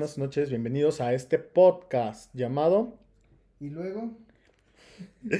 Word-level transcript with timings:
Buenas 0.00 0.16
noches, 0.16 0.48
bienvenidos 0.48 1.02
a 1.02 1.12
este 1.12 1.38
podcast 1.38 2.34
llamado. 2.34 2.96
Y 3.60 3.68
luego. 3.68 4.16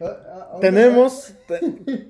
Ah, 0.00 0.50
ah, 0.54 0.58
Tenemos 0.60 1.34
te- 1.46 1.60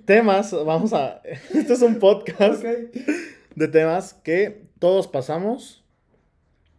temas, 0.07 0.53
vamos 0.53 0.95
a. 0.95 1.21
Este 1.55 1.75
es 1.75 1.83
un 1.83 1.99
podcast 1.99 2.63
de 2.63 3.69
temas 3.69 4.15
que 4.15 4.67
todos 4.79 5.07
pasamos 5.07 5.85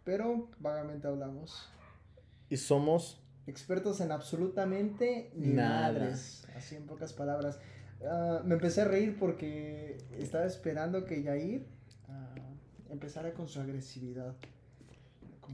Pero 0.02 0.50
vagamente 0.58 1.06
hablamos. 1.06 1.70
y 2.48 2.56
somos. 2.56 3.22
Expertos 3.46 4.00
en 4.00 4.10
absolutamente 4.10 5.30
ni 5.36 5.54
Nada. 5.54 5.92
madres. 5.92 6.44
Así 6.56 6.74
en 6.74 6.86
pocas 6.88 7.12
palabras. 7.12 7.60
Ah, 8.04 8.42
me 8.44 8.54
empecé 8.54 8.80
a 8.80 8.84
reír 8.86 9.16
porque 9.16 9.96
estaba 10.18 10.44
esperando 10.46 11.04
que 11.04 11.22
Yair 11.22 11.68
ah, 12.08 12.34
empezara 12.90 13.32
con 13.32 13.46
su 13.46 13.60
agresividad. 13.60 14.34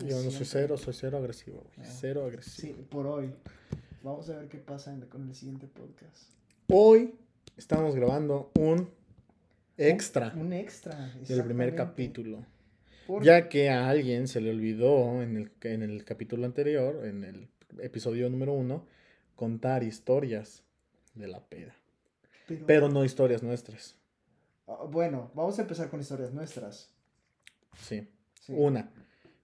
Yo 0.04 0.22
no 0.22 0.30
soy 0.30 0.44
cero, 0.46 0.76
soy 0.76 0.94
cero 0.94 1.18
agresivo, 1.18 1.58
güey, 1.76 1.88
Ah. 1.88 1.92
Cero 2.00 2.24
agresivo. 2.26 2.74
Sí, 2.76 2.86
por 2.90 3.06
hoy. 3.06 3.32
Vamos 4.02 4.28
a 4.30 4.36
ver 4.38 4.48
qué 4.48 4.58
pasa 4.58 4.92
en- 4.92 5.00
con 5.06 5.28
el 5.28 5.34
siguiente 5.34 5.66
podcast. 5.66 6.30
Hoy 6.68 7.14
estamos 7.56 7.94
grabando 7.96 8.50
un 8.58 8.90
extra 9.78 10.32
Un 10.36 10.52
extra. 10.52 11.12
del 11.28 11.44
primer 11.44 11.74
capítulo. 11.74 12.44
Ya 13.22 13.48
que 13.48 13.70
a 13.70 13.88
alguien 13.88 14.26
se 14.26 14.40
le 14.40 14.50
olvidó 14.50 15.22
en 15.22 15.36
el, 15.36 15.50
en 15.62 15.82
el 15.82 16.04
capítulo 16.04 16.44
anterior, 16.44 17.06
en 17.06 17.24
el 17.24 17.48
episodio 17.80 18.28
número 18.28 18.52
uno, 18.52 18.84
contar 19.36 19.82
historias 19.84 20.62
de 21.14 21.28
la 21.28 21.40
peda. 21.40 21.74
pero- 22.48 22.66
Pero 22.66 22.88
no 22.88 23.04
historias 23.04 23.42
nuestras. 23.42 23.96
Ah, 24.68 24.84
bueno, 24.88 25.30
vamos 25.34 25.58
a 25.58 25.62
empezar 25.62 25.88
con 25.90 26.00
historias 26.00 26.32
nuestras. 26.32 26.90
Sí. 27.80 28.08
Sí. 28.40 28.52
Una. 28.56 28.90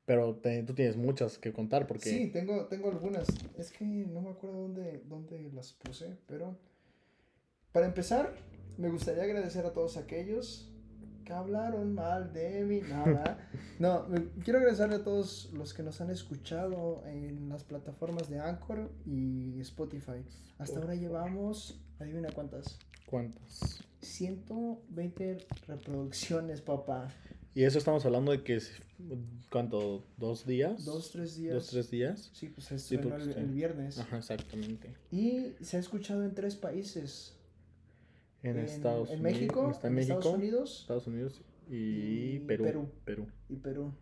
Pero 0.05 0.35
te- 0.37 0.63
tú 0.65 0.75
tienes 0.75 0.97
muchas 0.97 1.39
que 1.39 1.53
contar 1.53 1.87
porque. 1.87 2.11
Sí, 2.11 2.31
tengo, 2.33 2.67
tengo 2.67 2.91
algunas. 2.91 3.27
Es 3.57 3.71
que 3.71 3.85
no 3.85 4.21
me 4.21 4.31
acuerdo 4.31 4.63
dónde, 4.63 5.03
dónde 5.07 5.51
las 5.53 5.73
puse, 5.73 6.17
pero 6.27 6.57
para 7.73 7.87
empezar, 7.87 8.35
me 8.79 8.89
gustaría 8.91 9.23
agradecer 9.23 9.65
a 9.65 9.73
todos 9.73 9.97
aquellos 9.97 10.69
que 11.25 11.33
hablaron 11.33 11.95
mal 11.95 12.33
de 12.33 12.65
mí. 12.65 12.81
Nada. 12.89 13.49
No, 13.79 14.07
me- 14.09 14.29
quiero 14.45 14.59
agradecerle 14.61 14.97
a 14.97 15.03
todos 15.03 15.51
los 15.55 15.75
que 15.75 15.83
nos 15.83 16.01
han 16.01 16.11
escuchado 16.11 17.03
en 17.07 17.49
las 17.49 17.65
plataformas 17.65 18.29
de 18.29 18.39
Anchor 18.39 18.93
y 19.05 19.59
Spotify. 19.61 20.25
Hasta 20.59 20.79
ahora 20.79 20.95
llevamos, 20.95 21.81
adivina 21.99 22.29
cuántas, 22.33 22.79
¿Cuántas? 23.07 23.83
120 24.03 25.39
reproducciones, 25.67 26.61
papá. 26.61 27.09
Y 27.55 27.65
eso 27.65 27.79
estamos 27.79 28.05
hablando 28.07 28.33
de 28.33 28.43
que. 28.43 28.57
es- 28.57 28.73
¿Cuánto? 29.51 30.05
¿Dos 30.17 30.47
días? 30.47 30.85
Dos, 30.85 31.11
tres 31.11 31.37
días. 31.37 31.55
¿Dos, 31.55 31.67
tres 31.69 31.91
días? 31.91 32.31
Sí, 32.33 32.49
pues 32.49 32.67
Sí, 32.81 32.97
porque 32.97 33.17
el, 33.23 33.35
sí. 33.35 33.39
el 33.41 33.47
viernes. 33.51 33.99
Ajá, 33.99 34.19
exactamente. 34.19 34.95
Y 35.11 35.55
se 35.61 35.77
ha 35.77 35.81
escuchado 35.81 36.25
en 36.25 36.35
tres 36.35 36.57
países. 36.57 37.35
En, 38.43 38.59
Estados 38.59 39.11
en 39.11 39.21
Unidos. 39.21 39.33
México, 39.41 39.71
Está 39.71 39.87
en 39.89 39.93
en 39.93 39.95
México, 39.97 40.19
Estados 40.19 40.37
Unidos 40.39 40.81
Estados 40.81 41.07
Unidos 41.07 41.41
y, 41.71 41.75
y 41.77 42.39
Perú. 42.41 42.65
Perú. 42.65 42.89
Perú. 43.05 43.27
y 43.49 43.57
Perú. 43.57 43.93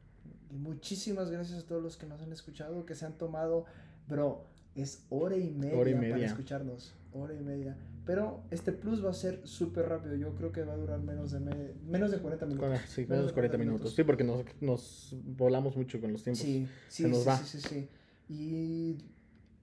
Y 0.51 0.57
muchísimas 0.57 1.31
gracias 1.31 1.63
a 1.63 1.67
todos 1.67 1.83
los 1.83 1.97
que 1.97 2.07
nos 2.07 2.23
han 2.23 2.33
escuchado, 2.33 2.87
que 2.87 2.95
se 2.95 3.05
han 3.05 3.19
tomado, 3.19 3.67
bro, 4.09 4.45
es 4.75 5.05
hora 5.11 5.37
y 5.37 5.51
media, 5.51 5.79
Hora 5.79 5.91
y 5.91 5.95
para 5.95 6.25
escucharnos, 6.25 6.95
hora 7.13 7.35
y 7.35 7.41
media. 7.41 7.77
Pero 8.07 8.43
este 8.51 8.73
plus 8.73 9.05
va 9.05 9.11
a 9.11 9.15
ser 9.15 9.47
súper 9.47 9.89
rápido, 9.89 10.17
yo 10.17 10.35
creo 10.35 10.51
que 10.53 10.63
va 10.65 10.73
a 10.73 10.77
durar 10.77 11.01
menos 11.01 11.31
de, 11.33 11.41
me- 11.41 11.75
menos 11.85 12.11
de 12.11 12.19
40 12.19 12.47
minutos. 12.47 12.81
Sí, 12.89 13.03
Menos 13.03 13.09
menos 13.11 13.27
de 13.27 13.33
40 13.35 13.59
minutos. 13.59 13.95
Sí, 13.95 14.05
porque 14.05 14.25
nos, 14.25 14.45
nos 14.61 15.17
volamos 15.25 15.77
mucho 15.77 16.01
con 16.01 16.13
los 16.13 16.23
tiempos. 16.23 16.43
Sí, 16.43 16.67
sí, 16.89 17.03
se 17.05 17.09
nos 17.09 17.19
sí, 17.21 17.29
va. 17.29 17.37
sí, 17.37 17.59
sí, 17.61 17.69
sí. 17.69 17.89
Y 18.29 18.99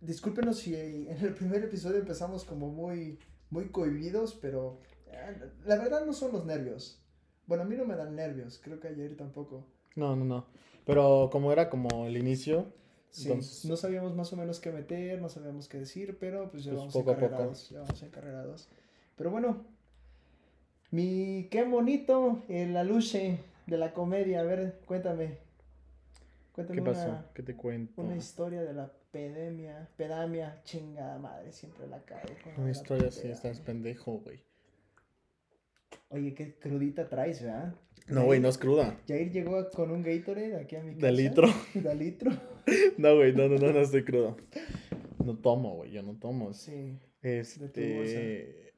discúlpenos 0.02 0.60
si 0.60 0.76
en 0.76 1.18
el 1.20 1.34
primer 1.34 1.64
episodio 1.64 1.98
empezamos 1.98 2.46
como 2.46 2.70
muy, 2.70 3.20
muy 3.50 3.70
cohibidos, 3.70 4.36
pero 4.36 4.80
eh, 5.08 5.52
la 5.66 5.78
verdad 5.78 6.06
no 6.06 6.14
son 6.14 6.32
los 6.32 6.46
nervios. 6.46 7.02
Bueno, 7.48 7.64
a 7.64 7.66
mí 7.66 7.76
no 7.76 7.86
me 7.86 7.96
dan 7.96 8.16
nervios, 8.16 8.60
creo 8.64 8.80
que 8.80 8.90
ayer 8.90 9.16
tampoco. 9.16 9.66
No, 9.96 10.16
no, 10.16 10.26
no. 10.26 10.46
Pero 10.86 11.30
como 11.32 11.52
era 11.52 11.70
como 11.70 12.06
el 12.06 12.18
inicio, 12.18 12.72
Sí, 13.10 13.30
Entonces- 13.30 13.66
no 13.66 13.76
sabíamos 13.78 14.16
más 14.16 14.32
o 14.34 14.36
menos 14.36 14.60
qué 14.60 14.72
meter, 14.72 15.22
no 15.22 15.30
sabíamos 15.30 15.68
qué 15.68 15.80
decir, 15.80 16.18
pero 16.20 16.52
pues 16.52 16.64
ya 16.64 16.72
Pues 16.72 16.80
vamos 16.80 16.94
poco 16.94 17.12
a 17.12 17.14
poco. 17.16 17.26
encarrerados, 17.26 17.70
ya 17.70 17.80
vamos 17.82 18.04
encarrerados. 18.04 18.68
Pero 19.16 19.32
bueno, 19.32 19.66
mi 20.92 21.48
qué 21.52 21.64
bonito 21.64 22.44
el 22.48 22.76
aluche 22.78 23.40
de 23.66 23.78
la 23.78 23.94
comedia, 23.94 24.42
a 24.42 24.44
ver, 24.44 24.80
cuéntame. 24.86 25.38
Cuéntame 26.54 26.80
¿qué 26.80 26.86
pasó? 26.86 27.06
una, 27.10 27.26
¿Qué 27.34 27.44
te 27.44 27.56
cuento? 27.56 28.02
una 28.02 28.16
historia 28.16 28.64
de 28.64 28.74
la 28.74 28.92
pedemia, 29.12 29.88
pedamia, 29.98 30.62
chingada 30.64 31.18
madre, 31.18 31.52
siempre 31.52 31.88
la 31.88 32.00
cago. 32.04 32.22
Una 32.58 32.66
la 32.66 32.72
historia 32.72 33.08
así, 33.10 33.28
estás 33.28 33.60
pendejo, 33.60 34.20
güey. 34.20 34.40
Oye, 36.10 36.34
qué 36.34 36.58
crudita 36.58 37.10
traes, 37.10 37.44
¿verdad? 37.44 37.76
No, 38.08 38.24
güey, 38.24 38.40
no 38.40 38.48
es 38.48 38.58
cruda. 38.58 38.98
Jair 39.08 39.32
llegó 39.32 39.70
con 39.72 39.92
un 39.92 40.02
Gatorade 40.02 40.56
aquí 40.56 40.78
a 40.78 40.84
mi 40.84 40.96
casa. 40.96 41.08
De 41.08 41.12
litro. 41.12 41.48
De 41.74 41.96
litro. 41.96 42.32
No, 42.98 43.16
güey, 43.16 43.34
no, 43.34 43.50
no, 43.50 43.58
no, 43.58 43.74
no 43.74 43.80
estoy 43.80 44.06
crudo. 44.06 44.38
No 45.24 45.38
tomo, 45.38 45.76
güey, 45.76 45.92
yo 45.92 46.04
no 46.04 46.18
tomo. 46.18 46.54
Sí. 46.54 46.98
Este. 47.22 48.74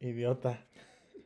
Idiota. 0.00 0.64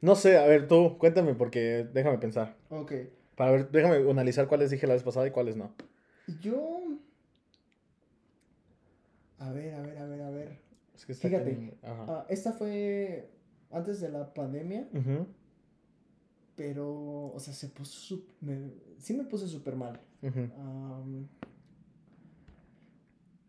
No 0.00 0.16
sé, 0.16 0.36
a 0.36 0.46
ver, 0.46 0.66
tú, 0.66 0.98
cuéntame 0.98 1.34
porque 1.34 1.86
déjame 1.92 2.18
pensar. 2.18 2.56
Ok. 2.70 2.92
Para 3.36 3.52
ver, 3.52 3.70
déjame 3.70 4.10
analizar 4.10 4.48
cuáles 4.48 4.70
dije 4.70 4.86
la 4.88 4.94
vez 4.94 5.04
pasada 5.04 5.28
y 5.28 5.30
cuáles 5.30 5.56
no. 5.56 5.72
Yo. 6.40 6.80
A 9.38 9.52
ver, 9.52 9.74
a 9.74 9.82
ver, 9.82 9.98
a 9.98 10.06
ver, 10.06 10.22
a 10.22 10.30
ver. 10.30 10.58
Es 10.94 11.06
que 11.06 11.12
está 11.12 11.28
Fíjate, 11.28 11.74
Ajá. 11.82 12.04
Ah, 12.08 12.26
esta 12.28 12.52
fue 12.52 13.28
antes 13.72 14.00
de 14.00 14.08
la 14.10 14.32
pandemia, 14.34 14.88
pero, 16.56 17.32
o 17.34 17.38
sea, 17.40 17.54
se 17.54 17.68
puso. 17.68 18.16
sup- 18.16 18.28
me- 18.40 18.70
sí 18.98 19.14
me 19.14 19.24
puse 19.24 19.48
súper 19.48 19.74
mal. 19.76 20.00
Am, 20.22 21.26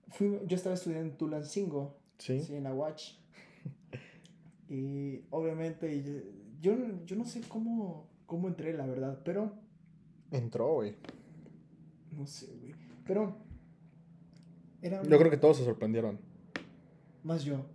fui- 0.10 0.40
yo 0.48 0.56
estaba 0.56 0.76
estudiando 0.76 1.10
en 1.12 1.18
Tulancingo, 1.18 1.98
Sí. 2.18 2.40
sí, 2.42 2.56
en 2.56 2.64
la 2.64 2.74
Watch. 2.74 3.14
Y 4.70 5.22
obviamente 5.30 6.02
yo, 6.62 6.74
yo, 6.76 7.06
yo 7.06 7.16
no 7.16 7.26
sé 7.26 7.42
cómo, 7.48 8.08
cómo 8.26 8.48
entré, 8.48 8.74
la 8.74 8.86
verdad, 8.88 9.20
pero 9.24 9.54
Entró, 10.32 10.74
güey. 10.76 10.96
no 12.12 12.26
sé, 12.26 12.48
güey. 12.60 12.74
Pero 13.06 13.36
era 14.82 15.04
Yo 15.04 15.18
creo 15.20 15.30
que 15.30 15.38
todos 15.38 15.58
se 15.58 15.66
sorprendieron. 15.66 16.18
más 17.24 17.44
yo. 17.44 17.66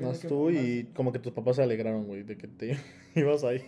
Más 0.00 0.18
que 0.20 0.28
tú 0.28 0.50
más- 0.50 0.54
y 0.64 0.84
como 0.94 1.12
que 1.12 1.18
tus 1.18 1.32
papás 1.32 1.56
se 1.56 1.62
alegraron, 1.62 2.06
güey, 2.06 2.22
de 2.22 2.36
que 2.36 2.46
te 2.48 2.76
ibas 3.16 3.42
ahí. 3.44 3.60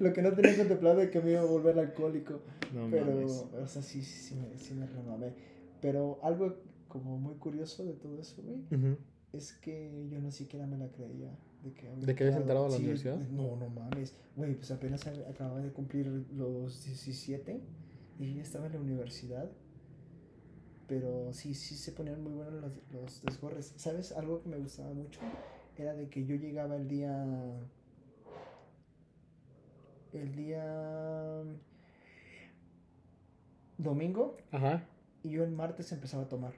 Lo 0.00 0.12
que 0.12 0.22
no 0.22 0.32
tenía 0.32 0.56
contemplado 0.56 0.96
de 0.96 1.10
que 1.10 1.20
me 1.20 1.32
iba 1.32 1.40
a 1.40 1.44
volver 1.44 1.78
alcohólico. 1.78 2.40
No 2.74 2.88
pero, 2.90 3.06
mames. 3.06 3.44
o 3.62 3.66
sea, 3.66 3.82
sí, 3.82 4.02
sí, 4.02 4.28
sí 4.28 4.34
me, 4.34 4.56
sí 4.58 4.74
me 4.74 4.86
remamé. 4.86 5.32
Pero 5.80 6.18
algo 6.22 6.56
como 6.88 7.18
muy 7.18 7.34
curioso 7.34 7.84
de 7.84 7.92
todo 7.94 8.18
eso, 8.20 8.42
güey, 8.42 8.60
Ujú. 8.72 8.96
es 9.32 9.52
que 9.52 10.08
yo 10.10 10.20
no 10.20 10.30
siquiera 10.30 10.66
me 10.66 10.78
la 10.78 10.88
creía. 10.88 11.36
¿De 11.62 11.72
que, 11.72 11.88
¿De 12.06 12.14
que 12.14 12.24
habías 12.24 12.38
entrado. 12.40 12.66
a 12.66 12.68
la 12.68 12.76
Sí, 12.76 12.82
universidad? 12.82 13.16
No, 13.30 13.56
no 13.56 13.68
mames. 13.68 14.14
Güey, 14.36 14.54
pues 14.54 14.70
apenas 14.70 15.04
acababa 15.06 15.60
de 15.60 15.72
cumplir 15.72 16.06
los 16.32 16.84
17 16.84 17.60
y 18.20 18.34
ya 18.34 18.42
estaba 18.42 18.66
en 18.66 18.72
la 18.74 18.80
universidad. 18.80 19.50
Pero 20.86 21.32
sí, 21.32 21.54
sí 21.54 21.74
se 21.74 21.90
ponían 21.92 22.22
muy 22.22 22.32
buenos 22.32 22.54
los, 22.62 22.72
los 22.92 23.22
desgorres. 23.22 23.72
¿Sabes? 23.76 24.12
Algo 24.12 24.42
que 24.42 24.48
me 24.48 24.58
gustaba 24.58 24.92
mucho 24.94 25.18
era 25.82 25.94
de 25.94 26.08
que 26.08 26.24
yo 26.24 26.36
llegaba 26.36 26.76
el 26.76 26.88
día. 26.88 27.24
El 30.12 30.34
día. 30.34 31.42
Domingo 33.78 34.38
Ajá. 34.52 34.84
y 35.22 35.30
yo 35.30 35.44
el 35.44 35.50
martes 35.50 35.92
empezaba 35.92 36.22
a 36.24 36.28
tomar. 36.28 36.54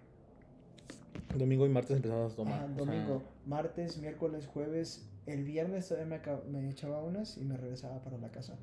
Domingo 1.37 1.67
y 1.67 1.69
martes 1.69 1.97
empezabas 1.97 2.33
a 2.33 2.37
tomar. 2.37 2.55
Ajá, 2.55 2.65
o 2.65 2.69
sea, 2.69 2.77
domingo, 2.85 3.23
martes, 3.45 3.99
miércoles, 3.99 4.47
jueves. 4.47 5.11
El 5.27 5.45
viernes 5.45 5.89
todavía 5.89 6.21
me, 6.47 6.61
me 6.61 6.71
echaba 6.71 7.03
unas 7.03 7.37
y 7.37 7.45
me 7.45 7.57
regresaba 7.57 8.03
para 8.03 8.19
la 8.19 8.31
casa. 8.31 8.57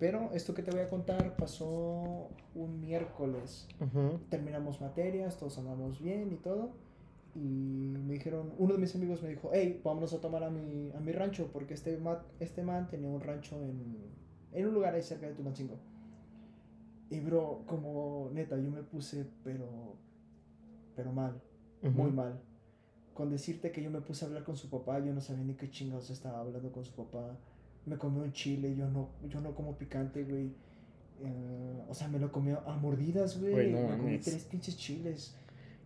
Pero 0.00 0.30
esto 0.32 0.54
que 0.54 0.62
te 0.62 0.70
voy 0.70 0.80
a 0.80 0.88
contar 0.88 1.36
pasó 1.36 2.28
un 2.54 2.80
miércoles. 2.80 3.68
Terminamos 4.30 4.80
materias, 4.80 5.36
todos 5.36 5.58
andamos 5.58 6.00
bien 6.00 6.32
y 6.32 6.36
todo. 6.36 6.72
Y 7.34 7.38
me 7.38 8.14
dijeron, 8.14 8.52
uno 8.58 8.74
de 8.74 8.80
mis 8.80 8.94
amigos 8.96 9.22
me 9.22 9.28
dijo, 9.28 9.50
hey, 9.52 9.80
vámonos 9.84 10.12
a 10.12 10.20
tomar 10.20 10.42
a 10.42 10.50
mi, 10.50 10.90
a 10.92 11.00
mi 11.00 11.12
rancho, 11.12 11.50
porque 11.52 11.74
este, 11.74 11.96
ma- 11.98 12.24
este 12.40 12.62
man 12.62 12.88
tenía 12.88 13.08
un 13.08 13.20
rancho 13.20 13.56
en, 13.62 13.96
en 14.52 14.66
un 14.66 14.74
lugar 14.74 14.94
ahí 14.94 15.02
cerca 15.02 15.26
de 15.28 15.34
Tulancingo. 15.34 15.76
Y 17.10 17.20
bro, 17.20 17.64
como 17.66 18.30
neta, 18.32 18.56
yo 18.56 18.70
me 18.70 18.82
puse, 18.82 19.26
pero, 19.44 19.66
pero 20.96 21.12
mal 21.12 21.40
muy 21.82 22.06
Ujú. 22.06 22.12
mal. 22.12 22.40
Con 23.14 23.30
decirte 23.30 23.70
que 23.72 23.82
yo 23.82 23.90
me 23.90 24.00
puse 24.00 24.24
a 24.24 24.28
hablar 24.28 24.44
con 24.44 24.56
su 24.56 24.68
papá, 24.70 24.98
yo 25.00 25.12
no 25.12 25.20
sabía 25.20 25.44
ni 25.44 25.54
qué 25.54 25.70
chingados 25.70 26.10
estaba 26.10 26.40
hablando 26.40 26.70
con 26.72 26.84
su 26.84 26.92
papá. 26.94 27.36
Me 27.86 27.96
comí 27.96 28.20
un 28.20 28.32
chile, 28.32 28.74
yo 28.76 28.88
no, 28.88 29.08
yo 29.28 29.40
no 29.40 29.54
como 29.54 29.76
picante, 29.76 30.24
güey. 30.24 30.52
eh, 31.22 31.84
o 31.88 31.94
sea, 31.94 32.08
me 32.08 32.18
lo 32.18 32.30
comió 32.32 32.60
a 32.66 32.76
mordidas, 32.76 33.40
güey. 33.40 33.54
No 33.72 33.78
me 33.88 33.98
comí 33.98 34.18
tres 34.18 34.44
pinches 34.44 34.76
chiles. 34.78 35.36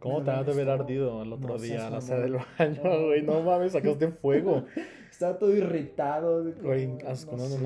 ¿Cómo 0.05 0.23
te 0.23 0.31
va 0.31 0.39
a 0.39 0.75
ardido 0.75 1.23
el 1.23 1.33
otro 1.33 1.49
No 1.49 1.59
día 1.59 1.79
seas 1.79 1.85
al 1.85 1.95
hacer 1.95 2.19
el 2.21 2.33
mamón. 2.33 2.47
baño, 2.59 3.07
güey? 3.07 3.23
No 3.23 3.43
mames, 3.43 3.73
sacaste 3.73 4.09
fuego. 4.09 4.65
Estaba 5.11 5.39
todo 5.39 5.57
irritado. 5.57 6.45
Güey, 6.63 6.99
asco, 7.07 7.37
no, 7.37 7.45
no, 7.45 7.49
sé, 7.49 7.59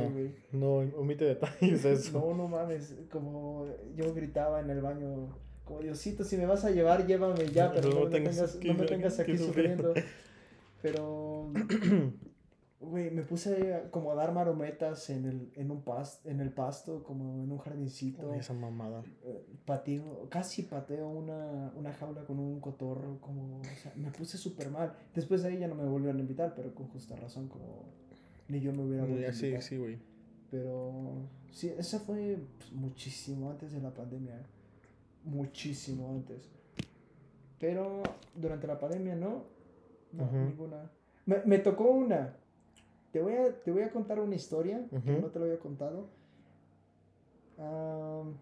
no. 0.52 0.82
No, 0.85 0.99
omite 0.99 1.25
detalles 1.25 1.82
de 1.82 1.93
eso. 1.93 2.19
No, 2.19 2.35
no 2.35 2.49
mames, 2.49 2.94
como 3.11 3.67
yo 3.96 4.14
gritaba 4.14 4.61
en 4.61 4.70
el 4.70 4.81
baño, 4.81 5.37
como 5.64 5.81
Diosito, 5.81 6.25
si 6.25 6.37
me 6.37 6.46
vas 6.46 6.64
a 6.64 6.70
llevar, 6.70 7.06
llévame 7.06 7.46
ya, 7.49 7.73
pero 7.73 7.88
No 7.88 8.00
me 8.05 8.11
tengas 8.11 8.37
tengas, 8.37 8.56
aquí, 8.56 8.69
no 8.69 8.75
me 8.75 8.81
no, 8.81 8.87
tengas 8.87 9.17
que 9.17 9.23
aquí 9.23 9.38
sufriendo. 9.38 9.88
sufriendo. 9.88 10.08
Pero, 10.82 11.50
güey, 12.81 13.11
me 13.11 13.23
puse 13.23 13.75
a 13.75 13.91
como 13.91 14.13
a 14.13 14.15
dar 14.15 14.33
marometas 14.33 15.11
en 15.11 15.25
el, 15.27 15.53
en 15.57 15.71
un 15.71 15.83
pas, 15.83 16.21
en 16.25 16.41
el 16.41 16.51
pasto, 16.53 17.03
como 17.03 17.43
en 17.43 17.51
un 17.51 17.59
jardincito. 17.59 18.31
Uy, 18.31 18.39
esa 18.39 18.55
mamada. 18.55 19.03
Eh, 19.25 19.45
Pateo, 19.65 20.29
casi 20.31 20.63
pateo 20.63 21.09
una, 21.09 21.73
una 21.77 21.93
jaula 21.93 22.25
con 22.25 22.39
un 22.39 22.61
cotorro, 22.61 23.19
como, 23.21 23.61
o 23.61 23.65
sea, 23.83 23.93
me 23.97 24.11
puse 24.11 24.39
súper 24.39 24.71
mal. 24.71 24.95
Después 25.15 25.43
de 25.43 25.49
ahí 25.49 25.59
ya 25.59 25.69
no 25.69 25.75
me 25.75 25.85
volvieron 25.85 26.17
a 26.19 26.21
invitar, 26.21 26.55
pero 26.55 26.75
con 26.75 26.87
justa 26.89 27.17
razón, 27.17 27.49
como 27.49 27.85
ni 28.49 28.61
yo 28.61 28.73
me 28.73 28.83
hubiera 28.85 29.05
vuelto 29.05 29.29
a 29.29 29.33
Sí, 29.33 29.47
invitar. 29.47 29.63
sí, 29.63 29.77
güey. 29.77 29.99
Pero 30.51 31.29
sí, 31.51 31.71
esa 31.77 31.99
fue 32.01 32.39
pues, 32.59 32.73
muchísimo 32.73 33.51
antes 33.51 33.73
de 33.73 33.81
la 33.83 33.93
pandemia. 33.93 34.35
¿eh? 34.39 34.45
Muchísimo 35.25 36.11
antes. 36.11 36.49
Pero 37.59 38.03
durante 38.35 38.67
la 38.67 38.79
pandemia 38.79 39.15
no. 39.17 39.45
No, 40.13 40.25
Ujú. 40.25 40.37
ninguna. 40.37 40.91
Me, 41.27 41.43
me 41.45 41.59
tocó 41.59 41.91
una. 41.91 42.35
Te 43.19 43.23
voy, 43.25 43.35
a, 43.35 43.53
te 43.65 43.73
voy 43.73 43.82
a 43.82 43.91
contar 43.91 44.20
una 44.20 44.37
historia 44.37 44.87
que 44.91 44.97
Ujú. 44.97 45.20
no 45.23 45.26
te 45.26 45.41
lo 45.41 45.47
había 45.47 45.59
contado. 45.59 46.09
Am, 47.59 48.37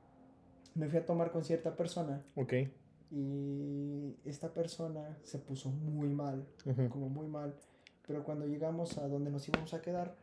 me 0.74 0.86
fui 0.90 0.98
a 0.98 1.06
tomar 1.06 1.30
con 1.32 1.42
cierta 1.44 1.74
persona 1.74 2.22
Ok. 2.34 2.52
y 3.10 4.16
esta 4.26 4.52
persona 4.52 5.16
se 5.22 5.38
puso 5.38 5.70
muy 5.70 6.10
mal 6.10 6.46
Ujú. 6.66 6.90
como 6.90 7.08
muy 7.08 7.26
mal. 7.26 7.54
Pero 8.06 8.22
cuando 8.22 8.44
llegamos 8.46 8.98
a 8.98 9.08
donde 9.08 9.30
nos 9.30 9.48
íbamos 9.48 9.72
a 9.72 9.80
quedar, 9.80 10.14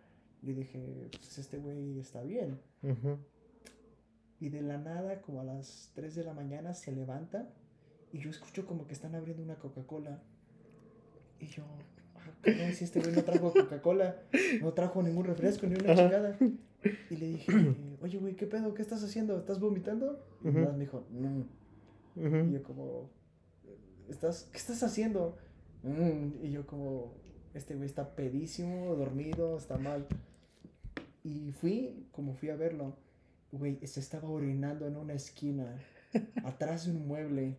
le 0.44 0.53
dije, 0.53 1.07
pues 1.09 1.39
este 1.39 1.57
güey 1.57 1.97
está 1.97 2.21
bien. 2.21 2.59
Ujú. 2.83 3.17
Y 4.39 4.49
de 4.49 4.61
la 4.61 4.77
nada, 4.77 5.19
como 5.23 5.41
a 5.41 5.44
las 5.45 5.89
3 5.95 6.13
de 6.13 6.25
la 6.25 6.33
mañana, 6.35 6.75
se 6.75 6.91
levanta 6.91 7.49
y 8.11 8.19
yo 8.19 8.29
escucho 8.29 8.67
como 8.67 8.85
que 8.85 8.94
están 8.94 9.15
abriendo 9.15 9.41
una 9.41 9.56
Coca-Cola. 9.56 10.21
Y 11.39 11.47
yo, 11.47 11.63
si 12.73 12.83
este 12.83 12.99
güey 12.99 13.13
no 13.13 13.23
trajo 13.23 13.51
Coca-Cola, 13.53 14.17
no 14.61 14.73
trajo 14.73 15.01
ningún 15.01 15.25
refresco 15.25 15.67
ni 15.67 15.75
una 15.75 15.95
chingada. 15.95 16.37
Y 17.09 17.15
le 17.15 17.27
dije, 17.27 17.51
oye, 18.01 18.17
güey, 18.17 18.35
¿qué 18.35 18.45
pedo? 18.47 18.73
¿Qué 18.73 18.81
estás 18.81 19.03
haciendo? 19.03 19.37
¿Estás 19.39 19.59
vomitando? 19.59 20.25
Y 20.43 20.47
nada 20.49 20.67
más 20.67 20.73
me 20.75 20.81
dijo, 20.85 21.05
no. 21.11 21.45
Y 22.15 22.25
Ujú. 22.27 22.51
yo 22.51 22.63
como, 22.63 23.09
¿estás, 24.09 24.49
¿qué 24.51 24.57
estás 24.57 24.83
haciendo? 24.83 25.37
"Mm", 25.83 26.43
Y 26.45 26.51
yo 26.51 26.65
como, 26.67 27.13
este 27.53 27.75
güey 27.75 27.87
está 27.87 28.15
pedísimo, 28.15 28.95
dormido, 28.95 29.57
está 29.57 29.77
mal. 29.77 30.05
Y 31.23 31.51
fui, 31.53 32.05
como 32.11 32.33
fui 32.35 32.49
a 32.49 32.55
verlo, 32.55 32.97
güey, 33.51 33.79
se 33.87 33.99
estaba 34.01 34.29
orinando 34.29 34.85
en 34.87 34.97
una 34.97 35.13
esquina, 35.13 35.77
atrás 36.43 36.85
de 36.85 36.91
un 36.91 37.07
mueble, 37.07 37.55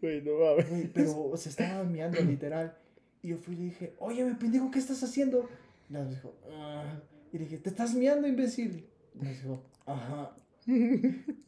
Güey, 0.00 0.22
no 0.22 0.38
mames. 0.38 0.70
güey, 0.70 0.88
pero 0.92 1.36
se 1.36 1.48
estaba 1.48 1.82
meando 1.84 2.20
literal. 2.22 2.76
Y 3.22 3.28
yo 3.28 3.36
fui 3.38 3.54
y 3.54 3.58
le 3.58 3.64
dije, 3.64 3.94
oye, 3.98 4.24
me 4.24 4.34
pendejo, 4.34 4.70
¿qué 4.70 4.78
estás 4.78 5.02
haciendo? 5.02 5.48
Y 5.88 5.92
más 5.92 6.08
dijo, 6.08 6.34
"Ah". 6.52 6.98
Y 7.32 7.38
le 7.38 7.44
dije, 7.44 7.58
¿te 7.58 7.68
estás 7.70 7.94
meando, 7.94 8.26
imbécil? 8.26 8.86
Y 9.14 9.18
más 9.18 9.28
dijo, 9.42 9.62
ajá. 9.86 10.32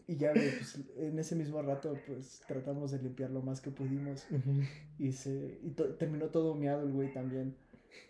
Y 0.08 0.16
ya, 0.16 0.32
pues 0.32 0.78
en 0.98 1.18
ese 1.18 1.34
mismo 1.36 1.62
rato, 1.62 1.96
pues 2.06 2.42
tratamos 2.46 2.90
de 2.90 2.98
limpiar 3.00 3.30
lo 3.30 3.40
más 3.40 3.60
que 3.62 3.70
pudimos. 3.70 4.26
Y, 4.98 5.12
se, 5.12 5.58
y 5.62 5.70
to- 5.70 5.94
terminó 5.94 6.26
todo 6.26 6.54
meado 6.54 6.82
el 6.82 6.92
güey 6.92 7.12
también. 7.14 7.54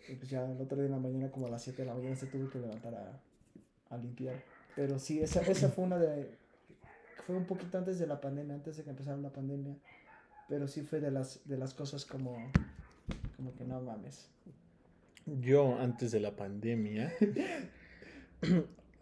Y 0.09 0.15
pues 0.15 0.29
ya 0.29 0.43
el 0.45 0.59
otro 0.59 0.77
día 0.77 0.87
en 0.87 0.91
la 0.91 0.97
mañana, 0.99 1.31
como 1.31 1.47
a 1.47 1.49
las 1.49 1.61
7 1.63 1.83
de 1.83 1.87
la 1.87 1.93
mañana, 1.95 2.15
se 2.15 2.25
tuvo 2.27 2.49
que 2.49 2.59
levantar 2.59 2.95
a, 2.95 3.21
a 3.89 3.97
limpiar. 3.97 4.43
Pero 4.75 4.99
sí, 4.99 5.21
esa, 5.21 5.41
esa 5.43 5.69
fue 5.69 5.85
una 5.85 5.97
de... 5.97 6.35
Fue 7.25 7.37
un 7.37 7.45
poquito 7.45 7.77
antes 7.77 7.99
de 7.99 8.07
la 8.07 8.19
pandemia, 8.19 8.55
antes 8.55 8.75
de 8.75 8.83
que 8.83 8.89
empezara 8.89 9.15
la 9.17 9.31
pandemia. 9.31 9.77
Pero 10.49 10.67
sí 10.67 10.81
fue 10.81 10.99
de 10.99 11.11
las, 11.11 11.47
de 11.47 11.57
las 11.57 11.73
cosas 11.73 12.05
como... 12.05 12.51
Como 13.43 13.55
que 13.57 13.65
no 13.65 13.81
mames. 13.81 14.29
Yo, 15.25 15.77
antes 15.77 16.13
de 16.13 16.21
la 16.21 16.33
pandemia, 16.33 17.11
eh, 17.19 17.67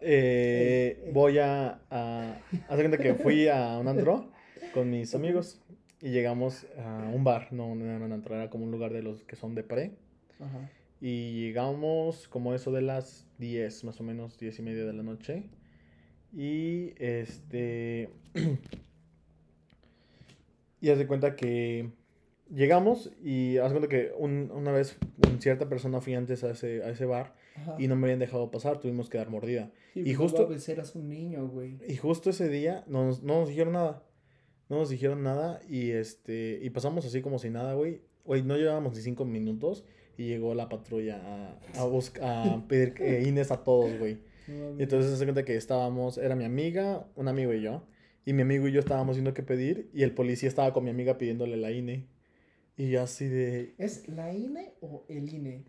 eh. 0.00 1.10
voy 1.14 1.38
a, 1.38 1.80
a... 1.88 2.40
Haz 2.68 2.80
cuenta 2.80 2.98
que 2.98 3.14
fui 3.14 3.46
a 3.46 3.78
un 3.78 3.86
antro 3.86 4.32
con 4.74 4.90
mis 4.90 5.14
amigos 5.14 5.62
y 6.00 6.10
llegamos 6.10 6.66
a 6.76 7.08
un 7.14 7.22
bar, 7.22 7.52
no, 7.52 7.76
no 7.76 7.84
era 7.84 8.04
un 8.04 8.10
antro, 8.10 8.34
era 8.34 8.50
como 8.50 8.64
un 8.64 8.72
lugar 8.72 8.92
de 8.92 9.04
los 9.04 9.22
que 9.22 9.36
son 9.36 9.54
de 9.54 9.62
pre. 9.62 9.92
Ajá. 10.40 10.68
Y 11.00 11.44
llegamos 11.44 12.26
como 12.26 12.52
eso 12.52 12.72
de 12.72 12.82
las 12.82 13.28
10, 13.38 13.84
más 13.84 14.00
o 14.00 14.02
menos 14.02 14.40
10 14.40 14.58
y 14.58 14.62
media 14.62 14.84
de 14.84 14.92
la 14.92 15.04
noche. 15.04 15.44
Y 16.32 17.00
este... 17.00 18.10
y 20.80 20.90
haz 20.90 20.98
de 20.98 21.06
cuenta 21.06 21.36
que 21.36 21.92
llegamos 22.54 23.10
y 23.22 23.58
haz 23.58 23.70
cuenta 23.72 23.88
que 23.88 24.12
un- 24.18 24.50
una 24.54 24.72
vez 24.72 24.96
cierta 25.38 25.68
persona 25.68 26.00
fui 26.00 26.14
antes 26.14 26.44
a 26.44 26.50
ese, 26.50 26.82
a 26.82 26.90
ese 26.90 27.04
bar 27.04 27.34
Ajá. 27.56 27.76
y 27.78 27.88
no 27.88 27.96
me 27.96 28.06
habían 28.06 28.18
dejado 28.18 28.50
pasar, 28.50 28.78
tuvimos 28.78 29.08
que 29.08 29.18
dar 29.18 29.30
mordida. 29.30 29.70
Sí, 29.94 30.00
y 30.00 30.14
pues, 30.14 30.16
justo- 30.32 30.72
eras 30.72 30.94
un 30.94 31.08
niño, 31.08 31.48
güey. 31.48 31.78
Y 31.88 31.96
justo 31.96 32.30
ese 32.30 32.48
día 32.48 32.84
no 32.86 33.04
nos, 33.06 33.22
no 33.22 33.40
nos 33.40 33.48
dijeron 33.48 33.72
nada. 33.74 34.02
No 34.68 34.78
nos 34.78 34.88
dijeron 34.90 35.22
nada 35.22 35.60
y 35.68 35.90
este 35.90 36.58
y 36.62 36.70
pasamos 36.70 37.04
así 37.04 37.20
como 37.20 37.38
si 37.38 37.50
nada, 37.50 37.74
güey. 37.74 38.00
Güey, 38.24 38.42
no 38.42 38.56
llevábamos 38.56 38.94
ni 38.96 39.02
cinco 39.02 39.24
minutos 39.24 39.84
y 40.16 40.26
llegó 40.28 40.54
la 40.54 40.68
patrulla 40.68 41.20
a, 41.22 41.58
a, 41.80 42.42
a 42.54 42.64
pedir 42.68 42.94
eh, 43.00 43.24
INES 43.26 43.50
a 43.50 43.64
todos, 43.64 43.98
güey. 43.98 44.18
No. 44.48 44.78
Y 44.78 44.82
entonces 44.84 45.10
se 45.10 45.16
hace 45.16 45.24
cuenta 45.24 45.44
que 45.44 45.56
estábamos, 45.56 46.16
era 46.18 46.36
mi 46.36 46.44
amiga, 46.44 47.06
un 47.16 47.28
amigo 47.28 47.52
y 47.52 47.60
yo. 47.62 47.84
Y 48.24 48.32
mi 48.32 48.42
amigo 48.42 48.66
y 48.68 48.72
yo 48.72 48.80
estábamos 48.80 49.16
viendo 49.16 49.34
qué 49.34 49.42
pedir 49.42 49.90
y 49.92 50.04
el 50.04 50.12
policía 50.14 50.48
estaba 50.48 50.72
con 50.72 50.84
mi 50.84 50.90
amiga 50.90 51.18
pidiéndole 51.18 51.56
la 51.56 51.70
INE. 51.72 52.06
Y 52.76 52.96
así 52.96 53.26
de... 53.28 53.74
¿Es 53.78 54.08
la 54.08 54.32
INE 54.32 54.72
o 54.80 55.04
el 55.08 55.32
INE? 55.32 55.64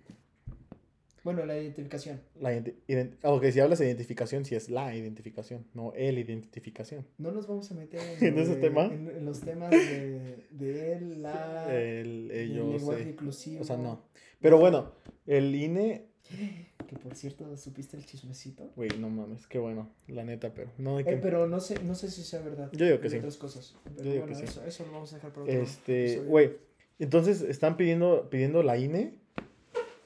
Bueno, 1.24 1.46
la 1.46 1.58
identificación. 1.58 2.20
La 2.42 2.54
ident- 2.54 3.16
ok, 3.24 3.46
si 3.46 3.60
hablas 3.62 3.80
de 3.80 3.86
identificación, 3.86 4.44
si 4.44 4.56
es 4.56 4.70
la 4.70 4.94
identificación, 4.94 5.66
no 5.74 5.94
el 5.94 6.18
identificación. 6.20 7.06
No 7.18 7.32
nos 7.32 7.48
vamos 7.48 7.72
a 7.72 7.76
meter 7.76 8.02
¿En 8.22 8.38
ese 8.38 8.56
de- 8.56 8.62
tema? 8.62 8.86
En, 8.88 9.08
en 9.10 9.26
los 9.26 9.40
temas 9.40 9.72
de, 9.72 10.46
de 10.52 10.92
él, 10.94 11.22
la. 11.22 11.74
El, 11.74 12.30
ellos, 12.32 12.74
lenguaje 12.74 13.04
eh, 13.04 13.10
inclusivo. 13.10 13.62
O 13.62 13.64
sea, 13.64 13.78
no. 13.78 14.04
Pero 14.42 14.58
bueno, 14.60 14.92
el 15.26 15.56
INE, 15.56 16.08
Que 16.88 16.98
por 16.98 17.16
cierto, 17.16 17.56
¿supiste 17.56 17.96
el 17.96 18.06
chismecito? 18.06 18.70
güey, 18.76 18.90
no 19.00 19.10
mames, 19.10 19.48
qué 19.48 19.58
bueno, 19.60 19.90
la 20.10 20.26
neta, 20.26 20.54
pero 20.54 20.70
no 20.78 20.98
hay 20.98 21.06
que... 21.06 21.12
Eh, 21.12 21.20
pero 21.22 21.48
no 21.48 21.60
sé, 21.62 21.82
no 21.84 21.96
sé 21.96 22.12
si 22.12 22.22
sea 22.24 22.42
verdad. 22.42 22.70
Yo 22.74 22.86
digo 22.86 23.00
que 23.00 23.10
sí. 23.10 23.18
otras 23.18 23.38
cosas. 23.38 23.76
Pero 23.86 23.96
Yo 24.04 24.12
digo 24.12 24.26
bueno, 24.26 24.40
que 24.40 24.46
sí. 24.46 24.52
eso, 24.52 24.66
eso 24.66 24.86
lo 24.86 24.92
vamos 24.92 25.14
a 25.14 25.16
dejar 25.16 25.32
para 25.32 25.44
otro 25.44 25.54
Este, 25.62 26.20
güey, 26.20 26.52
entonces 27.00 27.42
están 27.42 27.78
pidiendo, 27.78 28.30
pidiendo 28.30 28.64
la 28.64 28.78
INE 28.78 29.16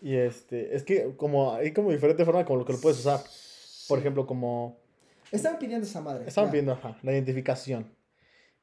y 0.02 0.16
este, 0.16 0.76
es 0.76 0.84
que 0.84 1.16
como 1.18 1.54
hay 1.54 1.72
como 1.74 1.92
diferente 1.92 2.24
forma 2.26 2.46
como 2.46 2.60
lo 2.60 2.66
que 2.66 2.74
lo 2.74 2.80
puedes 2.80 3.00
usar. 3.00 3.22
Por 3.88 4.00
ejemplo, 4.00 4.26
como 4.28 4.80
Estaban 5.32 5.60
pidiendo 5.60 5.86
esa 5.86 6.02
madre. 6.02 6.26
estaban 6.28 6.50
ya. 6.50 6.52
pidiendo, 6.52 6.72
ajá, 6.74 6.98
la 7.04 7.14
identificación. 7.14 7.86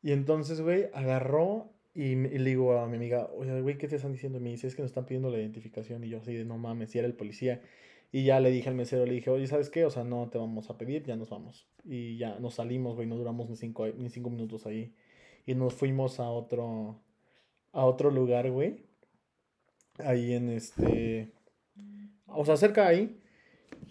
Y 0.03 0.13
entonces, 0.13 0.61
güey, 0.61 0.89
agarró 0.93 1.71
y, 1.95 2.03
y 2.13 2.39
le 2.39 2.51
digo 2.51 2.79
a 2.79 2.87
mi 2.87 2.97
amiga, 2.97 3.29
oye, 3.37 3.61
güey, 3.61 3.79
¿qué 3.79 3.89
te 3.89 3.97
están 3.97 4.13
diciendo? 4.13 4.39
Y 4.39 4.43
me 4.43 4.51
dice, 4.51 4.67
es 4.67 4.75
que 4.77 4.83
nos 4.83 4.91
están 4.91 5.07
pidiendo 5.07 5.31
la 5.31 5.39
identificación. 5.39 6.05
Y 6.05 6.09
yo 6.11 6.19
así 6.19 6.35
de, 6.35 6.45
no 6.45 6.59
mames, 6.59 6.95
y 6.95 6.99
era 6.99 7.07
el 7.07 7.15
policía. 7.15 7.63
Y 8.13 8.25
ya 8.25 8.39
le 8.41 8.51
dije 8.51 8.69
al 8.69 8.75
mesero, 8.75 9.07
le 9.07 9.15
dije, 9.15 9.31
oye, 9.31 9.47
¿sabes 9.47 9.71
qué? 9.71 9.85
O 9.85 9.91
sea, 9.91 10.05
no 10.05 10.29
te 10.31 10.39
vamos 10.39 10.71
a 10.71 10.77
pedir, 10.79 11.05
ya 11.05 11.17
nos 11.17 11.31
vamos. 11.31 11.67
Y 11.85 12.17
ya 12.19 12.39
nos 12.39 12.55
salimos, 12.55 12.95
güey, 12.97 13.07
no 13.09 13.17
duramos 13.17 13.49
ni 13.49 13.57
cinco, 13.57 13.87
ni 13.89 14.09
cinco 14.11 14.31
minutos 14.31 14.67
ahí. 14.67 14.95
Y 15.47 15.55
nos 15.55 15.75
fuimos 15.75 16.21
a 16.21 16.29
otro, 16.31 17.01
a 17.75 17.85
otro 17.85 18.11
lugar, 18.11 18.51
güey. 18.51 18.87
Ahí 19.99 20.33
en 20.33 20.49
este, 20.49 21.33
o 22.27 22.45
sea, 22.47 22.57
cerca 22.57 22.87
ahí. 22.87 23.21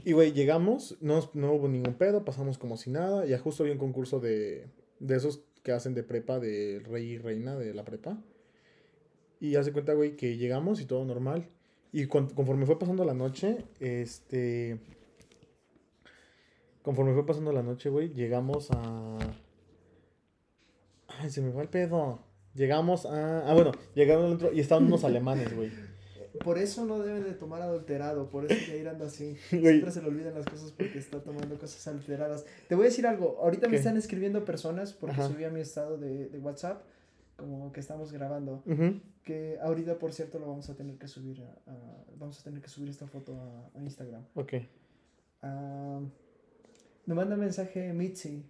Y, 0.06 0.14
güey, 0.14 0.34
llegamos, 0.34 0.98
no, 1.02 1.30
no 1.34 1.54
hubo 1.54 1.68
ningún 1.70 1.94
pedo, 1.94 2.26
pasamos 2.26 2.58
como 2.58 2.76
si 2.78 2.90
nada. 2.90 3.26
Ya 3.26 3.38
justo 3.38 3.64
había 3.64 3.74
un 3.74 3.80
concurso 3.80 4.20
de, 4.20 4.68
de 5.00 5.16
esos 5.16 5.46
que 5.62 5.72
hacen 5.72 5.94
de 5.94 6.04
prepa, 6.04 6.40
de 6.40 6.82
rey 6.84 7.12
y 7.12 7.18
reina 7.20 7.56
de 7.56 7.74
la 7.74 7.86
prepa. 7.86 8.22
Y 9.40 9.56
hace 9.56 9.72
cuenta, 9.72 9.94
güey, 9.94 10.16
que 10.18 10.38
llegamos 10.38 10.82
y 10.82 10.86
todo 10.86 11.06
normal. 11.06 11.48
Y 11.92 12.08
con- 12.08 12.30
conforme 12.34 12.66
fue 12.66 12.80
pasando 12.80 13.06
la 13.06 13.14
noche, 13.14 13.58
este... 13.80 14.80
Conforme 16.82 17.14
fue 17.14 17.26
pasando 17.26 17.54
la 17.54 17.64
noche, 17.64 17.90
güey, 17.90 18.10
llegamos 18.14 18.72
a... 18.72 19.18
Ay, 21.08 21.30
se 21.30 21.42
me 21.42 21.52
va 21.52 21.62
el 21.62 21.70
pedo. 21.70 22.20
Llegamos 22.56 23.06
a... 23.06 23.50
Ah, 23.50 23.54
bueno, 23.54 23.72
llegaron 23.96 24.26
al 24.26 24.34
otro 24.34 24.54
y 24.54 24.60
estaban 24.60 24.86
unos 24.86 25.04
alemanes, 25.06 25.56
güey. 25.56 25.72
Por 26.44 26.58
eso 26.58 26.86
no 26.86 27.00
deben 27.00 27.24
de 27.24 27.34
tomar 27.34 27.62
adulterado, 27.62 28.30
por 28.30 28.46
eso 28.46 28.56
Jair 28.68 28.88
anda 28.90 29.06
así. 29.06 29.38
Güey. 29.52 29.64
Siempre 29.64 29.92
se 29.92 30.02
le 30.02 30.08
olvidan 30.08 30.34
las 30.34 30.46
cosas 30.46 30.72
porque 30.72 30.98
está 30.98 31.22
tomando 31.22 31.58
cosas 31.60 31.86
adulteradas. 31.88 32.44
Te 32.68 32.74
voy 32.76 32.86
a 32.86 32.90
decir 32.90 33.06
algo, 33.06 33.38
ahorita 33.42 33.68
me 33.70 33.78
están 33.78 33.98
escribiendo 33.98 34.44
personas 34.44 34.94
porque 34.94 35.16
Ajá. 35.22 35.28
subí 35.30 35.44
a 35.44 35.52
mi 35.52 35.60
estado 35.62 35.98
de, 35.98 36.30
de 36.30 36.40
WhatsApp 36.40 36.82
como 37.38 37.72
que 37.72 37.80
estamos 37.80 38.12
grabando. 38.12 38.64
Que 39.24 39.58
ahorita, 39.62 40.00
por 40.00 40.12
cierto, 40.12 40.40
lo 40.40 40.48
vamos 40.48 40.70
a 40.70 40.76
tener 40.76 40.98
que 40.98 41.08
subir 41.08 41.42
a, 41.44 41.72
a- 41.72 42.04
vamos 42.18 42.40
a 42.40 42.44
tener 42.44 42.62
que 42.62 42.68
subir 42.68 42.90
esta 42.90 43.06
foto 43.08 43.40
a, 43.40 43.78
a 43.78 43.82
Instagram. 43.84 44.24
Ok. 44.34 44.54
Ah, 45.44 46.00
me 47.06 47.14
manda 47.16 47.36
mensaje 47.36 47.94
Mitzi, 47.94 48.44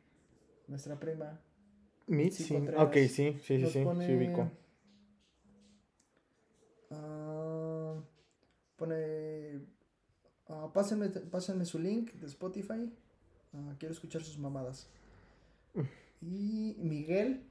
nuestra 0.67 0.97
prima. 0.99 1.39
Mitzi. 2.07 2.55
Ah, 2.75 2.83
Ok, 2.83 2.93
sí, 2.93 3.07
sí, 3.09 3.37
sí, 3.43 3.57
Nos 3.59 3.71
sí, 3.71 3.83
pone- 3.83 4.05
sí 4.05 4.13
ubico. 4.15 4.51
Ah, 6.91 8.01
pone. 8.75 9.61
ah, 10.47 10.71
pásenme, 10.73 11.09
pásenme 11.09 11.65
su 11.65 11.79
link 11.79 12.13
de 12.13 12.27
Spotify. 12.27 12.91
Ah, 13.53 13.75
quiero 13.79 13.93
escuchar 13.93 14.21
sus 14.23 14.37
mamadas. 14.37 14.89
Y 16.21 16.75
Miguel, 16.79 17.43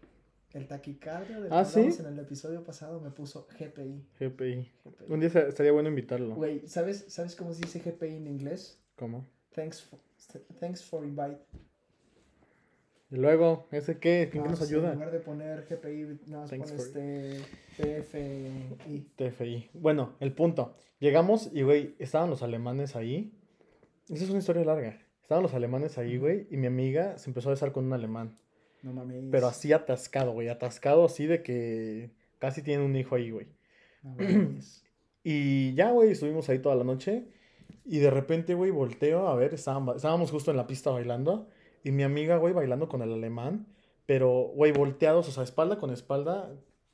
el 0.52 0.66
taquicardio 0.66 1.40
del 1.42 1.50
que 1.50 1.56
Ah, 1.56 1.64
¿sí? 1.64 1.80
en 1.99 2.06
el 2.06 2.18
episodio 2.18 2.64
pasado, 2.64 3.00
me 3.00 3.11
puso 3.11 3.47
GPI. 3.59 4.06
GPI. 4.18 4.71
GPI. 4.85 5.12
Un 5.12 5.21
día 5.21 5.26
esta- 5.28 5.49
estaría 5.49 5.73
bueno 5.73 5.88
invitarlo. 5.88 6.35
Güey, 6.35 6.66
¿sabes, 6.66 7.04
¿sabes 7.09 7.37
cómo 7.37 7.52
se 7.52 7.62
dice 7.62 7.80
GPI 7.80 8.16
en 8.16 8.26
inglés? 8.26 8.78
¿Cómo? 8.97 9.26
Thanks 9.54 9.82
for, 9.82 9.99
thanks 10.59 10.82
for 10.82 11.04
invite. 11.04 11.38
Y 13.12 13.16
luego, 13.16 13.66
¿ese 13.71 13.99
qué? 13.99 14.28
¿Quién 14.33 14.45
Ah, 14.45 14.49
nos 14.49 14.59
pues, 14.61 14.71
En 14.71 14.76
ayuda? 14.78 14.95
lugar 14.95 15.11
de 15.12 15.21
poner 15.21 15.66
GPI, 15.69 16.31
nada 16.31 16.47
más 16.57 16.73
este 16.73 17.40
PFI. 17.76 19.07
TFI. 19.16 19.71
Bueno, 19.75 20.14
el 20.21 20.33
punto. 20.33 20.75
Llegamos 20.99 21.50
y, 21.52 21.62
güey, 21.62 21.95
estaban 21.99 22.31
los 22.31 22.42
alemanes 22.42 22.97
ahí. 22.97 23.33
Esa 24.09 24.25
es 24.25 24.31
una 24.31 24.38
historia 24.38 24.64
larga. 24.64 24.99
Estaban 25.21 25.42
los 25.42 25.52
alemanes 25.54 25.99
ahí, 25.99 26.16
güey, 26.16 26.47
y 26.50 26.57
mi 26.57 26.66
amiga 26.66 27.19
se 27.19 27.28
empezó 27.28 27.50
a 27.50 27.52
besar 27.52 27.73
con 27.73 27.85
un 27.85 27.92
alemán. 27.92 28.37
No 28.83 28.92
mames. 28.92 29.25
Pero 29.31 29.47
así 29.47 29.73
atascado, 29.73 30.33
güey. 30.33 30.49
Atascado 30.49 31.04
así 31.04 31.26
de 31.26 31.42
que 31.42 32.11
casi 32.38 32.62
tienen 32.62 32.85
un 32.87 32.97
hijo 32.97 33.14
ahí, 33.14 33.31
güey. 33.31 33.47
No 34.02 34.14
mames. 34.19 34.85
Y 35.23 35.75
ya, 35.75 35.90
güey, 35.90 36.11
estuvimos 36.12 36.49
ahí 36.49 36.61
toda 36.61 36.76
la 36.76 36.85
noche. 36.85 37.25
Y 37.85 37.99
de 37.99 38.11
repente, 38.11 38.54
güey, 38.54 38.71
volteo 38.71 39.28
a 39.28 39.35
ver, 39.37 39.52
estábamos 39.54 40.31
justo 40.31 40.50
en 40.50 40.57
la 40.57 40.66
pista 40.66 40.90
bailando. 40.90 41.49
Y 41.84 41.90
mi 41.92 42.02
amiga, 42.02 42.36
güey, 42.36 42.52
bailando 42.54 42.88
con 42.88 43.02
el 43.02 43.12
alemán. 43.12 43.66
Pero, 44.06 44.50
güey, 44.54 44.72
volteados, 44.72 45.28
o 45.28 45.32
sea, 45.32 45.42
espalda 45.44 45.78
con 45.78 45.90
espalda, 45.90 46.50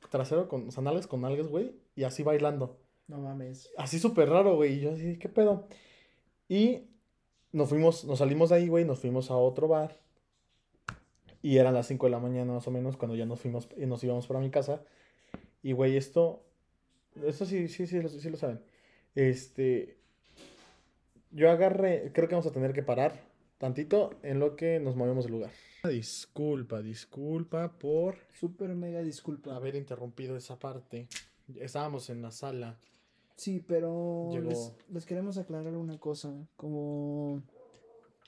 trasero 0.09 0.47
con, 0.47 0.67
o 0.67 0.71
sea, 0.71 0.83
nalgas 0.83 1.07
con 1.07 1.21
nalgas, 1.21 1.47
güey. 1.47 1.75
Y 1.95 2.03
así 2.03 2.23
bailando. 2.23 2.77
No 3.07 3.17
mames. 3.19 3.71
Así 3.77 3.99
súper 3.99 4.29
raro, 4.29 4.55
güey. 4.55 4.73
Y 4.75 4.79
yo 4.81 4.91
así, 4.91 5.17
¿qué 5.17 5.29
pedo? 5.29 5.67
Y 6.47 6.83
nos 7.51 7.69
fuimos, 7.69 8.05
nos 8.05 8.19
salimos 8.19 8.49
de 8.49 8.57
ahí, 8.57 8.67
güey, 8.67 8.85
nos 8.85 8.99
fuimos 8.99 9.31
a 9.31 9.35
otro 9.37 9.67
bar. 9.67 9.97
Y 11.41 11.57
eran 11.57 11.73
las 11.73 11.87
5 11.87 12.05
de 12.05 12.11
la 12.11 12.19
mañana 12.19 12.53
más 12.53 12.67
o 12.67 12.71
menos 12.71 12.97
cuando 12.97 13.15
ya 13.15 13.25
nos 13.25 13.39
fuimos 13.39 13.69
y 13.77 13.85
nos 13.85 14.03
íbamos 14.03 14.27
para 14.27 14.39
mi 14.39 14.49
casa. 14.49 14.83
Y, 15.63 15.71
güey, 15.71 15.97
esto, 15.97 16.43
esto 17.25 17.45
sí, 17.45 17.67
sí, 17.67 17.87
sí, 17.87 18.01
lo- 18.01 18.09
sí 18.09 18.29
lo 18.29 18.37
saben. 18.37 18.61
Este, 19.15 19.97
yo 21.31 21.49
agarré, 21.49 22.11
creo 22.13 22.27
que 22.27 22.35
vamos 22.35 22.47
a 22.47 22.51
tener 22.53 22.73
que 22.73 22.83
parar 22.83 23.28
tantito 23.59 24.09
en 24.23 24.39
lo 24.39 24.55
que 24.55 24.79
nos 24.79 24.95
movemos 24.95 25.25
del 25.25 25.33
lugar. 25.33 25.51
Disculpa, 25.87 26.81
disculpa 26.81 27.71
por 27.77 28.15
Súper 28.33 28.69
mega 28.75 29.01
disculpa. 29.01 29.55
haber 29.55 29.75
interrumpido 29.75 30.35
esa 30.35 30.57
parte. 30.57 31.07
Estábamos 31.59 32.09
en 32.09 32.21
la 32.21 32.31
sala. 32.31 32.79
Sí, 33.35 33.63
pero 33.65 34.29
Llegó- 34.31 34.49
les, 34.49 34.73
les 34.89 35.05
queremos 35.05 35.37
aclarar 35.37 35.75
una 35.77 35.97
cosa. 35.99 36.33
Como 36.57 37.41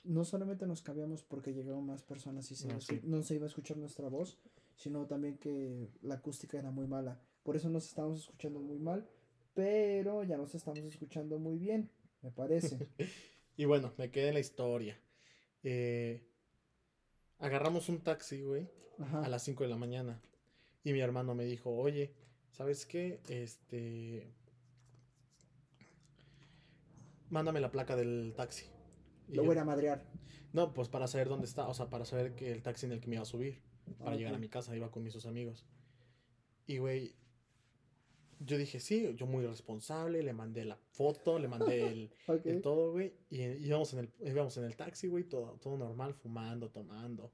no 0.04 0.24
solamente 0.24 0.66
nos 0.66 0.82
cambiamos 0.82 1.22
porque 1.22 1.52
llegaron 1.52 1.84
más 1.86 2.02
personas 2.02 2.50
y 2.50 2.54
se 2.56 2.66
No, 2.66 2.72
iba 2.74 2.78
a 2.78 2.80
escu- 2.80 3.00
sí. 3.00 3.00
no 3.04 3.22
se 3.22 3.34
iba 3.34 3.44
a 3.44 3.48
escuchar 3.48 3.76
nuestra 3.76 4.08
voz, 4.08 4.38
sino 4.76 5.06
también 5.06 5.36
que 5.38 5.88
la 6.02 6.14
acústica 6.16 6.58
era 6.58 6.70
muy 6.70 6.86
mala. 6.86 7.20
Por 7.42 7.56
eso 7.56 7.68
nos 7.68 7.86
estábamos 7.86 8.20
escuchando 8.20 8.60
muy 8.60 8.78
mal, 8.78 9.06
pero 9.54 10.24
ya 10.24 10.36
nos 10.38 10.54
estamos 10.54 10.78
escuchando 10.80 11.38
muy 11.38 11.58
bien, 11.58 11.90
me 12.22 12.30
parece. 12.30 12.88
Y 13.54 13.66
bueno, 13.66 13.92
me 13.98 14.10
quedé 14.10 14.28
en 14.28 14.34
la 14.34 14.40
historia. 14.40 14.98
Eh, 15.62 16.26
agarramos 17.38 17.88
un 17.88 18.00
taxi, 18.00 18.42
güey, 18.42 18.68
Ajá. 18.98 19.24
a 19.24 19.28
las 19.28 19.42
5 19.42 19.64
de 19.64 19.70
la 19.70 19.76
mañana. 19.76 20.20
Y 20.84 20.92
mi 20.92 21.00
hermano 21.00 21.34
me 21.34 21.44
dijo, 21.44 21.70
oye, 21.70 22.14
¿sabes 22.50 22.86
qué? 22.86 23.20
Este... 23.28 24.32
Mándame 27.30 27.60
la 27.60 27.70
placa 27.70 27.96
del 27.96 28.34
taxi. 28.36 28.66
Y 29.28 29.36
Lo 29.36 29.42
yo, 29.42 29.48
voy 29.48 29.58
a 29.58 29.64
madrear. 29.64 30.04
No, 30.52 30.74
pues 30.74 30.88
para 30.88 31.06
saber 31.06 31.28
dónde 31.28 31.46
está, 31.46 31.66
o 31.66 31.74
sea, 31.74 31.88
para 31.88 32.04
saber 32.04 32.34
que 32.34 32.52
el 32.52 32.62
taxi 32.62 32.86
en 32.86 32.92
el 32.92 33.00
que 33.00 33.08
me 33.08 33.14
iba 33.16 33.22
a 33.22 33.26
subir, 33.26 33.62
para 33.98 34.16
llegar 34.16 34.34
a 34.34 34.38
mi 34.38 34.48
casa, 34.48 34.76
iba 34.76 34.90
con 34.90 35.02
mis 35.02 35.14
dos 35.14 35.24
amigos. 35.24 35.66
Y, 36.66 36.78
güey, 36.78 37.14
yo 38.44 38.58
dije, 38.58 38.80
sí, 38.80 39.14
yo 39.16 39.26
muy 39.26 39.46
responsable, 39.46 40.22
le 40.22 40.32
mandé 40.32 40.64
la 40.64 40.76
foto, 40.76 41.38
le 41.38 41.48
mandé 41.48 42.10
el, 42.44 42.60
todo, 42.62 42.92
güey. 42.92 43.14
Y 43.30 43.42
íbamos 43.42 43.92
en 43.94 44.00
el, 44.00 44.10
íbamos 44.28 44.56
en 44.56 44.64
el 44.64 44.76
taxi, 44.76 45.08
güey, 45.08 45.24
todo, 45.24 45.58
todo 45.60 45.76
normal, 45.76 46.14
fumando, 46.14 46.70
tomando. 46.70 47.32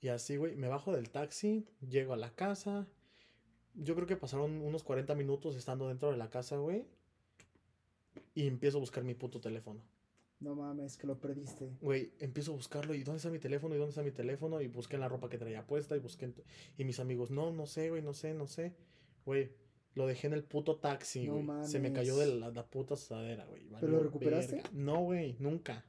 Y 0.00 0.08
así, 0.08 0.36
güey, 0.36 0.54
me 0.56 0.68
bajo 0.68 0.92
del 0.92 1.10
taxi, 1.10 1.66
llego 1.88 2.12
a 2.12 2.16
la 2.16 2.30
casa. 2.34 2.86
Yo 3.74 3.94
creo 3.94 4.06
que 4.06 4.16
pasaron 4.16 4.62
unos 4.62 4.84
40 4.84 5.14
minutos 5.14 5.56
estando 5.56 5.88
dentro 5.88 6.10
de 6.10 6.16
la 6.16 6.30
casa, 6.30 6.56
güey. 6.56 6.84
Y 8.34 8.46
empiezo 8.46 8.78
a 8.78 8.80
buscar 8.80 9.02
mi 9.02 9.14
puto 9.14 9.40
teléfono. 9.40 9.82
No 10.40 10.54
mames, 10.54 10.96
que 10.98 11.06
lo 11.06 11.18
perdiste. 11.18 11.70
Güey, 11.80 12.12
empiezo 12.18 12.52
a 12.52 12.56
buscarlo 12.56 12.94
y 12.94 13.02
¿dónde 13.02 13.16
está 13.16 13.30
mi 13.30 13.38
teléfono? 13.38 13.74
¿Y 13.74 13.78
dónde 13.78 13.90
está 13.90 14.02
mi 14.02 14.10
teléfono? 14.10 14.60
Y 14.60 14.68
busqué 14.68 14.96
en 14.96 15.00
la 15.00 15.08
ropa 15.08 15.30
que 15.30 15.38
traía 15.38 15.66
puesta 15.66 15.96
y 15.96 16.00
busqué 16.00 16.26
en 16.26 16.34
Y 16.76 16.84
mis 16.84 17.00
amigos, 17.00 17.30
no, 17.30 17.50
no 17.50 17.66
sé, 17.66 17.88
güey, 17.90 18.02
no 18.02 18.12
sé, 18.12 18.34
no 18.34 18.46
sé. 18.46 18.74
Güey, 19.24 19.52
lo 19.94 20.06
dejé 20.06 20.26
en 20.26 20.32
el 20.32 20.44
puto 20.44 20.76
taxi, 20.76 21.26
No 21.26 21.42
güey. 21.42 21.64
Se 21.64 21.78
me 21.78 21.92
cayó 21.92 22.16
de 22.16 22.26
la, 22.34 22.50
la 22.50 22.66
puta 22.66 22.94
asadera, 22.94 23.44
güey. 23.46 23.62
¿Pero 23.80 23.92
lo 23.92 24.02
recuperaste? 24.02 24.56
verga. 24.56 24.70
No, 24.72 25.02
güey, 25.02 25.36
nunca. 25.38 25.84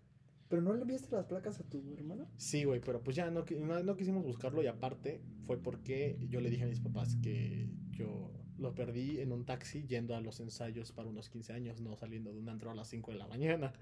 ¿Pero 0.48 0.62
no 0.62 0.74
le 0.74 0.82
enviaste 0.82 1.14
las 1.16 1.26
placas 1.26 1.60
a 1.60 1.64
tu 1.64 1.82
hermano? 1.98 2.28
Sí, 2.38 2.66
güey, 2.66 2.80
pero 2.80 3.02
pues 3.02 3.16
ya 3.16 3.32
no, 3.32 3.46
no, 3.60 3.84
no 3.84 3.98
quisimos 3.98 4.24
buscarlo 4.24 4.62
y 4.62 4.68
aparte 4.68 5.22
fue 5.48 5.58
porque 5.58 6.18
yo 6.30 6.40
le 6.40 6.52
dije 6.52 6.66
a 6.66 6.68
mis 6.68 6.80
papás 6.80 7.16
que 7.16 7.68
yo 7.90 8.32
lo 8.58 8.76
perdí 8.76 9.20
en 9.22 9.32
un 9.32 9.46
taxi 9.46 9.86
yendo 9.88 10.16
a 10.16 10.22
los 10.22 10.40
ensayos 10.40 10.92
para 10.92 11.10
unos 11.10 11.30
15 11.30 11.54
años, 11.54 11.82
no 11.82 11.96
saliendo 11.96 12.32
de 12.32 12.40
un 12.40 12.48
antro 12.48 12.70
a 12.70 12.76
las 12.76 12.88
5 12.90 13.12
de 13.12 13.18
la 13.18 13.28
mañana. 13.28 13.74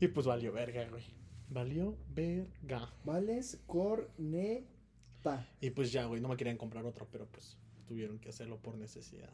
Y 0.00 0.08
pues 0.08 0.26
valió 0.26 0.52
verga, 0.52 0.88
güey. 0.88 1.04
Valió 1.48 1.96
verga. 2.08 2.92
Vales 3.04 3.62
corneta. 3.66 5.48
Y 5.60 5.70
pues 5.70 5.92
ya, 5.92 6.04
güey, 6.06 6.20
no 6.20 6.28
me 6.28 6.36
querían 6.36 6.56
comprar 6.56 6.84
otro, 6.84 7.06
pero 7.10 7.26
pues 7.26 7.56
tuvieron 7.84 8.18
que 8.18 8.28
hacerlo 8.30 8.60
por 8.60 8.76
necesidad. 8.76 9.30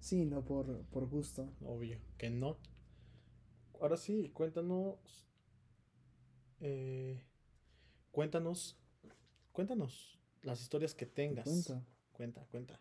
Sí, 0.00 0.24
no 0.26 0.44
por, 0.44 0.82
por 0.86 1.06
gusto. 1.08 1.52
Obvio 1.64 1.98
que 2.18 2.30
no. 2.30 2.58
Ahora 3.80 3.96
sí, 3.96 4.30
cuéntanos. 4.34 5.26
eh, 6.60 7.20
cuéntanos. 8.12 8.78
Cuéntanos 9.52 10.18
las 10.42 10.60
historias 10.60 10.94
que 10.94 11.06
Te 11.06 11.12
tengas. 11.12 11.44
cuento. 11.44 11.82
Cuenta, 12.12 12.46
cuenta. 12.50 12.80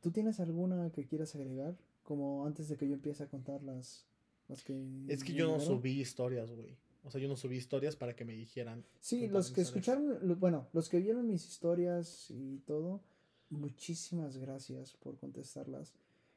¿Tú 0.00 0.10
tienes 0.10 0.40
alguna 0.40 0.90
que 0.90 1.04
quieras 1.06 1.34
agregar? 1.34 1.76
Como 2.02 2.46
antes 2.46 2.68
de 2.68 2.76
que 2.76 2.86
yo 2.88 2.94
empiece 2.94 3.22
a 3.22 3.28
contar 3.28 3.62
las, 3.62 4.06
las 4.48 4.62
que... 4.62 5.04
Es 5.08 5.24
que 5.24 5.32
yo 5.34 5.46
no 5.48 5.60
subí 5.60 6.00
historias, 6.00 6.50
güey. 6.52 6.76
O 7.04 7.10
sea, 7.10 7.20
yo 7.20 7.28
no 7.28 7.36
subí 7.36 7.56
historias 7.56 7.96
para 7.96 8.14
que 8.14 8.24
me 8.24 8.32
dijeran. 8.34 8.84
Sí, 9.00 9.28
los 9.28 9.50
que 9.50 9.62
historias. 9.62 9.86
escucharon, 9.88 10.38
bueno, 10.40 10.68
los 10.72 10.88
que 10.88 10.98
vieron 11.00 11.26
mis 11.26 11.46
historias 11.46 12.30
y 12.30 12.58
todo, 12.60 13.02
muchísimas 13.50 14.36
gracias 14.36 14.94
por 14.94 15.18
contestarlas. 15.18 15.92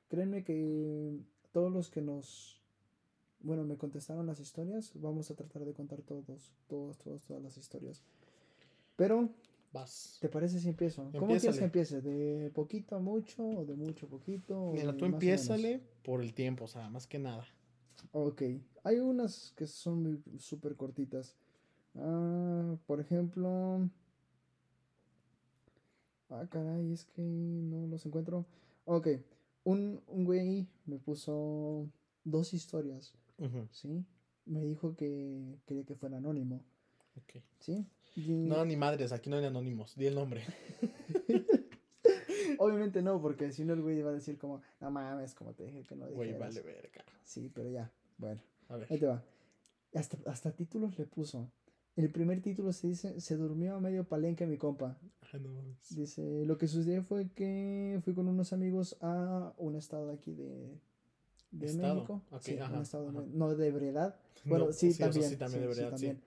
Créanme 0.10 0.44
que 0.44 1.20
todos 1.52 1.72
los 1.72 1.90
que 1.90 2.02
nos, 2.02 2.62
bueno, 3.42 3.64
me 3.64 3.78
contestaron 3.78 4.26
las 4.26 4.40
historias, 4.40 4.92
vamos 4.96 5.32
a 5.32 5.36
tratar 5.36 5.66
de 5.66 5.74
contar 5.74 6.02
todos, 6.02 6.52
todos, 6.68 6.98
todos, 6.98 7.24
todas 7.24 7.44
las 7.44 7.58
historias. 7.58 8.02
Pero, 8.96 9.30
Vas. 9.74 10.18
¿te 10.20 10.28
parece 10.28 10.60
si 10.60 10.70
empiezo? 10.70 11.10
¿Cómo 11.18 11.38
quieres 11.38 11.58
que 11.58 11.64
empiece? 11.64 12.02
¿De 12.02 12.50
poquito 12.52 12.96
a 12.96 13.00
mucho 13.00 13.44
o 13.46 13.66
de 13.66 13.76
mucho 13.76 14.06
a 14.06 14.10
poquito? 14.10 14.72
Mira, 14.74 14.96
tú 14.96 15.06
empiézale 15.06 15.82
por 16.04 16.22
el 16.22 16.34
tiempo, 16.34 16.66
o 16.66 16.68
sea, 16.68 16.90
más 16.90 17.08
que 17.08 17.20
nada. 17.20 17.46
Ok, 18.12 18.42
hay 18.84 19.00
unas 19.00 19.54
que 19.56 19.68
son 19.68 20.24
súper 20.38 20.76
cortitas. 20.76 21.36
Ah, 21.96 22.76
por 22.86 23.00
ejemplo... 23.00 23.90
Ah, 26.32 26.48
caray, 26.50 26.92
es 26.94 27.06
que 27.06 27.22
no 27.22 27.88
los 27.88 28.06
encuentro. 28.06 28.46
Ok, 28.86 29.08
un, 29.66 30.02
un 30.08 30.24
güey 30.26 30.68
me 30.86 30.98
puso 30.98 31.88
dos 32.24 32.54
historias, 32.54 33.14
¿sí? 33.72 34.06
Me 34.46 34.64
dijo 34.64 34.96
que 34.96 35.58
quería 35.66 35.84
que 35.84 35.96
fuera 35.96 36.18
anónimo, 36.18 36.64
ok. 37.18 37.44
¿sí? 37.60 37.86
Y- 38.16 38.32
No, 38.48 38.64
ni 38.66 38.76
madres, 38.76 39.12
aquí 39.12 39.30
no 39.30 39.36
hay 39.38 39.46
anónimos. 39.46 39.96
Di 39.96 40.08
el 40.08 40.16
nombre. 40.16 40.44
Obviamente 42.58 43.02
no, 43.02 43.22
porque 43.22 43.52
si 43.52 43.64
no 43.66 43.74
el 43.74 43.82
güey 43.82 43.98
iba 44.00 44.10
a 44.10 44.14
decir 44.14 44.38
como, 44.38 44.62
no 44.80 44.92
mames, 44.92 45.34
como 45.36 45.54
te 45.54 45.64
dije 45.66 45.84
que 45.84 45.96
no 45.96 46.08
Güey, 46.10 46.30
dijeras". 46.30 46.56
vale 46.56 46.62
verga. 46.62 47.04
Sí, 47.24 47.52
pero 47.54 47.70
ya, 47.70 47.92
bueno, 48.18 48.42
A 48.70 48.78
ver. 48.78 48.88
ahí 48.90 49.00
te 49.00 49.06
va. 49.06 49.24
Hasta, 49.94 50.18
hasta 50.30 50.52
títulos 50.52 50.98
le 50.98 51.06
puso. 51.06 51.50
El 51.96 52.10
primer 52.10 52.42
título 52.42 52.72
se 52.72 52.88
dice, 52.88 53.20
se 53.20 53.36
durmió 53.36 53.76
a 53.76 53.80
medio 53.82 54.06
palenque 54.06 54.48
mi 54.48 54.58
compa. 54.58 54.98
Ah, 55.34 55.38
no. 55.38 55.50
Dice, 55.90 56.46
lo 56.46 56.58
que 56.58 56.68
sucedió 56.68 57.04
fue 57.04 57.30
que 57.30 58.00
fui 58.04 58.14
con 58.14 58.28
unos 58.28 58.54
amigos 58.54 58.98
a 59.02 59.54
un 59.58 59.76
estado 59.76 60.08
de 60.08 60.14
aquí 60.14 60.34
de, 60.34 60.80
de 61.52 61.66
¿Estado? 61.66 61.96
México. 61.96 62.22
Sí, 62.40 62.58
ajá, 62.58 62.76
un 62.76 62.82
estado 62.82 63.12
de 63.12 63.28
no 63.28 63.56
de 63.56 63.68
ebriedad. 63.68 64.16
Bueno, 64.46 64.68
No, 64.68 64.74
sí, 64.74 64.90
o 64.90 64.94
sea, 64.94 65.08
también. 65.12 65.30
Sí, 65.30 65.36
también 65.36 65.62
de 65.62 65.68
verdad, 65.68 65.84
sí. 65.84 65.90
también. 65.92 66.22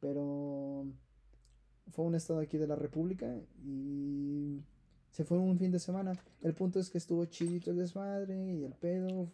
Pero 0.00 0.86
fue 1.92 2.04
un 2.06 2.14
estado 2.14 2.40
aquí 2.40 2.58
de 2.58 2.66
la 2.66 2.74
República 2.74 3.36
y 3.64 4.60
se 5.12 5.24
fue 5.24 5.38
un 5.38 5.58
fin 5.58 5.70
de 5.70 5.78
semana. 5.78 6.12
El 6.42 6.54
punto 6.54 6.80
es 6.80 6.90
que 6.90 6.98
estuvo 6.98 7.24
chidito 7.26 7.70
el 7.70 7.76
desmadre 7.76 8.54
y 8.54 8.64
el 8.64 8.72
pedo 8.72 9.30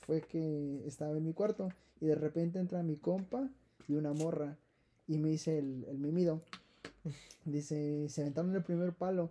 fue 0.00 0.20
que 0.20 0.86
estaba 0.86 1.16
en 1.16 1.24
mi 1.24 1.32
cuarto 1.32 1.68
y 2.00 2.06
de 2.06 2.14
repente 2.14 2.58
entra 2.58 2.82
mi 2.82 2.96
compa 2.96 3.50
y 3.88 3.94
una 3.94 4.12
morra 4.12 4.56
y 5.06 5.18
me 5.18 5.30
dice 5.30 5.58
el, 5.58 5.84
el 5.84 5.98
mimido. 5.98 6.42
Dice, 7.44 8.08
se 8.08 8.22
aventaron 8.22 8.54
el 8.54 8.62
primer 8.62 8.94
palo 8.94 9.30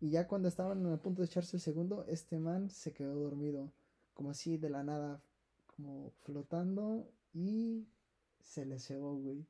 y 0.00 0.10
ya 0.10 0.26
cuando 0.26 0.48
estaban 0.48 0.86
a 0.86 0.96
punto 0.96 1.20
de 1.20 1.26
echarse 1.26 1.58
el 1.58 1.60
segundo, 1.60 2.04
este 2.08 2.38
man 2.38 2.70
se 2.70 2.92
quedó 2.92 3.14
dormido, 3.14 3.70
como 4.14 4.30
así 4.30 4.56
de 4.56 4.70
la 4.70 4.82
nada, 4.82 5.20
como 5.66 6.10
flotando 6.22 7.06
y 7.34 7.86
se 8.40 8.64
le 8.64 8.78
cebó, 8.78 9.14
güey. 9.16 9.44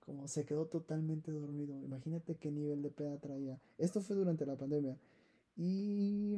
Como 0.00 0.28
se 0.28 0.44
quedó 0.44 0.66
totalmente 0.66 1.32
dormido. 1.32 1.82
Imagínate 1.82 2.36
qué 2.36 2.52
nivel 2.52 2.82
de 2.82 2.90
peda 2.90 3.18
traía. 3.18 3.58
Esto 3.78 4.00
fue 4.00 4.14
durante 4.14 4.46
la 4.46 4.56
pandemia. 4.56 4.96
Y 5.56 6.36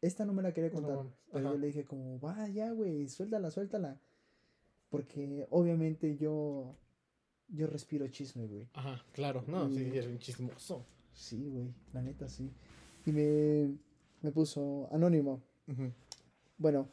esta 0.00 0.24
no 0.24 0.32
me 0.32 0.42
la 0.42 0.54
quería 0.54 0.70
contar. 0.70 1.00
pero 1.30 1.48
ajá. 1.48 1.54
yo 1.54 1.60
le 1.60 1.66
dije 1.66 1.84
como, 1.84 2.18
va 2.20 2.48
ya, 2.48 2.70
güey, 2.72 3.08
suéltala, 3.08 3.50
suéltala. 3.50 4.00
Porque 4.88 5.46
obviamente 5.50 6.16
yo, 6.16 6.76
yo 7.52 7.66
respiro 7.66 8.06
chisme, 8.08 8.46
güey. 8.46 8.68
Ajá, 8.74 9.04
claro. 9.12 9.44
No, 9.46 9.68
sí, 9.70 9.80
eres 9.80 10.06
un 10.06 10.18
chismoso. 10.18 10.84
Sí, 11.12 11.48
güey, 11.48 11.72
la 11.92 12.02
neta 12.02 12.28
sí. 12.28 12.50
Y 13.06 13.12
me, 13.12 13.74
me 14.22 14.30
puso 14.32 14.88
anónimo. 14.92 15.40
Bueno, 16.58 16.88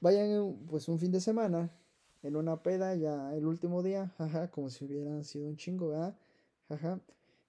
vayan 0.00 0.56
pues 0.68 0.88
un 0.88 0.98
fin 0.98 1.10
de 1.12 1.20
semana 1.20 1.70
en 2.22 2.36
una 2.36 2.62
peda 2.62 2.94
ya 2.94 3.34
el 3.34 3.46
último 3.46 3.82
día, 3.82 4.12
jaja, 4.18 4.50
como 4.50 4.70
si 4.70 4.84
hubiera 4.84 5.22
sido 5.24 5.48
un 5.48 5.56
chingo, 5.56 5.88
¿verdad? 5.88 6.16
Jaja. 6.68 7.00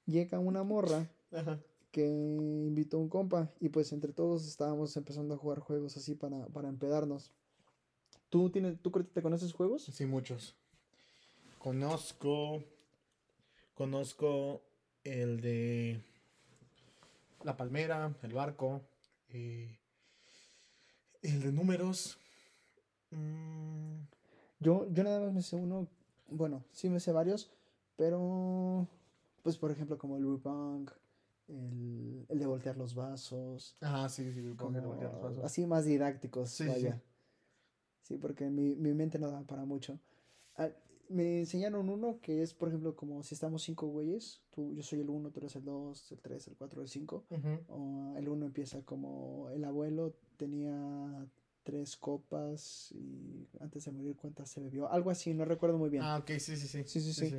Llega 0.05 0.39
una 0.39 0.63
morra 0.63 1.07
Ajá. 1.31 1.59
que 1.91 2.05
invitó 2.05 2.97
a 2.97 2.99
un 3.01 3.07
compa 3.09 3.49
y 3.61 3.69
pues 3.69 3.93
entre 3.93 4.11
todos 4.11 4.45
estábamos 4.47 4.97
empezando 4.97 5.33
a 5.33 5.37
jugar 5.37 5.59
juegos 5.59 5.95
así 5.95 6.13
para, 6.15 6.45
para 6.47 6.67
empedarnos. 6.67 7.31
¿Tú, 8.29 8.49
tienes, 8.49 8.79
¿Tú 8.81 8.91
te 8.91 9.21
conoces 9.21 9.53
juegos? 9.53 9.83
Sí, 9.83 10.05
muchos. 10.05 10.55
Conozco. 11.63 12.61
Conozco 13.73 14.61
el 15.05 15.39
de. 15.39 16.01
La 17.43 17.55
palmera, 17.55 18.13
el 18.21 18.33
barco. 18.33 18.81
eh, 19.29 19.79
el 21.21 21.41
de 21.41 21.51
números. 21.53 22.17
mm, 23.11 23.95
Yo, 24.59 24.87
yo 24.91 25.03
nada 25.05 25.21
más 25.21 25.33
me 25.33 25.41
sé 25.41 25.55
uno, 25.55 25.87
bueno, 26.27 26.65
sí 26.73 26.89
me 26.89 26.99
sé 26.99 27.13
varios, 27.13 27.49
pero 27.95 28.85
pues 29.41 29.57
por 29.57 29.71
ejemplo 29.71 29.97
como 29.97 30.17
el 30.17 30.23
Rupunk, 30.23 30.91
el, 31.47 32.25
el 32.29 32.39
de 32.39 32.45
voltear 32.45 32.75
los 32.77 32.93
vasos, 32.93 33.77
Ah, 33.81 34.07
sí, 34.09 34.31
sí, 34.33 34.39
el 34.39 34.55
como 34.57 34.71
de 34.73 34.85
voltear 34.85 35.13
los 35.13 35.21
vasos. 35.21 35.43
así 35.45 35.65
más 35.65 35.85
didácticos, 35.85 36.49
Sí, 36.49 36.65
sí, 36.65 36.69
vaya. 36.69 36.95
sí. 36.95 37.01
Sí, 38.01 38.17
porque 38.17 38.49
mi, 38.49 38.75
mi 38.75 38.93
mente 38.93 39.17
no 39.17 39.31
da 39.31 39.41
para 39.43 39.63
mucho. 39.65 39.97
Ah, 40.57 40.69
me 41.09 41.39
enseñaron 41.39 41.89
uno 41.89 42.19
que 42.21 42.41
es, 42.41 42.53
por 42.53 42.69
ejemplo, 42.69 42.95
como 42.95 43.23
si 43.23 43.35
estamos 43.35 43.63
cinco 43.63 43.87
güeyes, 43.87 44.41
tú, 44.49 44.73
yo 44.73 44.83
soy 44.83 45.01
el 45.01 45.09
uno, 45.09 45.31
tú 45.31 45.39
eres 45.39 45.55
el 45.55 45.63
dos, 45.63 46.11
el 46.11 46.19
tres, 46.19 46.47
el 46.47 46.55
cuatro, 46.55 46.81
el 46.81 46.87
cinco. 46.87 47.25
O 47.67 48.13
el 48.17 48.27
uno 48.27 48.45
empieza 48.45 48.81
como 48.83 49.49
el 49.49 49.63
abuelo 49.63 50.15
tenía 50.37 51.27
tres 51.63 51.95
copas 51.95 52.91
y 52.91 53.47
antes 53.59 53.85
de 53.85 53.91
morir 53.91 54.15
cuántas 54.15 54.49
se 54.49 54.61
bebió. 54.61 54.91
Algo 54.91 55.09
así, 55.09 55.33
no 55.33 55.45
recuerdo 55.45 55.77
muy 55.77 55.89
bien. 55.89 56.03
Ah, 56.03 56.17
ok, 56.17 56.31
sí, 56.39 56.57
sí, 56.57 56.67
sí. 56.67 56.83
Sí, 56.85 56.99
sí, 56.99 57.13
sí. 57.13 57.35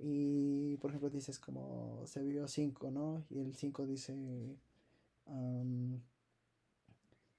Y 0.00 0.76
por 0.76 0.90
ejemplo 0.90 1.10
dices 1.10 1.38
como 1.38 2.02
se 2.06 2.20
bebió 2.20 2.46
cinco, 2.46 2.90
¿no? 2.90 3.24
Y 3.30 3.40
el 3.40 3.54
cinco 3.54 3.84
dice 3.84 4.56
am, 5.26 6.00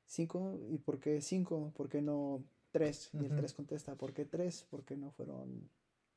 cinco, 0.05 0.57
¿y 0.69 0.77
por 0.77 0.99
qué 0.99 1.21
cinco? 1.21 1.71
¿Por 1.75 1.89
qué 1.89 2.01
no 2.01 2.43
tres? 2.71 3.09
Y 3.13 3.17
el 3.17 3.25
Ujú. 3.25 3.35
tres 3.35 3.53
contesta, 3.53 3.95
¿por 3.95 4.13
qué 4.13 4.25
tres? 4.25 4.65
¿Por 4.69 4.83
qué 4.83 4.95
no 4.95 5.11
fueron 5.11 5.69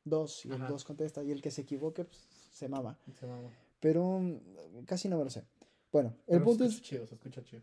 dos? 0.05 0.45
Y 0.47 0.49
el 0.51 0.55
Ajá. 0.57 0.69
dos 0.69 0.85
contesta, 0.85 1.23
y 1.23 1.31
el 1.31 1.41
que 1.43 1.51
se 1.51 1.62
equivoque, 1.62 2.05
pues 2.05 2.19
se 2.53 2.69
mama. 2.69 2.99
Se 3.19 3.27
mama. 3.27 3.49
Pero 3.81 4.19
mm, 4.21 4.85
casi 4.87 5.09
no 5.09 5.19
me 5.19 5.25
lo 5.25 5.31
sé. 5.31 5.45
Bueno, 5.93 6.15
el 6.27 6.38
Pero 6.38 6.45
punto 6.45 6.65
se 6.65 6.71
es, 6.71 6.83
chido, 6.83 7.07
se 7.07 7.15
escucha 7.15 7.43
chido. 7.43 7.62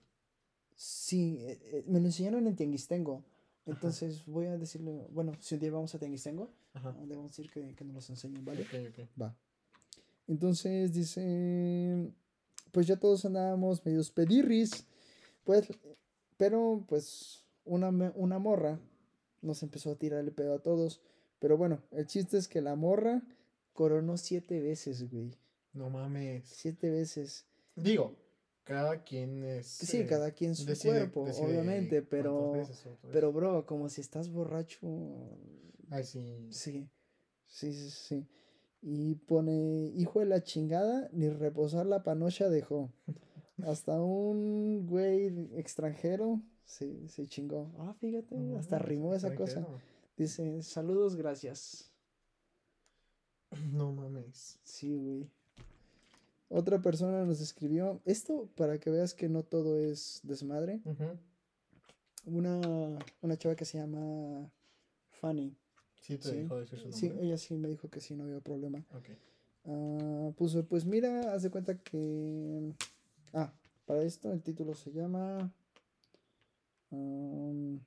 sí, 0.76 1.38
eh, 1.42 1.60
eh, 1.72 1.84
me 1.88 2.00
lo 2.00 2.06
enseñaron 2.08 2.46
en 2.48 2.56
Tianguistengo. 2.56 3.24
Entonces 3.66 4.26
voy 4.26 4.48
a 4.48 4.58
decirle, 4.58 5.08
bueno, 5.12 5.34
si 5.40 5.56
un 5.56 5.62
día 5.62 5.72
vamos 5.72 5.94
a 5.94 6.00
Tianguistengo, 6.00 6.50
Ajá. 6.74 6.90
ah, 6.90 7.02
debemos 7.02 7.32
decir 7.32 7.52
que, 7.52 7.76
que 7.76 7.84
nos 7.84 7.96
los 7.96 8.10
enseñen, 8.10 8.44
¿vale? 8.46 8.62
Ok, 8.64 8.74
ok. 8.90 9.08
Va. 9.22 9.36
Entonces 10.28 10.94
dice, 10.94 12.12
pues 12.72 12.88
ya 12.88 12.98
todos 12.98 13.26
andábamos 13.26 13.84
medios 13.86 14.12
pedirris, 14.12 14.86
pues, 15.44 15.68
pero 16.38 16.84
pues 16.88 17.44
una, 17.66 17.90
una 18.16 18.40
morra 18.40 18.80
nos 19.42 19.64
empezó 19.64 19.92
a 19.92 19.96
tirar 19.98 20.20
el 20.22 20.32
pedo 20.32 20.54
a 20.56 20.60
todos. 20.60 21.02
Pero 21.40 21.58
bueno, 21.58 21.82
el 21.92 22.06
chiste 22.06 22.38
es 22.38 22.48
que 22.48 22.62
la 22.62 22.76
morra 22.76 23.22
coronó 23.74 24.18
siete 24.18 24.60
veces, 24.62 25.10
güey. 25.10 25.34
No 25.74 25.90
mames. 25.90 26.44
Siete 26.48 26.90
veces. 26.90 27.46
Digo, 27.76 28.16
cada 28.64 29.04
quien 29.04 29.44
es. 29.44 29.68
Sí, 29.68 30.00
eh, 30.02 30.06
cada 30.06 30.32
quien 30.32 30.56
su 30.56 30.66
decide- 30.66 30.90
cuerpo, 31.00 31.26
decide 31.26 31.46
obviamente, 31.46 32.02
pero, 32.02 32.52
veces 32.52 32.86
pero 33.12 33.32
bro, 33.32 33.66
como 33.66 33.88
si 33.90 34.02
estás 34.02 34.30
borracho, 34.30 34.80
Ay, 35.90 36.04
sí. 36.04 36.48
Sí, 36.52 36.90
sí, 37.46 37.74
sí, 37.74 37.90
sí. 37.90 38.28
Y 38.82 39.16
pone, 39.16 39.92
hijo 39.96 40.20
de 40.20 40.26
la 40.26 40.44
chingada, 40.44 41.10
ni 41.14 41.30
reposar 41.30 41.86
la 41.86 42.04
panocha 42.04 42.50
dejó. 42.50 42.92
Hasta 43.64 44.02
un 44.02 44.86
güey 44.88 45.50
extranjero 45.58 46.42
se, 46.70 47.08
se 47.10 47.28
chingó. 47.28 47.72
Ah, 47.80 47.94
fíjate, 48.00 48.36
hasta 48.58 48.78
rimó 48.78 49.16
esa 49.16 49.34
cosa. 49.34 49.66
Dice, 50.16 50.62
saludos, 50.62 51.16
gracias. 51.16 51.92
No 53.74 53.92
mames. 53.92 54.60
Sí, 54.64 54.96
güey. 54.96 55.28
Otra 56.50 56.80
persona 56.82 57.26
nos 57.26 57.42
escribió, 57.42 58.00
esto 58.06 58.48
para 58.56 58.80
que 58.80 58.90
veas 58.90 59.14
que 59.14 59.30
no 59.30 59.44
todo 59.44 59.80
es 59.80 60.20
desmadre. 60.24 60.82
Una, 62.26 63.00
una 63.22 63.38
chava 63.38 63.56
que 63.56 63.66
se 63.66 63.78
llama 63.80 64.50
Fanny. 65.12 65.56
Sí, 66.00 66.18
te 66.18 66.30
Sí. 66.30 66.36
dejó 66.38 66.58
decir 66.60 66.80
su 66.80 66.92
Sí, 66.92 67.08
nombre. 67.10 67.26
ella 67.28 67.38
sí 67.38 67.56
me 67.56 67.68
dijo 67.68 67.90
que 67.90 68.02
sí, 68.02 68.16
no 68.16 68.24
había 68.24 68.40
problema. 68.40 68.84
Ok. 68.96 69.10
Ah, 69.66 70.32
puso, 70.38 70.66
pues 70.66 70.86
mira, 70.86 71.34
haz 71.34 71.44
de 71.44 71.50
cuenta 71.52 71.78
que... 71.78 72.74
Ah, 73.34 73.52
para 73.86 74.02
esto 74.04 74.32
el 74.32 74.42
título 74.42 74.74
se 74.76 74.92
llama... 74.92 75.52
um, 76.92 77.80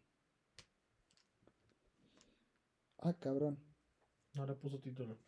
Ah, 3.04 3.14
cabrón. 3.18 3.58
No 4.34 4.46
le 4.46 4.54
puso 4.54 4.78
título. 4.78 5.18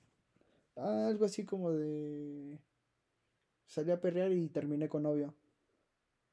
Ah, 0.77 1.09
algo 1.09 1.25
así 1.25 1.45
como 1.45 1.73
de... 1.73 2.61
Salí 3.67 3.91
a 3.91 4.01
perrear 4.01 4.33
y 4.33 4.49
terminé 4.49 4.89
con 4.89 5.03
novio. 5.03 5.35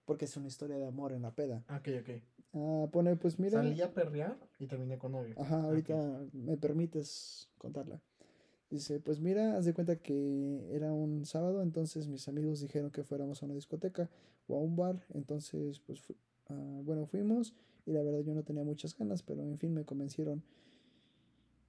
Porque 0.05 0.25
es 0.25 0.37
una 0.37 0.47
historia 0.47 0.77
de 0.77 0.85
amor 0.85 1.13
en 1.13 1.23
la 1.23 1.31
peda. 1.33 1.63
Ah, 1.67 1.77
ok, 1.77 1.87
ok. 2.01 2.09
Ah, 2.53 2.87
pone, 2.91 3.15
pues 3.15 3.39
mira... 3.39 3.57
Salí 3.63 3.81
a 3.81 3.91
perrear 3.91 4.37
y 4.59 4.67
terminé 4.67 4.99
con 4.99 5.13
novio. 5.13 5.33
Ajá, 5.37 5.57
Ah, 5.57 5.63
ahorita 5.63 6.27
me 6.33 6.57
permites 6.57 7.49
contarla. 7.57 7.99
Dice, 8.69 8.99
pues 8.99 9.19
mira, 9.19 9.57
haz 9.57 9.65
de 9.65 9.73
cuenta 9.73 9.97
que 9.97 10.69
era 10.71 10.93
un 10.93 11.25
sábado, 11.25 11.61
entonces 11.61 12.07
mis 12.07 12.27
amigos 12.27 12.61
dijeron 12.61 12.91
que 12.91 13.03
fuéramos 13.03 13.41
a 13.41 13.45
una 13.45 13.55
discoteca 13.55 14.09
o 14.47 14.57
a 14.57 14.61
un 14.61 14.75
bar, 14.75 15.03
entonces 15.13 15.79
pues 15.79 16.01
ah, 16.51 16.81
bueno, 16.83 17.05
fuimos 17.05 17.53
y 17.85 17.91
la 17.91 18.03
verdad 18.03 18.21
yo 18.21 18.33
no 18.33 18.43
tenía 18.43 18.63
muchas 18.63 18.97
ganas, 18.97 19.23
pero 19.23 19.41
en 19.43 19.57
fin 19.57 19.73
me 19.73 19.85
convencieron. 19.85 20.43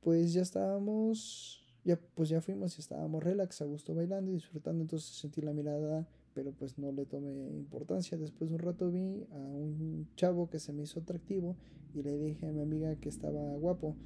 Pues 0.01 0.33
ya 0.33 0.43
estábamos, 0.43 1.65
ya 1.85 1.99
pues 2.15 2.29
ya 2.29 2.41
fuimos 2.41 2.77
y 2.77 2.81
estábamos 2.81 3.23
relax, 3.23 3.63
a 3.63 3.65
gusto 3.65 3.95
bailando 3.95 4.31
y 4.31 4.35
disfrutando, 4.35 4.83
entonces 4.83 5.09
sentí 5.09 5.41
la 5.41 5.53
mirada, 5.53 6.09
pero 6.35 6.53
pues 6.53 6.79
no 6.79 6.91
le 6.93 7.07
tomé 7.07 7.33
importancia. 7.57 8.19
Después 8.19 8.51
de 8.51 8.57
un 8.57 8.63
rato 8.63 8.91
vi 8.91 9.25
a 9.33 9.37
un 9.37 10.09
chavo 10.17 10.51
que 10.51 10.59
se 10.59 10.73
me 10.73 10.83
hizo 10.83 11.01
atractivo 11.01 11.57
y 11.95 12.03
le 12.03 12.19
dije 12.19 12.47
a 12.47 12.53
mi 12.53 12.61
amiga 12.61 12.97
que 12.97 13.09
estaba 13.09 13.57
guapo. 13.57 13.97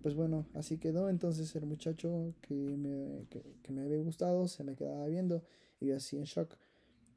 Pues 0.00 0.14
bueno, 0.14 0.46
así 0.54 0.78
quedó. 0.78 1.08
Entonces 1.08 1.54
el 1.56 1.66
muchacho 1.66 2.34
que 2.40 2.54
me, 2.54 3.26
que, 3.28 3.42
que 3.62 3.72
me 3.72 3.82
había 3.82 3.98
gustado 3.98 4.48
se 4.48 4.64
me 4.64 4.74
quedaba 4.74 5.06
viendo 5.06 5.42
y 5.80 5.86
yo 5.86 5.96
así 5.96 6.16
en 6.16 6.24
shock. 6.24 6.56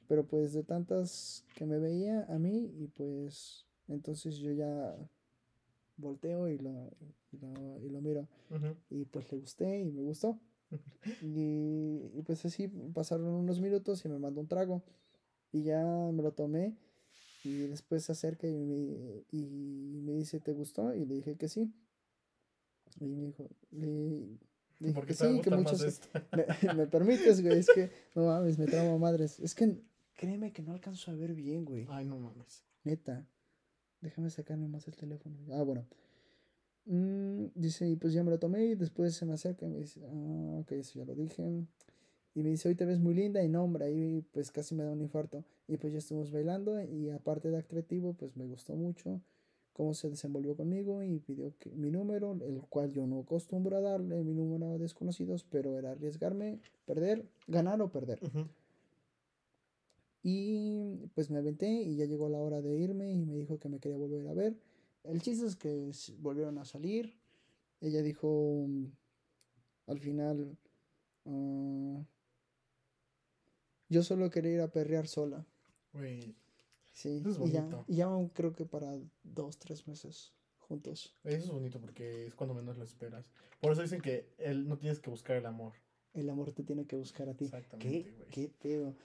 Pero 0.07 0.25
pues 0.25 0.53
de 0.53 0.63
tantas 0.63 1.43
que 1.55 1.65
me 1.65 1.79
veía 1.79 2.25
a 2.25 2.37
mí 2.37 2.71
y 2.77 2.87
pues 2.87 3.65
entonces 3.87 4.37
yo 4.37 4.51
ya 4.51 4.95
volteo 5.97 6.47
y 6.49 6.57
lo, 6.57 6.91
y 7.31 7.37
lo, 7.37 7.79
y 7.81 7.89
lo 7.89 8.01
miro. 8.01 8.27
Y 8.89 9.05
pues 9.05 9.31
le 9.31 9.39
gusté 9.39 9.81
y 9.81 9.91
me 9.91 10.01
gustó. 10.03 10.39
Y, 11.21 12.09
y 12.15 12.23
pues 12.25 12.43
así 12.45 12.67
pasaron 12.67 13.27
unos 13.27 13.59
minutos 13.61 14.03
y 14.03 14.09
me 14.09 14.17
mandó 14.17 14.41
un 14.41 14.47
trago. 14.47 14.83
Y 15.51 15.63
ya 15.63 15.83
me 16.11 16.23
lo 16.23 16.33
tomé. 16.33 16.75
Y 17.43 17.67
después 17.67 18.03
se 18.03 18.11
acerca 18.11 18.47
y 18.47 18.65
me, 18.65 19.23
y 19.31 20.01
me 20.03 20.13
dice, 20.13 20.39
¿te 20.39 20.51
gustó? 20.53 20.95
Y 20.95 21.05
le 21.05 21.15
dije 21.15 21.35
que 21.35 21.47
sí. 21.47 21.71
Y 22.99 23.05
me 23.05 23.27
dijo, 23.27 23.47
le, 23.71 23.87
le 24.79 24.87
dije 24.87 24.93
Porque 24.93 25.13
que 25.13 25.19
te 25.19 25.35
sí, 25.35 25.41
que. 25.41 25.49
Me, 26.67 26.73
me 26.73 26.87
permites, 26.87 27.41
güey, 27.41 27.59
es 27.59 27.67
que 27.67 27.91
no 28.15 28.25
mames, 28.25 28.57
me 28.57 28.65
tramo 28.65 28.97
madres. 28.97 29.39
Es 29.39 29.53
que 29.53 29.77
créeme 30.15 30.51
que 30.51 30.61
no 30.61 30.71
alcanzo 30.73 31.11
a 31.11 31.15
ver 31.15 31.33
bien, 31.33 31.65
güey. 31.65 31.85
Ay, 31.89 32.05
no 32.05 32.17
mames. 32.17 32.63
Neta. 32.83 33.25
Déjame 34.01 34.29
sacarme 34.29 34.67
más 34.67 34.87
el 34.87 34.95
teléfono. 34.95 35.37
Ah, 35.51 35.63
bueno. 35.63 35.85
Mm, 36.85 37.45
dice, 37.55 37.89
y 37.89 37.95
pues 37.95 38.13
ya 38.13 38.23
me 38.23 38.29
lo 38.29 38.39
tomé 38.39 38.65
y 38.65 38.75
después 38.75 39.15
se 39.15 39.25
me 39.25 39.33
acerca 39.33 39.65
y 39.65 39.69
me 39.69 39.79
dice, 39.79 40.01
ah, 40.07 40.59
ok, 40.59 40.71
eso 40.73 40.99
ya 40.99 41.05
lo 41.05 41.15
dije. 41.15 41.65
Y 42.35 42.43
me 42.43 42.49
dice, 42.49 42.67
hoy 42.67 42.75
te 42.75 42.85
ves 42.85 42.99
muy 42.99 43.13
linda 43.13 43.43
y 43.43 43.49
no, 43.49 43.63
hombre, 43.63 43.85
ahí 43.85 44.23
pues 44.31 44.51
casi 44.51 44.75
me 44.75 44.83
da 44.83 44.91
un 44.91 45.01
infarto. 45.01 45.43
Y 45.67 45.77
pues 45.77 45.93
ya 45.93 45.99
estuvimos 45.99 46.31
bailando 46.31 46.81
y 46.83 47.09
aparte 47.09 47.49
de 47.49 47.57
atractivo, 47.57 48.13
pues 48.13 48.35
me 48.37 48.45
gustó 48.45 48.75
mucho 48.75 49.21
cómo 49.73 49.93
se 49.93 50.09
desenvolvió 50.09 50.55
conmigo 50.55 51.03
y 51.03 51.19
pidió 51.19 51.53
que, 51.57 51.69
mi 51.71 51.91
número, 51.91 52.37
el 52.45 52.61
cual 52.69 52.91
yo 52.91 53.07
no 53.07 53.19
acostumbro 53.19 53.75
a 53.75 53.81
darle 53.81 54.23
mi 54.23 54.33
número 54.33 54.73
a 54.73 54.77
desconocidos, 54.77 55.43
pero 55.43 55.77
era 55.77 55.91
arriesgarme, 55.91 56.59
perder, 56.85 57.25
ganar 57.47 57.81
o 57.81 57.91
perder. 57.91 58.19
Ujú. 58.23 58.47
Y 60.27 61.05
pues 61.13 61.29
me 61.29 61.37
aventé 61.37 61.69
y 61.69 61.97
ya 61.97 62.05
llegó 62.05 62.29
la 62.29 62.39
hora 62.39 62.59
de 62.59 62.75
irme 62.79 63.11
y 63.11 63.25
me 63.27 63.35
dijo 63.35 63.59
que 63.59 63.69
me 63.69 63.79
quería 63.79 63.97
volver 63.99 64.27
a 64.27 64.33
ver. 64.33 64.57
El 65.03 65.21
chiste 65.21 65.45
es 65.45 65.55
que 65.55 65.91
volvieron 66.17 66.57
a 66.57 66.65
salir. 66.65 67.15
Ella 67.79 68.01
dijo 68.01 68.65
mm, 68.67 68.85
al 69.85 69.99
final, 69.99 70.57
ah, 71.27 72.03
yo 73.87 74.01
solo 74.01 74.31
quería 74.31 74.53
ir 74.53 74.61
a 74.61 74.71
perrear 74.71 75.07
sola. 75.07 75.45
Güey, 75.93 76.35
Sí, 76.91 77.17
Eso 77.17 77.29
es 77.43 77.49
y 77.49 77.51
ya, 77.53 77.61
bonito. 77.61 77.85
y 77.87 77.95
ya 77.97 78.09
creo 78.33 78.53
que 78.53 78.65
para 78.65 78.97
dos, 79.23 79.59
tres 79.59 79.85
meses 79.87 80.33
juntos. 80.57 81.13
eso 81.23 81.37
es 81.45 81.51
bonito 81.51 81.79
porque 81.79 82.25
es 82.25 82.33
cuando 82.33 82.55
menos 82.55 82.77
lo 82.77 82.83
esperas. 82.83 83.29
Por 83.61 83.73
eso 83.73 83.83
dicen 83.83 84.01
que 84.01 84.33
él 84.39 84.67
no 84.67 84.77
tienes 84.79 84.99
que 84.99 85.11
buscar 85.11 85.35
el 85.35 85.45
amor. 85.45 85.73
El 86.13 86.29
amor 86.31 86.51
te 86.53 86.63
tiene 86.63 86.87
que 86.87 86.95
buscar 86.95 87.29
a 87.29 87.35
ti. 87.35 87.45
Exactamente, 87.45 88.03
¿Qué, 88.03 88.11
güey. 88.11 88.29
qué 88.31 88.47
pedo? 88.59 88.95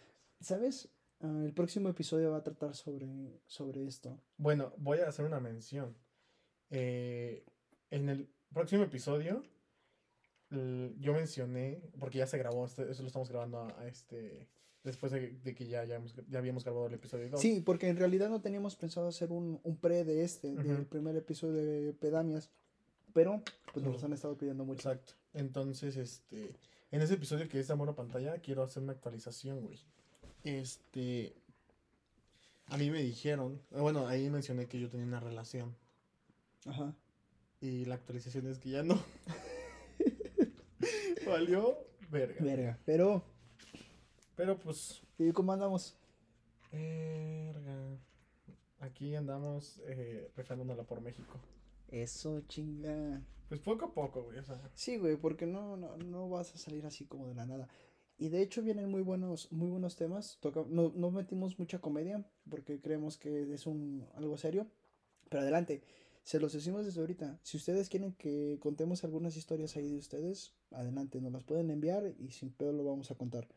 ¿Sabes? 0.40 0.88
Ah, 1.20 1.42
el 1.44 1.52
próximo 1.52 1.88
episodio 1.88 2.30
va 2.30 2.38
a 2.38 2.42
tratar 2.42 2.74
sobre, 2.74 3.40
sobre 3.46 3.86
esto. 3.86 4.18
Bueno, 4.38 4.72
voy 4.78 4.98
a 5.00 5.08
hacer 5.08 5.24
una 5.26 5.40
mención. 5.40 5.94
Eh, 6.70 7.44
en 7.90 8.08
el 8.08 8.28
próximo 8.52 8.82
episodio, 8.84 9.42
yo 10.50 11.12
mencioné, 11.12 11.80
porque 11.98 12.18
ya 12.18 12.26
se 12.26 12.38
grabó, 12.38 12.66
este- 12.66 12.90
eso 12.90 13.02
lo 13.02 13.06
estamos 13.08 13.28
grabando 13.28 13.58
a, 13.58 13.80
a 13.80 13.86
este, 13.86 14.48
después 14.82 15.12
de, 15.12 15.30
de 15.44 15.54
que 15.54 15.66
ya, 15.66 15.84
ya, 15.84 15.96
hemos- 15.96 16.14
ya 16.28 16.38
habíamos 16.38 16.64
grabado 16.64 16.86
el 16.86 16.94
episodio 16.94 17.28
2. 17.30 17.40
Sí, 17.40 17.60
porque 17.64 17.88
en 17.88 17.96
realidad 17.96 18.30
no 18.30 18.40
teníamos 18.40 18.74
pensado 18.76 19.06
hacer 19.08 19.30
un, 19.30 19.60
un 19.62 19.76
pre 19.76 20.04
de 20.04 20.24
este, 20.24 20.52
del 20.54 20.72
Ujú. 20.80 20.84
primer 20.86 21.16
episodio 21.16 21.62
de 21.64 21.92
Pedamias. 21.92 22.50
Pero, 23.12 23.42
pues 23.72 23.84
nos 23.84 24.02
han 24.04 24.12
estado 24.12 24.36
pidiendo 24.38 24.64
mucho. 24.64 24.88
Exacto. 24.90 25.14
Entonces, 25.34 25.96
este, 25.96 26.54
en 26.92 27.02
ese 27.02 27.14
episodio 27.14 27.48
que 27.48 27.58
es 27.58 27.68
amor 27.70 27.88
a 27.88 27.94
pantalla, 27.96 28.38
quiero 28.38 28.62
hacer 28.62 28.82
una 28.84 28.92
actualización, 28.92 29.60
güey. 29.62 29.78
Este, 30.44 31.34
a 32.66 32.76
mí 32.76 32.90
me 32.90 33.02
dijeron, 33.02 33.60
bueno, 33.70 34.06
ahí 34.06 34.30
mencioné 34.30 34.66
que 34.66 34.80
yo 34.80 34.88
tenía 34.88 35.06
una 35.06 35.20
relación 35.20 35.76
Ajá. 36.66 36.94
y 37.60 37.84
la 37.84 37.96
actualización 37.96 38.46
es 38.46 38.58
que 38.58 38.70
ya 38.70 38.82
no. 38.82 39.02
Valió 41.26 41.78
verga. 42.10 42.44
Verga. 42.44 42.78
Pero, 42.84 43.22
Pero 44.36 44.58
pues, 44.58 45.02
¿y 45.18 45.32
cómo 45.32 45.52
andamos? 45.52 45.96
verga. 46.72 47.98
Aquí 48.78 49.14
andamos 49.14 49.80
eh, 49.84 50.30
por 50.86 51.00
México. 51.00 51.38
Eso, 51.88 52.40
chinga. 52.42 53.20
Pues 53.48 53.60
poco 53.60 53.86
a 53.86 53.92
poco, 53.92 54.22
güey, 54.22 54.38
o 54.38 54.44
sea. 54.44 54.70
Sí, 54.74 54.96
güey, 54.96 55.16
porque 55.16 55.44
no, 55.44 55.76
no, 55.76 55.96
no 55.96 56.28
vas 56.28 56.54
a 56.54 56.58
salir 56.58 56.86
así 56.86 57.04
como 57.04 57.26
de 57.26 57.34
la 57.34 57.46
nada. 57.46 57.68
Y 58.20 58.28
de 58.28 58.42
hecho 58.42 58.60
vienen 58.60 58.90
muy 58.90 59.00
buenos, 59.00 59.50
muy 59.50 59.70
buenos 59.70 59.96
temas. 59.96 60.36
Toca, 60.40 60.62
no, 60.68 60.92
no 60.94 61.10
metimos 61.10 61.58
mucha 61.58 61.78
comedia 61.78 62.22
porque 62.50 62.78
creemos 62.78 63.16
que 63.16 63.50
es 63.54 63.66
un 63.66 64.06
algo 64.14 64.36
serio. 64.36 64.66
Pero 65.30 65.40
adelante, 65.40 65.82
se 66.22 66.38
los 66.38 66.52
decimos 66.52 66.84
desde 66.84 67.00
ahorita. 67.00 67.40
Si 67.42 67.56
ustedes 67.56 67.88
quieren 67.88 68.12
que 68.12 68.58
contemos 68.60 69.04
algunas 69.04 69.38
historias 69.38 69.74
ahí 69.76 69.88
de 69.88 69.96
ustedes, 69.96 70.52
adelante, 70.70 71.18
nos 71.22 71.32
las 71.32 71.44
pueden 71.44 71.70
enviar 71.70 72.12
y 72.18 72.30
sin 72.30 72.50
pedo 72.50 72.74
lo 72.74 72.84
vamos 72.84 73.10
a 73.10 73.14
contar. 73.14 73.48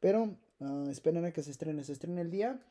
Pero 0.00 0.38
ah, 0.60 0.86
esperen 0.90 1.26
a 1.26 1.32
que 1.32 1.42
se 1.42 1.50
estrene. 1.50 1.84
Se 1.84 1.92
estrena 1.92 2.22
el 2.22 2.30
día. 2.30 2.62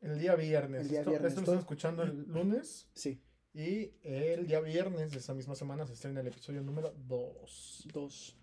El 0.00 0.18
día 0.18 0.34
viernes. 0.34 0.80
El 0.80 0.88
día 0.88 1.00
esto, 1.00 1.10
viernes, 1.10 1.32
esto 1.32 1.42
lo 1.42 1.44
están 1.44 1.58
escuchando 1.58 2.02
el 2.04 2.24
lunes. 2.26 2.86
Sí, 2.94 3.20
Y 3.52 3.92
el 4.02 4.46
día 4.46 4.60
viernes 4.60 5.12
de 5.12 5.18
esa 5.18 5.34
misma 5.34 5.54
semana 5.56 5.86
se 5.86 5.92
estrena 5.92 6.20
el 6.20 6.28
episodio 6.28 6.62
número 6.62 6.94
2. 7.06 7.88
dos. 7.92 8.39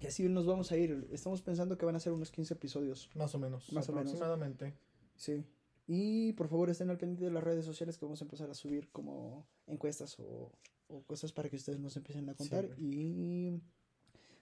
Y 0.00 0.06
así 0.06 0.28
nos 0.28 0.46
vamos 0.46 0.70
a 0.72 0.76
ir. 0.76 1.08
Estamos 1.12 1.40
pensando 1.42 1.78
que 1.78 1.86
van 1.86 1.96
a 1.96 2.00
ser 2.00 2.12
unos 2.12 2.30
15 2.30 2.54
episodios. 2.54 3.10
Más 3.14 3.34
o 3.34 3.38
menos. 3.38 3.72
Más 3.72 3.88
o 3.88 3.92
menos. 3.92 4.08
aproximadamente. 4.08 4.74
Sí. 5.16 5.44
Y 5.86 6.32
por 6.34 6.48
favor 6.48 6.70
estén 6.70 6.90
al 6.90 6.98
pendiente 6.98 7.24
de 7.24 7.30
las 7.30 7.44
redes 7.44 7.64
sociales 7.64 7.98
que 7.98 8.04
vamos 8.04 8.20
a 8.20 8.24
empezar 8.24 8.50
a 8.50 8.54
subir 8.54 8.90
como 8.90 9.46
encuestas 9.66 10.18
o, 10.18 10.50
o 10.88 11.02
cosas 11.04 11.32
para 11.32 11.48
que 11.48 11.56
ustedes 11.56 11.78
nos 11.78 11.96
empiecen 11.96 12.28
a 12.28 12.34
contar 12.34 12.68
y 12.78 13.60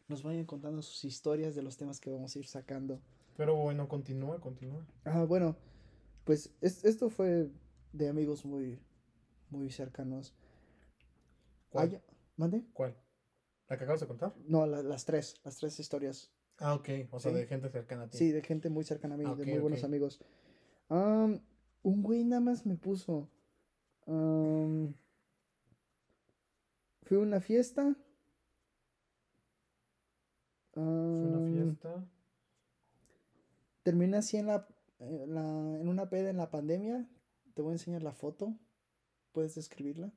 nos 0.09 0.23
vayan 0.23 0.45
contando 0.47 0.83
sus 0.83 1.05
historias 1.05 1.55
de 1.55 1.63
los 1.63 1.77
temas 1.77 2.01
que 2.01 2.11
vamos 2.11 2.35
a 2.35 2.39
ir 2.39 2.47
sacando. 2.47 3.01
Pero 3.37 3.57
bueno, 3.57 3.89
continúa, 3.89 4.41
continúa. 4.41 4.87
Ah, 5.05 5.25
bueno, 5.25 5.57
pues 6.25 6.51
es- 6.61 6.85
esto 6.85 7.09
fue 7.11 7.51
de 7.93 8.09
amigos 8.09 8.45
muy, 8.45 8.79
muy 9.51 9.71
cercanos. 9.71 10.35
¿Cuál? 11.71 11.91
Ay, 11.95 12.01
¿Mande? 12.37 12.65
¿Cuál? 12.73 12.97
¿La 13.73 13.79
que 13.79 13.85
acabas 13.85 14.01
de 14.03 14.07
contar? 14.07 14.35
No, 14.49 14.67
la- 14.67 14.83
las 14.83 15.07
tres, 15.07 15.41
las 15.45 15.57
tres 15.57 15.81
historias. 15.81 16.31
Ah, 16.59 16.75
ok. 16.75 16.91
O 17.11 17.19
sea, 17.19 17.33
Sí. 17.33 17.39
de 17.39 17.47
gente 17.47 17.71
cercana 17.71 18.03
a 18.03 18.11
ti. 18.11 18.19
Sí, 18.19 18.31
de 18.31 18.43
gente 18.43 18.69
muy 18.69 18.85
cercana 18.85 19.15
a 19.15 19.17
mí, 19.17 19.25
Ah, 19.27 19.35
de 19.35 19.47
muy 19.47 19.59
buenos 19.61 19.83
amigos. 19.83 20.21
Am, 20.91 21.41
un 21.83 22.03
güey 22.03 22.23
nada 22.23 22.41
más 22.41 22.67
me 22.67 22.77
puso. 22.77 23.31
fui 24.05 24.13
a 27.17 27.21
una 27.21 27.41
fiesta. 27.41 27.97
Fue 30.75 30.83
una 30.83 31.51
fiesta. 31.51 32.05
terminé 33.85 34.19
así 34.19 34.37
en 34.37 34.47
la, 34.49 34.69
en 34.99 35.35
la- 35.35 35.81
en 35.81 35.89
una 35.89 36.11
peda 36.11 36.29
en 36.29 36.37
la 36.37 36.51
pandemia. 36.51 37.09
Te 37.55 37.63
voy 37.63 37.71
a 37.71 37.75
enseñar 37.77 38.03
la 38.03 38.13
foto. 38.13 38.55
¿Puedes 39.33 39.55
describirla? 39.55 40.13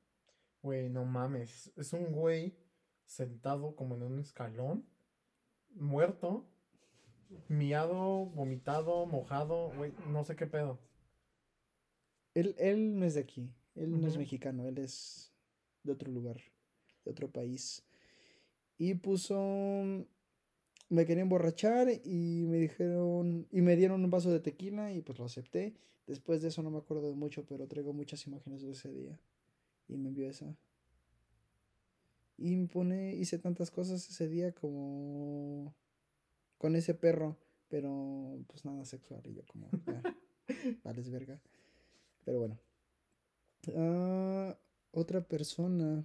Güey, 0.62 0.90
no 0.90 1.06
mames. 1.06 1.72
Es 1.76 1.92
un 1.94 2.12
güey 2.12 2.54
sentado 3.06 3.74
como 3.74 3.94
en 3.94 4.02
un 4.02 4.18
escalón, 4.18 4.84
muerto, 5.74 6.46
miado, 7.48 8.26
vomitado, 8.26 9.06
mojado, 9.06 9.70
güey, 9.76 9.92
no 10.08 10.24
sé 10.24 10.36
qué 10.36 10.46
pedo. 10.46 10.78
Él, 12.34 12.54
él 12.58 12.98
no 12.98 13.06
es 13.06 13.14
de 13.14 13.20
aquí. 13.20 13.50
Él 13.74 14.00
no 14.00 14.06
es 14.06 14.18
mexicano. 14.18 14.66
Él 14.66 14.78
es 14.78 15.32
de 15.82 15.92
otro 15.92 16.10
lugar, 16.10 16.36
de 17.04 17.10
otro 17.10 17.30
país. 17.30 17.82
Y 18.78 18.94
puso. 18.94 19.36
Me 20.88 21.04
quería 21.04 21.22
emborrachar 21.22 21.88
y 22.04 22.44
me 22.46 22.58
dijeron. 22.58 23.46
Y 23.50 23.62
me 23.62 23.76
dieron 23.76 24.04
un 24.04 24.10
vaso 24.10 24.30
de 24.30 24.40
tequila 24.40 24.92
y 24.92 25.00
pues 25.00 25.18
lo 25.18 25.24
acepté. 25.24 25.74
Después 26.06 26.42
de 26.42 26.48
eso 26.48 26.62
no 26.62 26.70
me 26.70 26.78
acuerdo 26.78 27.08
de 27.08 27.16
mucho, 27.16 27.44
pero 27.46 27.66
traigo 27.66 27.92
muchas 27.92 28.26
imágenes 28.26 28.62
de 28.62 28.72
ese 28.72 28.92
día. 28.92 29.18
Y 29.88 29.96
me 29.96 30.08
envió 30.08 30.28
esa. 30.28 30.56
Y 32.38 32.56
me 32.56 32.68
pone. 32.68 33.14
Hice 33.14 33.38
tantas 33.38 33.70
cosas 33.70 34.08
ese 34.08 34.28
día 34.28 34.52
como. 34.52 35.74
Con 36.58 36.76
ese 36.76 36.94
perro. 36.94 37.36
Pero 37.68 38.38
pues 38.46 38.64
nada 38.64 38.84
sexual. 38.84 39.22
Y 39.26 39.34
yo 39.34 39.42
como. 39.46 39.68
"Ya, 39.86 40.02
vales 40.84 41.10
verga. 41.10 41.40
Pero 42.24 42.38
bueno. 42.40 42.58
Ah, 43.74 44.56
otra 44.92 45.20
persona. 45.22 46.04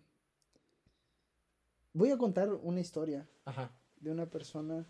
Voy 1.93 2.09
a 2.11 2.17
contar 2.17 2.53
una 2.53 2.79
historia 2.79 3.27
Ajá. 3.45 3.71
de 3.99 4.11
una 4.11 4.29
persona. 4.29 4.85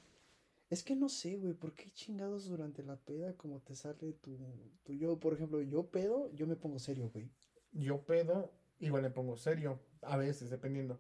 Es 0.70 0.84
que 0.84 0.96
no 0.96 1.10
sé, 1.10 1.38
güey, 1.38 1.54
¿por 1.54 1.74
qué 1.74 1.92
chingados 1.92 2.48
durante 2.48 2.84
la 2.84 2.96
peda 2.96 3.34
como 3.36 3.60
te 3.60 3.76
sale 3.76 4.14
tu, 4.14 4.38
tu 4.84 4.94
yo? 4.94 5.20
Por 5.20 5.34
ejemplo, 5.34 5.62
yo 5.62 5.88
pedo, 5.88 6.32
yo 6.34 6.48
me 6.48 6.56
pongo 6.56 6.80
serio, 6.80 7.10
güey. 7.12 7.30
Yo 7.74 8.06
pedo, 8.06 8.52
igual 8.80 9.02
me 9.02 9.10
pongo 9.10 9.36
serio, 9.36 9.80
a 10.02 10.16
veces, 10.16 10.50
dependiendo. 10.50 10.98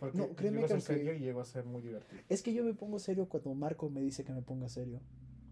Porque 0.00 0.16
No, 0.16 0.34
créeme 0.34 0.64
que 0.64 0.80
serio 0.80 1.14
y 1.14 1.28
a 1.28 1.44
ser 1.44 1.66
muy 1.66 1.82
divertido. 1.82 2.22
Es 2.30 2.42
que 2.42 2.54
yo 2.54 2.64
me 2.64 2.72
pongo 2.72 2.98
serio 2.98 3.28
cuando 3.28 3.54
Marco 3.54 3.90
me 3.90 4.00
dice 4.00 4.24
que 4.24 4.32
me 4.32 4.40
ponga 4.40 4.68
serio. 4.68 5.00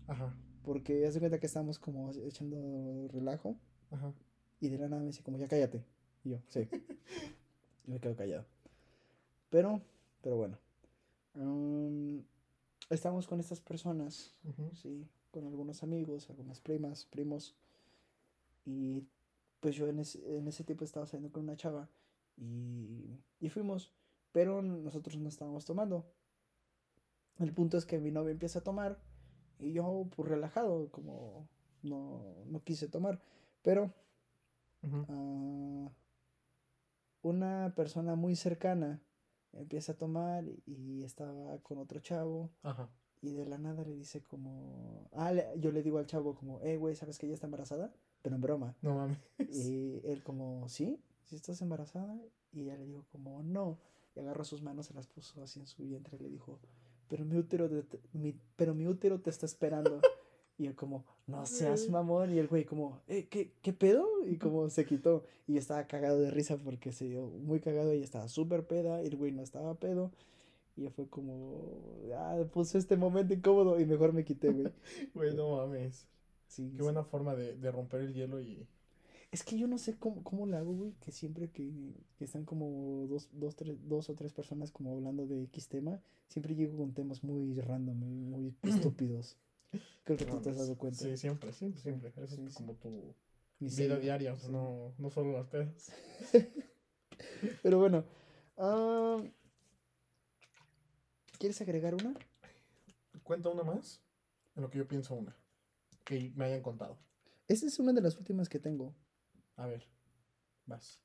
Ajá. 0.07 0.35
Porque 0.65 1.07
haz 1.07 1.15
de 1.15 1.21
cuenta 1.21 1.39
que 1.39 1.47
estábamos 1.47 1.79
como 1.79 2.11
echando 2.27 3.09
relajo. 3.13 3.57
Ajá. 3.91 4.15
Y 4.61 4.71
de 4.71 4.79
la 4.79 4.89
nada 4.89 5.01
me 5.03 5.09
dice 5.09 5.23
como, 5.23 5.37
ya 5.37 5.47
cállate. 5.47 5.85
Y 6.25 6.31
yo, 6.31 6.39
sí. 6.49 6.67
y 7.87 7.91
me 7.91 8.01
quedo 8.01 8.17
callado. 8.17 8.47
Pero, 9.51 9.83
pero 10.23 10.37
bueno. 10.37 10.59
Um, 11.35 12.23
estamos 12.91 13.27
con 13.27 13.39
estas 13.39 13.61
personas, 13.61 14.35
sí, 14.75 15.07
con 15.31 15.47
algunos 15.47 15.83
amigos, 15.83 16.31
algunas 16.31 16.61
primas, 16.61 17.05
primos. 17.05 17.55
Y 18.65 19.05
pues 19.61 19.77
yo 19.77 19.87
en 19.89 19.99
ese, 19.99 20.39
en 20.39 20.49
ese 20.49 20.65
tiempo 20.65 20.85
estaba 20.85 21.07
saliendo 21.07 21.33
con 21.33 21.45
una 21.45 21.57
chava 21.57 21.89
y, 22.37 23.21
y 23.41 23.49
fuimos, 23.49 23.93
pero 24.33 24.63
nosotros 24.63 25.17
no 25.19 25.29
estábamos 25.29 25.65
tomando. 25.65 26.05
El 27.39 27.53
punto 27.53 27.77
es 27.79 27.87
que 27.87 27.99
mi 27.99 28.11
novia 28.11 28.33
empieza 28.33 28.59
a 28.61 28.65
tomar 28.65 28.99
y 29.59 29.73
yo 29.73 30.09
pues 30.17 30.29
relajado, 30.29 30.91
como 30.91 31.49
no, 31.83 32.23
no 32.47 32.63
quise 32.65 32.89
tomar. 32.89 33.21
Pero 33.63 33.93
ah, 35.09 35.89
una 37.23 37.73
persona 37.77 38.15
muy 38.15 38.37
cercana 38.37 39.01
empieza 39.53 39.93
a 39.93 39.97
tomar 39.99 40.45
y 40.67 41.03
estaba 41.05 41.59
con 41.59 41.79
otro 41.79 42.01
chavo 42.01 42.51
Ajá. 42.63 42.89
y 43.23 43.33
de 43.33 43.47
la 43.47 43.59
nada 43.59 43.85
le 43.85 43.95
dice 43.95 44.23
como, 44.23 45.09
ah, 45.13 45.33
le- 45.33 45.59
yo 45.59 45.73
le 45.73 45.83
digo 45.83 45.99
al 45.99 46.07
chavo 46.07 46.35
como, 46.35 46.61
eh, 46.63 46.77
güey, 46.77 46.95
¿sabes 46.95 47.19
que 47.19 47.27
ella 47.27 47.35
está 47.35 47.47
embarazada? 47.47 47.93
Pero 48.23 48.35
en 48.37 48.43
broma. 48.43 48.77
No 48.83 48.95
mames. 48.97 49.19
Y 49.67 50.01
él 50.05 50.23
como, 50.23 50.69
¿sí? 50.69 51.01
¿Sí 51.25 51.37
estás 51.37 51.61
embarazada? 51.63 52.19
Y 52.53 52.63
ella 52.63 52.77
le 52.77 52.87
dijo 52.87 53.05
como, 53.13 53.43
no. 53.43 53.79
Y 54.19 54.21
agarró 54.21 54.43
sus 54.45 54.63
manos, 54.63 54.87
se 54.87 54.95
las 54.95 55.07
puso 55.07 55.41
así 55.43 55.61
en 55.61 55.67
su 55.67 55.85
vientre 55.85 56.17
y 56.19 56.23
le 56.25 56.29
dijo, 56.29 56.59
pero 57.09 57.25
mi 57.25 57.37
útero, 57.37 57.69
te- 57.85 58.01
mi, 58.13 58.35
pero 58.57 58.75
mi 58.75 58.87
útero 58.87 59.21
te 59.21 59.31
está 59.31 59.47
esperando. 59.47 60.01
Y 60.59 60.67
él 60.67 60.75
como, 60.75 61.05
no 61.29 61.47
seas 61.47 61.89
mamón. 61.89 62.35
Y 62.35 62.39
el 62.39 62.49
güey 62.49 62.65
como, 62.65 63.01
eh, 63.07 63.29
¿qué, 63.31 63.53
¿qué 63.63 63.73
pedo? 63.73 64.05
Y 64.27 64.39
como 64.39 64.69
se 64.71 64.85
quitó. 64.85 65.25
Y 65.47 65.53
yo 65.55 65.59
estaba 65.61 65.87
cagado 65.87 66.19
de 66.21 66.33
risa 66.33 66.57
porque 66.57 66.91
se 66.93 67.05
dio 67.09 67.29
muy 67.29 67.61
cagado 67.61 67.95
y 67.95 68.03
estaba 68.03 68.27
súper 68.29 68.67
peda. 68.67 69.03
Y 69.03 69.07
el 69.07 69.17
güey 69.17 69.31
no 69.31 69.43
estaba 69.43 69.75
pedo. 69.75 70.11
Y 70.77 70.83
yo 70.83 70.91
fue 70.91 71.07
como, 71.09 71.63
ah, 72.17 72.37
puse 72.53 72.79
este 72.79 72.97
momento 72.97 73.35
incómodo 73.35 73.79
y 73.81 73.87
mejor 73.87 74.13
me 74.13 74.25
quité, 74.25 74.51
güey. 74.51 74.73
Güey, 75.15 75.35
no 75.37 75.57
mames. 75.57 76.07
Sí, 76.49 76.71
Qué 76.71 76.77
sí. 76.79 76.83
buena 76.83 77.05
forma 77.05 77.35
de, 77.37 77.57
de 77.57 77.71
romper 77.71 78.01
el 78.01 78.15
hielo 78.15 78.41
y. 78.41 78.67
Es 79.31 79.43
que 79.43 79.59
yo 79.59 79.67
no 79.67 79.77
sé 79.77 79.99
cómo, 79.99 80.23
cómo 80.25 80.47
le 80.47 80.57
hago, 80.57 80.73
güey, 80.73 80.93
que 81.01 81.13
siempre 81.13 81.51
que, 81.51 81.71
que 82.17 82.25
están 82.25 82.45
como 82.45 83.07
dos, 83.09 83.29
dos, 83.33 83.57
tres, 83.57 83.77
dos 83.87 84.09
o 84.09 84.15
tres 84.15 84.33
personas 84.33 84.71
como 84.71 84.93
hablando 84.93 85.27
de 85.27 85.43
X 85.45 85.69
tema, 85.69 86.01
siempre 86.29 86.55
llego 86.55 86.79
con 86.79 86.95
temas 86.95 87.23
muy 87.23 87.61
random, 87.61 88.03
y 88.03 88.07
muy 88.07 88.57
estúpidos. 88.63 89.37
Creo 90.05 90.17
que 90.17 90.25
tú 90.25 90.41
te 90.41 90.51
has 90.51 90.57
dado 90.57 90.79
cuenta. 90.79 90.99
Sí, 90.99 91.17
siempre, 91.19 91.53
siempre, 91.53 91.81
siempre. 91.81 92.13
Eso 92.17 92.37
sí, 92.37 92.45
es 92.47 92.55
sí. 92.55 92.57
como 92.57 92.75
tu 92.75 93.15
Mi 93.59 93.69
vida 93.69 93.99
diaria, 93.99 94.33
o 94.33 94.39
sea, 94.39 94.47
sí. 94.47 94.53
no, 94.53 94.95
no 94.97 95.11
solo 95.11 95.33
las 95.33 95.47
pedas. 95.49 95.93
Pero 97.63 97.79
bueno, 97.79 98.05
ah, 98.57 99.23
¿quieres 101.39 101.61
agregar 101.61 101.95
una? 101.95 102.15
Cuenta 103.25 103.51
una 103.51 103.63
más, 103.63 104.01
en 104.57 104.63
lo 104.63 104.71
que 104.71 104.79
yo 104.79 104.89
pienso 104.89 105.15
una. 105.15 105.37
Que 106.05 106.33
me 106.35 106.47
hayan 106.47 106.63
contado. 106.63 106.97
Esta 107.47 107.67
es 107.67 107.79
una 107.79 107.93
de 107.93 108.01
las 108.01 108.17
últimas 108.17 108.49
que 108.49 108.59
tengo. 108.59 108.95
A 109.59 109.67
ver, 109.67 109.85
vas. 110.67 111.01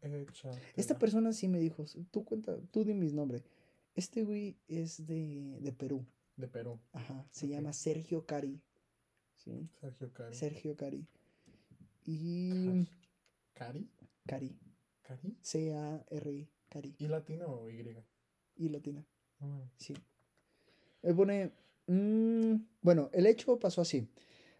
Échatela. 0.00 0.62
Esta 0.76 0.96
persona 0.96 1.32
sí 1.32 1.48
me 1.48 1.58
dijo, 1.58 1.84
tú 2.12 2.24
cuenta, 2.24 2.56
tú 2.70 2.84
di 2.84 2.94
mis 2.94 3.12
nombre. 3.12 3.42
Este 3.96 4.22
güey 4.22 4.56
es 4.68 5.06
de, 5.08 5.58
de 5.60 5.72
Perú. 5.72 6.06
De 6.36 6.46
Perú. 6.46 6.78
Ajá, 6.92 7.26
se 7.32 7.48
llama 7.48 7.72
Sergio 7.72 8.24
Cari. 8.26 8.62
¿Sí? 9.34 9.68
Sergio 9.80 10.12
Cari. 10.12 10.34
Sergio 10.36 10.76
Cari. 10.76 11.04
Y... 12.06 12.86
Cari. 13.54 13.90
Cari. 14.24 14.56
Cari. 15.02 15.36
C-A-R-I. 15.42 16.48
Cari. 16.68 16.94
¿Y 16.96 17.08
latina 17.08 17.46
o 17.46 17.68
Y? 17.68 18.04
Y 18.56 18.68
latina. 18.68 19.04
Mames. 19.40 19.68
Sí. 19.76 19.94
Él 21.02 21.16
pone. 21.16 21.50
mm, 21.88 22.54
bueno, 22.82 23.10
el 23.12 23.26
hecho 23.26 23.58
pasó 23.58 23.80
así. 23.80 24.08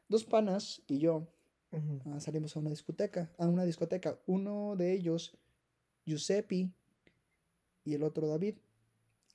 Dos 0.08 0.24
panas 0.24 0.82
y 0.88 0.98
yo 0.98 1.28
Ah, 1.72 2.20
salimos 2.20 2.56
a 2.56 2.60
una 2.60 2.70
discoteca. 2.70 3.30
A 3.38 3.46
una 3.46 3.64
discoteca. 3.64 4.18
Uno 4.26 4.74
de 4.76 4.92
ellos, 4.92 5.36
Giuseppe, 6.04 6.70
y 7.84 7.94
el 7.94 8.02
otro 8.02 8.26
David. 8.26 8.56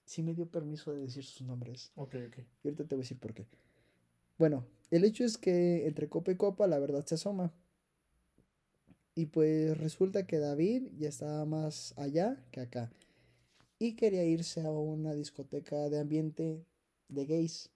Sí 0.06 0.22
me 0.22 0.34
dio 0.34 0.46
permiso 0.46 0.94
de 0.94 1.02
decir 1.02 1.24
sus 1.24 1.42
nombres. 1.42 1.92
Ok, 1.96 2.16
ok. 2.28 2.38
Y 2.64 2.68
ahorita 2.68 2.84
te 2.86 2.96
voy 2.96 3.02
a 3.02 3.06
decir 3.06 3.18
por 3.18 3.34
qué. 3.34 3.48
Bueno, 4.38 4.66
el 4.92 5.04
hecho 5.04 5.24
es 5.24 5.38
que 5.38 5.88
entre 5.88 6.10
copa 6.10 6.32
y 6.32 6.36
copa 6.36 6.68
la 6.68 6.78
verdad 6.78 7.06
se 7.06 7.16
asoma. 7.16 7.54
Y 9.16 9.28
pues 9.28 9.78
resulta 9.78 10.28
que 10.28 10.40
David 10.40 10.90
ya 10.98 11.10
estaba 11.10 11.46
más 11.46 11.94
allá 11.98 12.46
que 12.52 12.60
acá. 12.60 12.92
Y 13.80 13.96
quería 13.96 14.26
irse 14.26 14.62
a 14.62 14.72
una 14.72 15.14
discoteca 15.14 15.90
de 15.90 16.00
ambiente 16.00 16.66
de 17.08 17.26
gays. 17.26 17.70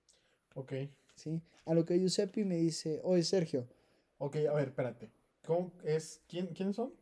Ok. 0.54 0.74
¿sí? 1.16 1.42
A 1.66 1.74
lo 1.74 1.86
que 1.86 1.98
Giuseppe 1.98 2.46
me 2.46 2.58
dice, 2.58 3.00
oye 3.04 3.24
Sergio, 3.24 3.68
Ok, 4.20 4.36
a 4.50 4.54
ver, 4.54 4.68
espérate. 4.68 5.12
¿Cómo 5.46 5.74
es? 5.84 6.22
¿Quién, 6.28 6.48
¿Quiénes 6.54 6.76
son? 6.76 6.94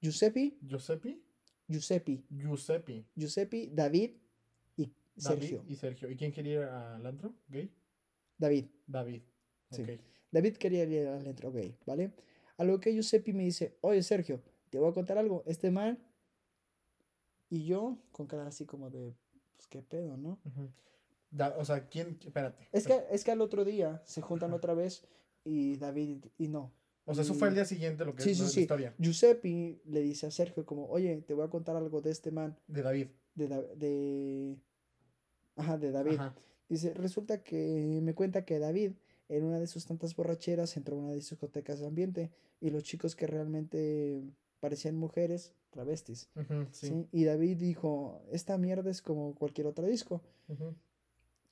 Giuseppe, 0.00 0.56
Giuseppe. 0.62 1.20
Giuseppe, 1.68 2.24
Giuseppe. 2.30 3.04
Giuseppe, 3.14 3.68
David 3.72 4.12
y 4.76 4.84
David 5.16 5.40
Sergio. 5.40 5.64
y 5.68 5.74
Sergio. 5.76 6.10
¿Y 6.10 6.16
quién 6.16 6.32
quería 6.32 6.52
ir 6.54 6.62
al 6.64 7.04
antro? 7.06 7.34
¿Gay? 7.48 7.70
David. 8.38 8.66
David. 8.86 9.22
Sí. 9.70 9.82
Ok. 9.82 9.88
David 10.30 10.56
quería 10.56 10.84
ir 10.84 11.06
al 11.08 11.26
intro 11.26 11.52
gay, 11.52 11.76
¿vale? 11.86 12.12
A 12.56 12.64
lo 12.64 12.78
que 12.80 12.92
Giuseppe 12.92 13.32
me 13.32 13.44
dice, 13.44 13.76
oye 13.82 14.02
Sergio, 14.02 14.42
te 14.70 14.78
voy 14.78 14.90
a 14.90 14.94
contar 14.94 15.16
algo. 15.18 15.42
Este 15.46 15.70
man 15.70 15.98
y 17.48 17.64
yo 17.66 17.98
con 18.12 18.26
cara 18.26 18.46
así 18.46 18.64
como 18.66 18.90
de, 18.90 19.14
pues 19.56 19.66
qué 19.68 19.82
pedo, 19.82 20.16
¿no? 20.16 20.40
Da- 21.30 21.54
o 21.58 21.64
sea, 21.64 21.88
¿quién? 21.88 22.18
Espérate. 22.24 22.68
Es 22.72 22.86
que, 22.86 23.04
es 23.10 23.24
que 23.24 23.30
al 23.30 23.40
otro 23.40 23.64
día 23.64 24.02
se 24.04 24.20
juntan 24.22 24.52
otra 24.52 24.74
vez 24.74 25.06
y 25.44 25.76
David 25.76 26.24
y 26.38 26.48
no. 26.48 26.72
O 27.06 27.14
sea, 27.14 27.22
eso 27.22 27.34
fue 27.34 27.48
el 27.48 27.54
día 27.54 27.66
siguiente 27.66 28.04
lo 28.04 28.14
que 28.14 28.22
Sí, 28.22 28.30
es 28.30 28.38
sí, 28.38 28.46
sí. 28.48 28.60
historia 28.62 28.94
Giuseppe 28.98 29.78
le 29.84 30.00
dice 30.00 30.26
a 30.26 30.30
Sergio 30.30 30.64
como, 30.64 30.86
oye, 30.88 31.20
te 31.22 31.34
voy 31.34 31.44
a 31.44 31.50
contar 31.50 31.76
algo 31.76 32.00
de 32.00 32.10
este 32.10 32.30
man, 32.30 32.58
de 32.66 32.82
David. 32.82 33.08
de, 33.34 33.48
Da- 33.48 33.60
de... 33.74 34.56
Ajá, 35.56 35.76
de 35.78 35.90
David. 35.92 36.14
Ajá. 36.14 36.34
Dice, 36.68 36.94
resulta 36.94 37.42
que 37.42 38.00
me 38.02 38.14
cuenta 38.14 38.44
que 38.46 38.58
David 38.58 38.92
en 39.28 39.44
una 39.44 39.58
de 39.58 39.66
sus 39.66 39.84
tantas 39.86 40.16
borracheras 40.16 40.76
entró 40.76 40.96
a 40.96 41.00
una 41.00 41.12
de 41.12 41.20
sus 41.20 41.30
discotecas 41.32 41.78
de 41.80 41.86
ambiente 41.86 42.30
y 42.60 42.70
los 42.70 42.82
chicos 42.84 43.14
que 43.14 43.26
realmente 43.26 44.22
parecían 44.60 44.96
mujeres, 44.96 45.52
travestis. 45.70 46.30
Sí. 46.72 46.86
¿sí? 46.88 47.08
Y 47.12 47.24
David 47.24 47.58
dijo, 47.58 48.22
esta 48.32 48.56
mierda 48.56 48.90
es 48.90 49.02
como 49.02 49.34
cualquier 49.34 49.66
otro 49.66 49.86
disco. 49.86 50.22
Ujú. 50.48 50.74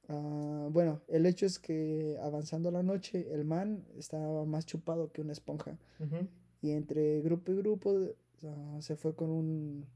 Ah, 0.09 0.69
bueno, 0.71 1.01
el 1.09 1.27
hecho 1.27 1.47
es 1.47 1.59
que 1.59 2.19
avanzando 2.23 2.71
la 2.71 2.83
noche, 2.83 3.33
el 3.33 3.45
man 3.45 3.85
estaba 3.97 4.45
más 4.45 4.67
chupado 4.67 5.13
que 5.13 5.21
una 5.21 5.33
esponja. 5.33 5.79
Y 6.61 6.71
entre 6.71 7.21
grupo 7.23 7.53
y 7.53 7.57
grupo 7.57 7.99
ah, 8.45 8.79
se 8.81 8.97
fue 8.97 9.15
con 9.15 9.31
un... 9.31 9.87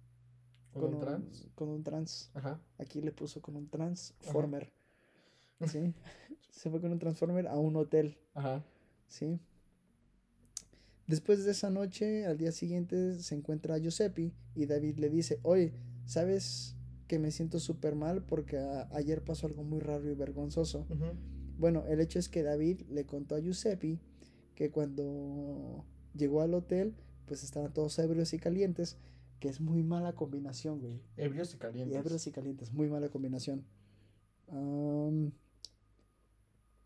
¿Con 0.73 0.95
un 0.95 1.01
trans? 1.01 1.49
Con 1.55 1.69
un 1.71 1.83
trans. 1.83 2.31
Ajá. 2.35 2.61
Aquí 2.79 3.01
le 3.01 3.11
puso 3.11 3.41
con 3.41 3.57
un 3.57 3.69
transformer. 3.69 4.71
¿Sí? 5.67 5.95
se 6.51 6.71
fue 6.71 6.81
con 6.81 6.93
un 6.93 6.99
transformer 6.99 7.49
a 7.49 7.57
un 7.57 7.77
hotel. 7.77 8.19
Ajá. 8.35 8.63
¿Sí? 9.09 9.39
Después 11.07 11.45
de 11.45 11.53
esa 11.53 11.71
noche, 11.71 12.27
al 12.27 12.37
día 12.37 12.53
siguiente, 12.53 13.21
se 13.21 13.35
encuentra 13.35 13.75
a 13.75 13.79
Giuseppe 13.79 14.33
y 14.55 14.67
David 14.67 14.99
le 14.99 15.09
dice, 15.09 15.39
oye, 15.43 15.73
¿sabes 16.05 16.76
que 17.07 17.19
me 17.19 17.31
siento 17.31 17.59
súper 17.61 17.95
mal 17.95 18.23
porque 18.25 18.59
ayer 18.91 19.23
pasó 19.23 19.47
algo 19.47 19.63
muy 19.63 19.81
raro 19.81 20.11
y 20.11 20.15
vergonzoso? 20.15 20.87
Bueno, 21.59 21.85
el 21.87 22.01
hecho 22.01 22.19
es 22.19 22.29
que 22.29 22.43
David 22.43 22.83
le 22.89 23.07
contó 23.07 23.35
a 23.35 23.41
Giuseppe 23.41 23.99
que 24.55 24.71
cuando 24.71 25.85
llegó 26.15 26.41
al 26.43 26.55
hotel, 26.55 26.95
pues 27.27 27.43
estaban 27.45 27.73
todos 27.73 27.99
ebrios 27.99 28.33
y 28.33 28.39
calientes, 28.39 28.97
que 29.41 29.49
es 29.49 29.61
muy 29.61 29.83
mala 29.83 30.15
combinación, 30.15 30.81
güey. 30.81 31.01
Ebrios 31.17 31.53
y 31.53 31.57
Y 31.57 31.59
calientes. 31.59 31.97
ebrios 31.99 32.27
y 32.27 32.31
calientes, 32.33 32.73
muy 32.73 32.89
mala 32.89 33.09
combinación. 33.09 33.65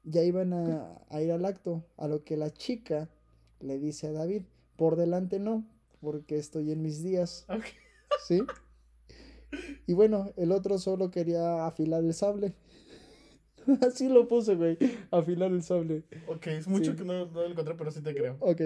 Ya 0.03 0.23
iban 0.25 0.53
a, 0.53 1.01
a 1.09 1.21
ir 1.23 1.31
al 1.31 1.45
acto, 1.45 1.85
a 1.97 2.09
lo 2.09 2.25
que 2.25 2.37
la 2.37 2.51
chica 2.53 3.09
le 3.61 3.79
dice 3.79 4.07
a 4.09 4.13
David, 4.13 4.43
por 4.77 4.97
delante 4.97 5.39
no, 5.39 5.67
porque 6.01 6.39
estoy 6.39 6.73
en 6.73 6.83
mis 6.83 7.03
días. 7.03 7.45
¿sí? 8.27 8.41
Y 9.87 9.93
bueno, 9.95 10.33
el 10.37 10.53
otro 10.53 10.79
solo 10.79 11.11
quería 11.11 11.67
afilar 11.67 12.05
el 12.05 12.15
sable. 12.15 12.55
Así 13.87 14.09
lo 14.09 14.27
puse, 14.29 14.55
güey, 14.55 14.79
afilar 15.11 15.51
el 15.53 15.63
sable. 15.63 16.05
Ok, 16.29 16.47
es 16.49 16.69
mucho 16.69 16.93
Sí. 16.93 16.99
que 16.99 17.05
no, 17.05 17.27
no 17.27 17.43
lo 17.43 17.47
encontré, 17.47 17.75
pero 17.75 17.91
sí 17.91 18.01
te 18.01 18.15
creo. 18.15 18.37
Ok, 18.41 18.61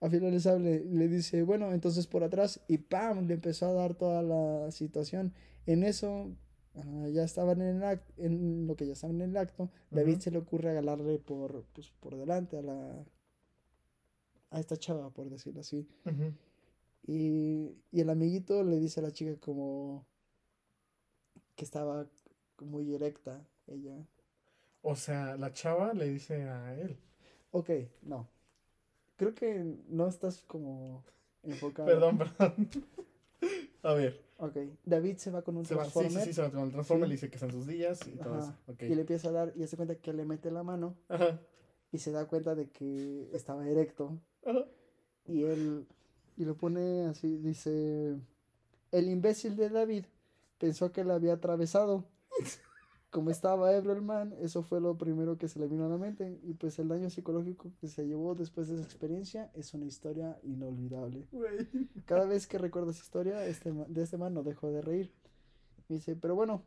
afilar 0.00 0.32
el 0.32 0.40
sable. 0.40 0.84
Le 0.84 1.08
dice, 1.08 1.42
bueno, 1.42 1.72
entonces 1.72 2.06
por 2.06 2.22
atrás. 2.24 2.60
Y 2.68 2.78
¡pam! 2.78 3.26
Le 3.26 3.34
empezó 3.34 3.66
a 3.66 3.72
dar 3.72 3.94
toda 3.94 4.22
la 4.22 4.70
situación. 4.70 5.34
En 5.66 5.82
eso, 5.82 6.30
ah, 6.76 7.08
ya 7.12 7.24
estaban 7.24 7.60
en, 7.60 7.76
el 7.76 7.82
act- 7.82 8.12
en 8.16 8.66
lo 8.66 8.76
que 8.76 8.86
ya 8.86 8.92
estaban 8.94 9.20
en 9.20 9.30
el 9.30 9.36
acto, 9.36 9.70
David 9.90 10.18
se 10.20 10.30
le 10.30 10.38
ocurre 10.38 10.68
regalarle 10.70 11.18
por, 11.18 11.64
pues, 11.74 11.90
por 12.00 12.16
delante 12.16 12.56
a 12.58 12.62
la 12.62 13.04
a 14.52 14.58
esta 14.58 14.76
chava, 14.76 15.10
por 15.10 15.28
decirlo 15.30 15.60
así. 15.60 15.86
Y, 17.06 17.76
y 17.92 18.00
el 18.00 18.10
amiguito 18.10 18.62
le 18.64 18.78
dice 18.80 19.00
a 19.00 19.02
la 19.04 19.12
chica 19.12 19.36
como 19.38 20.06
que 21.60 21.64
estaba 21.66 22.06
muy 22.60 22.94
erecta 22.94 23.46
ella. 23.66 23.94
O 24.80 24.96
sea, 24.96 25.36
la 25.36 25.52
chava 25.52 25.92
le 25.92 26.08
dice 26.08 26.44
a 26.48 26.74
él. 26.74 26.96
Ok, 27.50 27.68
no. 28.00 28.26
Creo 29.16 29.34
que 29.34 29.76
no 29.88 30.08
estás 30.08 30.40
como 30.46 31.04
enfocado. 31.42 31.86
Perdón, 31.86 32.16
perdón. 32.18 32.54
A 33.82 33.92
ver, 33.92 34.18
Ok, 34.38 34.56
David 34.86 35.18
se 35.18 35.30
va 35.30 35.42
con 35.42 35.58
un 35.58 35.66
se 35.66 35.74
va, 35.74 35.84
sí, 35.84 35.90
sí, 35.90 35.98
transformer 35.98 36.24
sí, 36.26 36.32
se 36.32 36.40
va 36.40 36.50
con 36.50 36.60
el 36.62 36.70
Transformer, 36.72 37.06
Sí. 37.06 37.08
le 37.10 37.14
dice 37.16 37.28
que 37.28 37.34
están 37.36 37.50
sus 37.50 37.66
días 37.66 38.00
y 38.08 38.12
todo 38.12 38.38
eso. 38.38 38.54
Y 38.86 38.94
le 38.94 39.02
empieza 39.02 39.28
a 39.28 39.32
dar 39.32 39.52
y 39.54 39.66
se 39.66 39.76
cuenta 39.76 39.96
que 39.96 40.14
le 40.14 40.24
mete 40.24 40.50
la 40.50 40.62
mano 40.62 40.96
Ajá. 41.10 41.38
y 41.92 41.98
se 41.98 42.10
da 42.10 42.26
cuenta 42.26 42.54
de 42.54 42.70
que 42.70 43.28
estaba 43.34 43.68
erecto 43.68 44.18
Ajá. 44.46 44.64
y 45.26 45.42
él 45.44 45.86
y 46.38 46.46
lo 46.46 46.56
pone 46.56 47.04
así, 47.04 47.36
dice, 47.36 48.16
el 48.92 49.08
imbécil 49.10 49.56
de 49.56 49.68
David 49.68 50.06
pensó 50.60 50.92
que 50.92 51.02
la 51.02 51.14
había 51.16 51.32
atravesado. 51.32 52.04
Como 53.10 53.30
estaba 53.30 53.72
ebrio 53.74 53.92
el 53.94 54.02
man, 54.02 54.32
eso 54.38 54.62
fue 54.62 54.80
lo 54.80 54.96
primero 54.96 55.36
que 55.36 55.48
se 55.48 55.58
le 55.58 55.66
vino 55.66 55.84
a 55.84 55.88
la 55.88 55.98
mente. 55.98 56.38
Y 56.44 56.54
pues 56.54 56.78
el 56.78 56.86
daño 56.86 57.10
psicológico 57.10 57.72
que 57.80 57.88
se 57.88 58.06
llevó 58.06 58.36
después 58.36 58.68
de 58.68 58.74
esa 58.76 58.84
experiencia 58.84 59.50
es 59.54 59.74
una 59.74 59.86
historia 59.86 60.38
inolvidable. 60.44 61.26
Cada 62.04 62.26
vez 62.26 62.46
que 62.46 62.58
recuerdo 62.58 62.92
esa 62.92 63.02
historia 63.02 63.44
este, 63.46 63.72
de 63.72 64.02
este 64.02 64.16
man 64.16 64.32
no 64.34 64.44
dejo 64.44 64.70
de 64.70 64.80
reír. 64.80 65.12
Me 65.88 65.96
dice, 65.96 66.14
pero 66.14 66.36
bueno. 66.36 66.62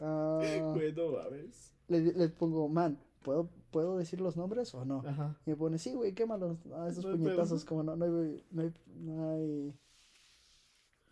ah, 0.00 0.72
Güey, 0.74 0.92
no 0.92 1.12
mames. 1.12 1.72
le, 1.88 2.00
le 2.12 2.28
pongo, 2.28 2.68
man, 2.68 2.98
¿puedo, 3.22 3.48
¿puedo 3.70 3.96
decir 3.96 4.20
los 4.20 4.36
nombres 4.36 4.74
o 4.74 4.84
no? 4.84 5.02
Ajá. 5.06 5.38
Y 5.46 5.50
me 5.50 5.56
pone, 5.56 5.78
sí, 5.78 5.94
güey, 5.94 6.12
quémalos. 6.12 6.58
A 6.74 6.88
esos 6.88 7.06
No 7.06 7.12
puñetazos, 7.12 7.64
como 7.64 7.82
no, 7.82 7.96
no 7.96 8.04
hay, 8.04 8.44
no 8.50 8.62
hay, 8.62 8.72
no 8.96 9.30
hay- 9.30 9.74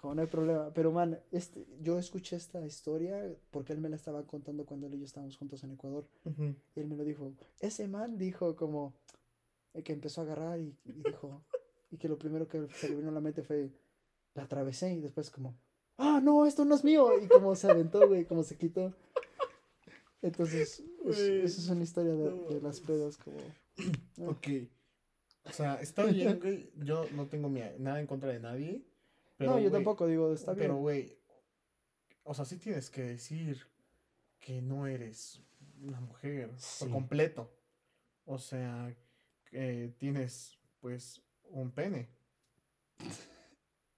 como 0.04 0.14
no 0.16 0.20
hay 0.20 0.28
problema. 0.28 0.70
Pero, 0.74 0.92
man, 0.92 1.18
este, 1.32 1.66
yo 1.80 1.98
escuché 1.98 2.36
esta 2.36 2.64
historia 2.66 3.34
porque 3.50 3.72
él 3.72 3.80
me 3.80 3.88
la 3.88 3.96
estaba 3.96 4.22
contando 4.26 4.66
cuando 4.66 4.86
él 4.86 4.94
y 4.94 4.98
yo 4.98 5.06
estábamos 5.06 5.38
juntos 5.38 5.64
en 5.64 5.70
Ecuador. 5.72 6.06
Y 6.76 6.80
él 6.80 6.86
me 6.88 6.94
lo 6.96 7.04
dijo. 7.04 7.32
Ese 7.58 7.88
man 7.88 8.18
dijo 8.18 8.54
como 8.54 8.92
eh, 9.72 9.82
que 9.82 9.94
empezó 9.94 10.20
a 10.20 10.24
agarrar 10.24 10.60
y, 10.60 10.76
y 10.84 10.92
dijo. 10.92 11.42
Y 11.90 11.96
que 11.96 12.08
lo 12.08 12.18
primero 12.18 12.48
que 12.48 12.66
se 12.74 12.88
le 12.88 12.96
vino 12.96 13.08
a 13.10 13.12
la 13.12 13.20
mente 13.20 13.42
fue. 13.44 13.70
La 14.34 14.42
atravesé 14.42 14.92
y 14.94 15.00
después 15.00 15.30
como. 15.30 15.54
¡Ah, 15.96 16.20
no! 16.20 16.44
Esto 16.44 16.64
no 16.64 16.74
es 16.74 16.82
mío. 16.84 17.08
Y 17.22 17.28
como 17.28 17.54
se 17.54 17.70
aventó, 17.70 18.06
güey, 18.08 18.24
como 18.26 18.42
se 18.42 18.56
quitó. 18.58 18.92
Entonces, 20.22 20.82
es- 21.04 21.18
esa 21.18 21.60
es 21.60 21.68
una 21.68 21.84
historia 21.84 22.14
de, 22.14 22.60
las 22.60 22.80
pedas 22.80 23.16
como. 23.16 23.38
ah. 23.38 24.28
Ok. 24.28 24.48
O 25.44 25.52
sea, 25.52 25.80
está 25.80 26.04
bien, 26.04 26.40
güey. 26.40 26.70
Yo 26.82 27.04
no 27.14 27.26
tengo 27.26 27.48
nada 27.78 28.00
en 28.00 28.06
contra 28.06 28.30
de 28.30 28.40
nadie. 28.40 28.82
Pero, 29.36 29.52
no, 29.52 29.58
yo 29.58 29.70
tampoco 29.70 30.06
digo, 30.06 30.32
está 30.32 30.52
bien. 30.52 30.68
Pero, 30.68 30.76
güey, 30.76 31.16
o 32.22 32.34
sea, 32.34 32.44
sí 32.44 32.56
tienes 32.58 32.90
que 32.90 33.02
decir 33.02 33.66
que 34.40 34.60
no 34.62 34.86
eres 34.86 35.40
una 35.82 36.00
mujer 36.00 36.50
Sí. 36.56 36.84
por 36.84 36.92
completo. 36.92 37.50
O 38.26 38.38
sea, 38.38 38.94
que 39.50 39.92
tienes, 39.98 40.58
pues, 40.80 41.20
un 41.50 41.70
pene. 41.70 42.08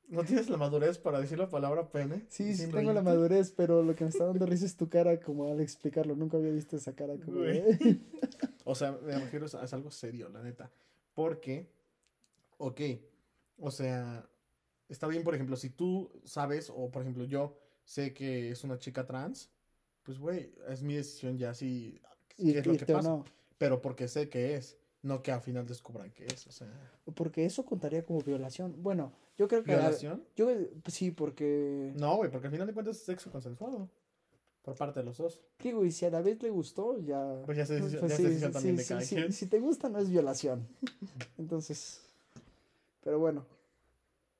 ¿No 0.09 0.25
tienes 0.25 0.49
la 0.49 0.57
madurez 0.57 0.99
para 0.99 1.21
decir 1.21 1.39
la 1.39 1.49
palabra 1.49 1.91
pene? 1.91 2.25
Sí, 2.29 2.55
sí 2.55 2.71
tengo 2.71 2.93
la 2.93 3.03
madurez, 3.03 3.51
pero 3.51 3.83
lo 3.83 3.95
que 3.97 4.05
me 4.05 4.11
está 4.11 4.25
dando 4.25 4.47
risa 4.47 4.65
es 4.65 4.77
tu 4.77 4.89
cara 4.89 5.19
como 5.21 5.51
al 5.51 5.61
explicarlo. 5.61 6.15
Nunca 6.15 6.37
había 6.37 6.53
visto 6.53 6.77
esa 6.77 6.95
cara 6.95 7.17
como 7.19 7.41
de... 7.41 7.99
O 8.65 8.75
sea, 8.75 8.93
me 8.93 9.17
refiero 9.19 9.47
a 9.47 9.65
es 9.65 9.73
algo 9.73 9.91
serio, 9.91 10.29
la 10.29 10.43
neta. 10.43 10.71
Porque, 11.15 11.71
ok, 12.59 12.81
o 13.59 13.71
sea, 13.71 14.29
está 14.89 15.07
bien, 15.07 15.25
por 15.25 15.35
ejemplo, 15.35 15.57
si 15.57 15.71
tú 15.71 16.11
sabes, 16.25 16.71
o 16.71 16.91
por 16.91 17.03
ejemplo, 17.03 17.25
yo 17.25 17.57
sé 17.85 18.13
que 18.13 18.51
es 18.51 18.65
una 18.65 18.79
chica 18.79 19.07
trans, 19.07 19.51
pues, 20.03 20.19
güey, 20.19 20.53
es 20.69 20.83
mi 20.83 20.95
decisión 20.95 21.37
ya 21.37 21.55
si 21.55 22.01
y 22.37 22.53
qué 22.53 22.59
es 22.61 22.67
lo 22.67 22.77
que 22.77 22.87
pasa. 22.87 23.09
no. 23.09 23.25
Pero 23.59 23.81
porque 23.81 24.09
sé 24.09 24.29
que 24.29 24.55
es, 24.55 24.77
no 25.03 25.23
que 25.23 25.33
al 25.33 25.41
final 25.41 25.67
descubran 25.67 26.11
que 26.13 26.27
es, 26.27 26.47
o 26.47 26.53
sea, 26.53 26.69
Porque 27.15 27.45
eso 27.45 27.65
contaría 27.65 28.05
como 28.05 28.21
violación. 28.21 28.75
Bueno, 28.83 29.13
yo 29.39 29.49
creo 29.49 29.65
que... 29.65 29.73
violación. 29.73 30.23
Yo 30.37 30.51
sí, 30.87 31.11
porque... 31.11 31.93
No, 31.97 32.17
güey, 32.17 32.31
porque 32.31 32.49
al 32.49 32.53
final 32.53 32.67
de 32.67 32.75
cuentas 32.75 32.97
es 32.97 33.03
sexo 33.03 33.31
consensuado. 33.31 33.89
Por 34.63 34.75
parte 34.75 35.01
de 35.01 35.07
los 35.07 35.17
dos. 35.17 35.41
Digo, 35.63 35.85
y 35.85 35.93
si 35.93 36.05
a 36.05 36.11
David 36.11 36.43
le 36.43 36.51
gustó, 36.51 36.99
ya... 36.99 37.43
Pues 37.47 37.57
ya 37.57 37.65
se 37.65 37.79
pues 37.79 37.93
decisión, 37.93 38.09
ya 38.11 38.17
sí, 38.17 38.23
se 38.25 38.35
sí, 38.35 38.53
también 38.53 38.77
sí, 38.77 38.83
de 38.83 38.89
cada 38.89 39.07
quien. 39.07 39.33
Si 39.33 39.47
te 39.47 39.61
gusta, 39.61 39.89
no 39.89 39.99
es 39.99 40.11
violación. 40.11 40.67
Entonces... 41.39 42.03
Pero 43.03 43.19
bueno. 43.21 43.47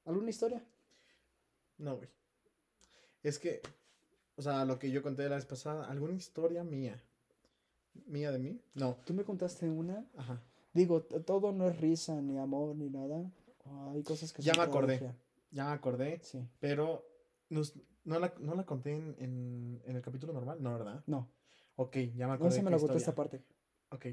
¿Alguna 0.07 0.31
historia? 0.31 0.65
No, 1.79 1.97
güey. 1.97 2.09
Es 3.23 3.39
que, 3.39 3.61
o 4.37 4.43
sea, 4.43 4.65
lo 4.65 4.79
que 4.79 4.91
yo 4.91 5.03
conté 5.03 5.29
la 5.29 5.37
vez 5.37 5.45
pasada, 5.47 5.89
alguna 5.91 6.15
historia 6.15 6.65
mía. 6.65 7.03
¿Mía 8.07 8.31
de 8.31 8.39
mí? 8.39 8.61
No. 8.75 8.97
Tú 9.05 9.15
me 9.15 9.25
contaste 9.25 9.69
una. 9.69 10.07
Ajá. 10.17 10.41
Digo, 10.73 11.03
todo 11.03 11.53
no 11.53 11.69
es 11.69 11.81
risa, 11.81 12.21
ni 12.23 12.39
amor, 12.39 12.77
ni 12.77 12.89
nada. 12.89 13.31
Hay 13.93 14.03
cosas 14.03 14.33
que 14.33 14.43
Ya 14.43 14.53
me 14.55 14.63
acordé. 14.63 15.13
Ya 15.51 15.67
me 15.67 15.73
acordé. 15.73 16.21
Sí. 16.23 16.47
Pero 16.61 17.05
nos- 17.49 17.75
no, 18.05 18.19
la, 18.21 18.33
no 18.39 18.55
la 18.55 18.65
conté 18.65 18.93
en, 18.93 19.17
en, 19.19 19.83
en 19.85 19.97
el 19.97 20.03
capítulo 20.03 20.33
normal, 20.33 20.63
¿no, 20.63 20.73
verdad? 20.73 21.03
No, 21.07 21.29
Ok, 21.79 21.97
ya 22.15 22.27
me 22.27 22.29
no 22.29 22.33
acordé. 22.35 22.53
se 22.53 22.63
me 22.63 22.71
la 22.71 22.79
contó 22.79 22.97
esta 22.97 23.15
parte. 23.15 23.43
Ok. 23.91 24.07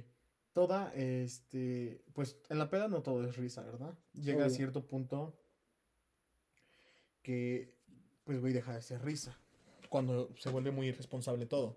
Toda, 0.53 0.93
este, 0.95 2.03
pues 2.13 2.37
en 2.49 2.59
la 2.59 2.69
peda 2.69 2.87
no 2.87 3.01
todo 3.01 3.23
es 3.23 3.35
risa, 3.37 3.63
¿verdad? 3.63 3.93
Llega 4.13 4.45
a 4.45 4.49
cierto 4.49 4.85
punto 4.85 5.33
que, 7.23 7.73
pues, 8.25 8.39
güey, 8.39 8.53
deja 8.53 8.75
de 8.75 8.81
ser 8.81 9.03
risa. 9.03 9.37
Cuando 9.89 10.29
se 10.37 10.49
vuelve 10.49 10.71
muy 10.71 10.87
irresponsable 10.87 11.45
todo. 11.45 11.75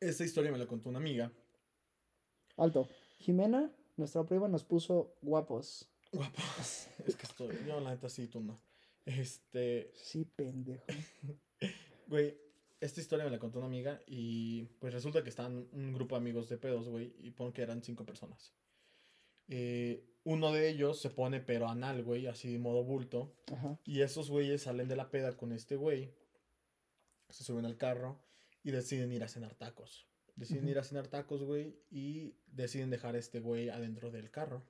Esta 0.00 0.24
historia 0.24 0.52
me 0.52 0.58
la 0.58 0.66
contó 0.66 0.88
una 0.88 0.98
amiga. 0.98 1.30
Alto. 2.56 2.88
Jimena, 3.18 3.70
nuestra 3.96 4.24
prima, 4.24 4.48
nos 4.48 4.64
puso 4.64 5.16
guapos. 5.22 5.88
Guapa. 6.12 6.42
Es 7.06 7.16
que 7.16 7.26
estoy, 7.26 7.58
yo 7.66 7.80
la 7.80 7.90
neta 7.90 8.08
sí, 8.08 8.28
tú 8.28 8.40
no. 8.40 8.60
Este, 9.04 9.92
Sí, 9.94 10.24
pendejo. 10.24 10.84
güey, 12.06 12.38
esta 12.80 13.00
historia 13.00 13.24
me 13.24 13.30
la 13.30 13.38
contó 13.38 13.58
una 13.58 13.66
amiga 13.66 14.00
y 14.06 14.64
pues 14.78 14.92
resulta 14.92 15.22
que 15.22 15.28
están 15.28 15.68
un 15.72 15.92
grupo 15.92 16.14
de 16.14 16.20
amigos 16.20 16.48
de 16.48 16.58
pedos, 16.58 16.88
güey, 16.88 17.14
y 17.18 17.30
pon 17.30 17.52
que 17.52 17.62
eran 17.62 17.82
cinco 17.82 18.04
personas. 18.04 18.52
Eh, 19.48 20.04
uno 20.24 20.52
de 20.52 20.68
ellos 20.68 21.00
se 21.00 21.10
pone 21.10 21.40
pero 21.40 21.68
anal, 21.68 22.02
güey, 22.02 22.26
así 22.26 22.50
de 22.52 22.58
modo 22.58 22.82
bulto. 22.82 23.36
Ajá. 23.52 23.78
Y 23.84 24.00
esos 24.00 24.30
güeyes 24.30 24.62
salen 24.62 24.88
de 24.88 24.96
la 24.96 25.10
peda 25.10 25.36
con 25.36 25.52
este 25.52 25.76
güey. 25.76 26.14
Se 27.28 27.44
suben 27.44 27.66
al 27.66 27.76
carro 27.76 28.20
y 28.62 28.70
deciden 28.70 29.12
ir 29.12 29.22
a 29.22 29.28
cenar 29.28 29.54
tacos. 29.54 30.08
Deciden 30.36 30.68
ir 30.68 30.78
a 30.78 30.84
cenar 30.84 31.06
tacos, 31.06 31.44
güey, 31.44 31.78
y 31.90 32.34
deciden 32.46 32.90
dejar 32.90 33.14
a 33.14 33.18
este 33.18 33.38
güey 33.38 33.68
adentro 33.68 34.10
del 34.10 34.30
carro. 34.30 34.64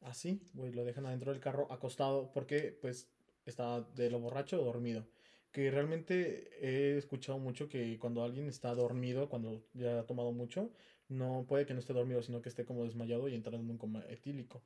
Así, 0.00 0.42
güey, 0.54 0.72
lo 0.72 0.84
dejan 0.84 1.06
adentro 1.06 1.30
del 1.30 1.40
carro 1.40 1.70
acostado 1.70 2.32
porque, 2.32 2.76
pues, 2.80 3.08
está 3.44 3.82
de 3.94 4.10
lo 4.10 4.18
borracho 4.18 4.60
o 4.60 4.64
dormido. 4.64 5.06
Que 5.52 5.70
realmente 5.70 6.50
he 6.60 6.96
escuchado 6.96 7.38
mucho 7.38 7.68
que 7.68 7.98
cuando 8.00 8.24
alguien 8.24 8.48
está 8.48 8.74
dormido, 8.74 9.28
cuando 9.28 9.62
ya 9.74 10.00
ha 10.00 10.06
tomado 10.06 10.32
mucho, 10.32 10.72
no 11.12 11.44
puede 11.48 11.66
que 11.66 11.74
no 11.74 11.80
esté 11.80 11.92
dormido, 11.92 12.22
sino 12.22 12.42
que 12.42 12.48
esté 12.48 12.64
como 12.64 12.84
desmayado 12.84 13.28
y 13.28 13.34
entrando 13.34 13.62
en 13.62 13.70
un 13.70 13.78
coma 13.78 14.04
etílico. 14.08 14.62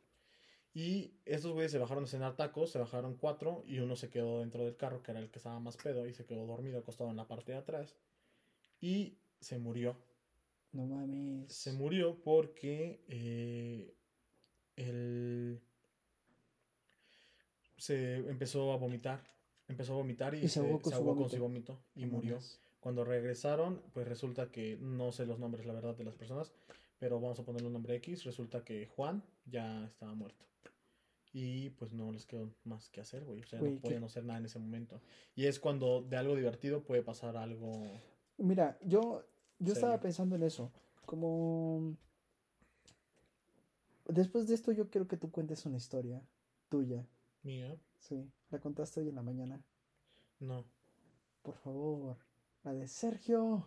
Y 0.75 1.15
estos 1.25 1.53
güeyes 1.53 1.73
se 1.73 1.79
bajaron 1.79 2.05
a 2.05 2.07
cenar 2.07 2.37
tacos, 2.37 2.71
se 2.71 2.79
bajaron 2.79 3.17
cuatro 3.17 3.63
y 3.67 3.79
uno 3.79 3.97
se 3.97 4.11
quedó 4.11 4.41
dentro 4.41 4.65
del 4.65 4.77
carro, 4.77 5.03
que 5.03 5.11
era 5.13 5.21
el 5.21 5.31
que 5.31 5.39
estaba 5.39 5.59
más 5.59 5.77
pedo, 5.79 6.07
y 6.07 6.13
se 6.13 6.27
quedó 6.27 6.47
dormido 6.47 6.79
acostado 6.79 7.09
en 7.11 7.17
la 7.17 7.27
parte 7.27 7.53
de 7.53 7.59
atrás. 7.59 7.97
Y 8.81 9.17
se 9.41 9.59
murió. 9.59 9.97
No 10.73 10.85
mames. 10.85 11.51
Se 11.51 11.73
murió 11.73 12.17
porque 12.23 13.01
eh, 13.09 13.95
él 14.77 15.63
se 17.79 18.17
empezó 18.29 18.73
a 18.73 18.77
vomitar. 18.77 19.23
Empezó 19.69 19.95
a 19.95 19.97
vomitar 19.97 20.35
y, 20.35 20.45
Y 20.45 20.49
se 20.49 20.61
ahogó 20.61 20.81
con 20.81 20.93
su 20.93 20.99
ahogó 20.99 21.17
con 21.17 21.31
su 21.31 21.39
vómito. 21.41 21.73
vómito 21.73 21.79
y 21.95 22.05
No 22.07 22.13
murió. 22.13 22.35
mames. 22.35 22.61
Cuando 22.87 23.03
regresaron, 23.03 23.83
pues 23.93 24.07
resulta 24.07 24.53
que 24.53 24.79
no 24.81 25.11
sé 25.11 25.27
los 25.27 25.41
nombres, 25.41 25.67
la 25.67 25.73
verdad, 25.73 25.97
de 25.97 26.05
las 26.05 26.15
personas, 26.15 26.53
pero 27.01 27.19
vamos 27.21 27.37
a 27.41 27.43
ponerle 27.43 27.67
un 27.67 27.73
nombre 27.73 27.97
X. 27.97 28.23
Resulta 28.23 28.63
que 28.65 28.87
Juan 28.87 29.25
ya 29.45 29.85
estaba 29.87 30.15
muerto. 30.15 30.47
Y 31.33 31.71
pues 31.71 31.93
no 31.93 32.13
les 32.13 32.27
quedó 32.27 32.49
más 32.63 32.89
que 32.91 33.01
hacer, 33.01 33.25
güey. 33.25 33.41
O 33.41 33.45
sea, 33.45 33.59
Güey, 33.59 33.75
no 33.75 33.81
podían 33.81 34.05
hacer 34.05 34.25
nada 34.25 34.39
en 34.39 34.47
ese 34.47 34.61
momento. 34.61 35.01
Y 35.35 35.47
es 35.47 35.59
cuando 35.59 36.01
de 36.01 36.17
algo 36.17 36.37
divertido 36.37 36.85
puede 36.85 37.03
pasar 37.03 37.37
algo. 37.37 37.73
Mira, 38.39 38.79
yo, 38.85 39.25
yo 39.59 39.73
estaba 39.73 39.99
pensando 39.99 40.37
en 40.37 40.45
eso. 40.45 40.71
Como. 41.07 41.97
Después 44.07 44.47
de 44.47 44.55
esto, 44.55 44.71
yo 44.71 44.91
quiero 44.91 45.09
que 45.09 45.17
tú 45.17 45.33
cuentes 45.33 45.67
una 45.67 45.79
historia 45.79 46.23
tuya. 46.69 47.05
Mía. 47.43 47.77
Sí, 47.99 48.31
la 48.51 48.61
contaste 48.61 49.01
hoy 49.01 49.09
en 49.09 49.17
la 49.17 49.23
mañana. 49.23 49.61
No. 50.39 50.65
Por 51.43 51.57
favor. 51.57 52.26
La 52.67 52.75
de 52.75 52.87
Sergio. 52.89 53.67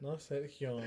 No, 0.00 0.18
Sergio. 0.18 0.78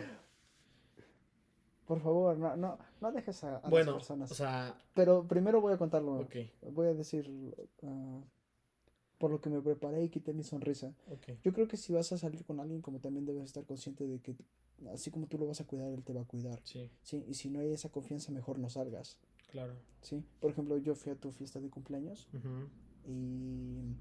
Por 1.87 2.01
favor, 2.01 2.37
no, 2.37 2.55
no, 2.57 2.77
no 2.99 3.11
dejes 3.13 3.43
a, 3.45 3.57
a 3.57 3.69
Bueno, 3.69 3.93
las 3.93 4.01
personas. 4.01 4.29
o 4.31 4.35
sea, 4.35 4.77
Pero 4.93 5.25
primero 5.25 5.61
voy 5.61 5.73
a 5.73 5.77
contarlo. 5.77 6.27
Voy 6.73 6.87
a 6.87 6.93
decir 6.93 7.55
ah, 7.83 8.21
por 9.17 9.31
lo 9.31 9.39
que 9.39 9.49
me 9.49 9.61
preparé 9.61 10.03
y 10.03 10.09
quité 10.09 10.33
mi 10.33 10.43
sonrisa. 10.43 10.93
ok. 11.09 11.39
Yo 11.43 11.53
creo 11.53 11.67
que 11.67 11.77
si 11.77 11.93
vas 11.93 12.11
a 12.11 12.17
salir 12.17 12.43
con 12.45 12.59
alguien, 12.59 12.81
como 12.81 12.99
también 12.99 13.25
debes 13.25 13.45
estar 13.45 13.65
consciente 13.65 14.05
de 14.05 14.19
que 14.19 14.35
así 14.93 15.09
como 15.09 15.27
tú 15.27 15.37
lo 15.37 15.47
vas 15.47 15.61
a 15.61 15.65
cuidar, 15.65 15.89
él 15.93 16.03
te 16.03 16.11
va 16.13 16.21
a 16.21 16.25
cuidar. 16.25 16.59
Sí, 16.65 16.91
Sí, 17.03 17.23
y 17.25 17.33
si 17.35 17.49
no 17.49 17.61
hay 17.61 17.71
esa 17.71 17.89
confianza, 17.89 18.31
mejor 18.33 18.59
no 18.59 18.69
salgas. 18.69 19.17
claro. 19.49 19.73
Sí, 20.01 20.23
por 20.41 20.51
ejemplo, 20.51 20.77
yo 20.77 20.93
fui 20.93 21.11
a 21.13 21.15
tu 21.15 21.31
fiesta 21.31 21.59
de 21.61 21.69
cumpleaños 21.69 22.27
y, 23.05 23.95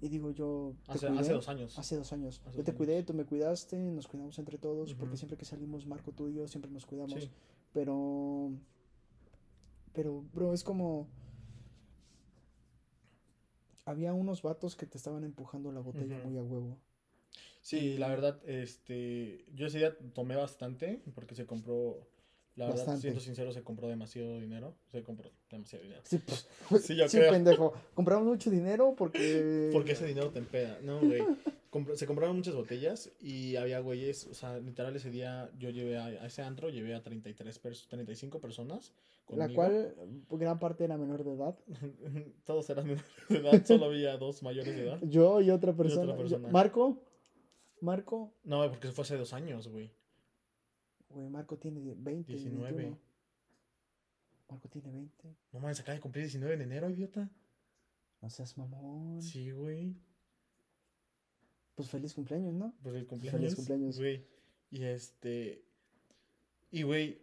y 0.00 0.08
digo 0.08 0.30
yo, 0.30 0.74
te 0.90 0.92
hace, 0.92 1.06
cuidé 1.06 1.20
hace 1.20 1.32
dos 1.32 1.48
años. 1.48 1.78
hace 1.78 1.96
dos 1.96 2.12
años. 2.12 2.42
Hace 2.46 2.58
yo 2.58 2.64
te 2.64 2.74
cuidé, 2.74 3.02
tú 3.02 3.14
me 3.14 3.24
cuidaste, 3.24 3.76
nos 3.78 4.06
cuidamos 4.08 4.38
entre 4.38 4.58
todos, 4.58 4.94
porque 4.94 5.16
siempre 5.16 5.36
que 5.36 5.44
salimos, 5.44 5.86
Marco, 5.86 6.12
tú 6.12 6.28
y 6.28 6.34
yo, 6.34 6.46
siempre 6.48 6.70
nos 6.70 6.86
cuidamos. 6.86 7.24
Sí, 7.24 7.30
Pero, 7.72 8.52
pero, 9.92 10.22
bro, 10.32 10.52
es 10.54 10.64
como... 10.64 11.08
Había 13.84 14.12
unos 14.12 14.42
vatos 14.42 14.76
que 14.76 14.86
te 14.86 14.98
estaban 14.98 15.24
empujando 15.24 15.72
la 15.72 15.80
botella 15.80 16.18
muy 16.18 16.36
a 16.36 16.42
huevo. 16.42 16.78
sí, 17.60 17.96
la 17.98 18.08
verdad, 18.08 18.40
este, 18.46 19.44
yo 19.54 19.66
ese 19.66 19.78
día 19.78 19.96
tomé 20.14 20.36
bastante 20.36 21.02
porque 21.14 21.34
se 21.34 21.46
compró, 21.46 22.06
la 22.58 22.66
verdad, 22.66 22.78
Bastante. 22.80 23.00
siendo 23.02 23.20
sincero, 23.20 23.52
se 23.52 23.62
compró 23.62 23.88
demasiado 23.88 24.38
dinero, 24.40 24.74
se 24.90 25.02
compró 25.02 25.30
demasiado 25.50 25.84
dinero. 25.84 26.02
Sí, 26.04 26.18
pues, 26.18 26.48
Sí, 26.84 26.96
yo 26.96 27.08
sí, 27.08 27.18
creo. 27.18 27.30
pendejo. 27.32 27.72
Compramos 27.94 28.26
mucho 28.26 28.50
dinero 28.50 28.94
porque... 28.96 29.70
Porque 29.72 29.92
ese 29.92 30.06
dinero 30.06 30.30
te 30.30 30.40
empeda. 30.40 30.78
No, 30.82 31.00
güey. 31.00 31.22
Compr- 31.70 31.96
se 31.96 32.06
compraron 32.06 32.36
muchas 32.36 32.54
botellas 32.54 33.10
y 33.20 33.56
había 33.56 33.78
güeyes, 33.80 34.26
o 34.26 34.34
sea, 34.34 34.58
literal 34.58 34.96
ese 34.96 35.10
día 35.10 35.50
yo 35.58 35.68
llevé 35.70 35.98
a, 35.98 36.06
a 36.06 36.26
ese 36.26 36.40
antro, 36.42 36.70
llevé 36.70 36.94
a 36.94 37.02
33 37.02 37.58
pers 37.58 37.86
35 37.88 38.40
personas. 38.40 38.92
La 39.28 39.48
cual 39.50 39.94
gran 40.30 40.58
parte 40.58 40.84
era 40.84 40.96
menor 40.96 41.22
de 41.22 41.34
edad. 41.34 41.54
Todos 42.44 42.68
eran 42.70 42.86
menores 42.86 43.04
de 43.28 43.36
edad, 43.36 43.64
solo 43.66 43.84
había 43.84 44.16
dos 44.16 44.42
mayores 44.42 44.74
de 44.74 44.82
edad. 44.84 44.98
Yo 45.02 45.40
y 45.42 45.50
otra 45.50 45.74
persona. 45.74 46.16
Marco. 46.50 47.02
Marco. 47.80 48.32
No, 48.44 48.68
porque 48.70 48.88
fue 48.88 49.02
hace 49.02 49.16
dos 49.16 49.32
años, 49.34 49.68
güey. 49.68 49.90
Güey, 51.10 51.28
Marco 51.28 51.56
tiene 51.56 51.80
20, 51.80 52.32
19. 52.32 52.72
21. 52.72 52.98
Marco 54.48 54.68
tiene 54.68 54.90
20. 54.90 55.36
No 55.52 55.60
mames, 55.60 55.80
acaba 55.80 55.94
de 55.94 56.00
cumplir 56.00 56.24
19 56.24 56.56
de 56.56 56.64
enero, 56.64 56.90
idiota. 56.90 57.30
No 58.20 58.30
seas 58.30 58.56
mamón. 58.56 59.22
Sí, 59.22 59.50
güey. 59.50 59.94
Pues 61.74 61.88
feliz 61.88 62.12
cumpleaños, 62.14 62.52
¿no? 62.54 62.74
Pues 62.82 62.94
el 62.96 63.06
cumpleaños. 63.06 63.40
Feliz 63.40 63.54
cumpleaños. 63.54 63.98
Güey. 63.98 64.24
Y 64.70 64.82
este. 64.84 65.62
Y 66.70 66.82
güey. 66.82 67.22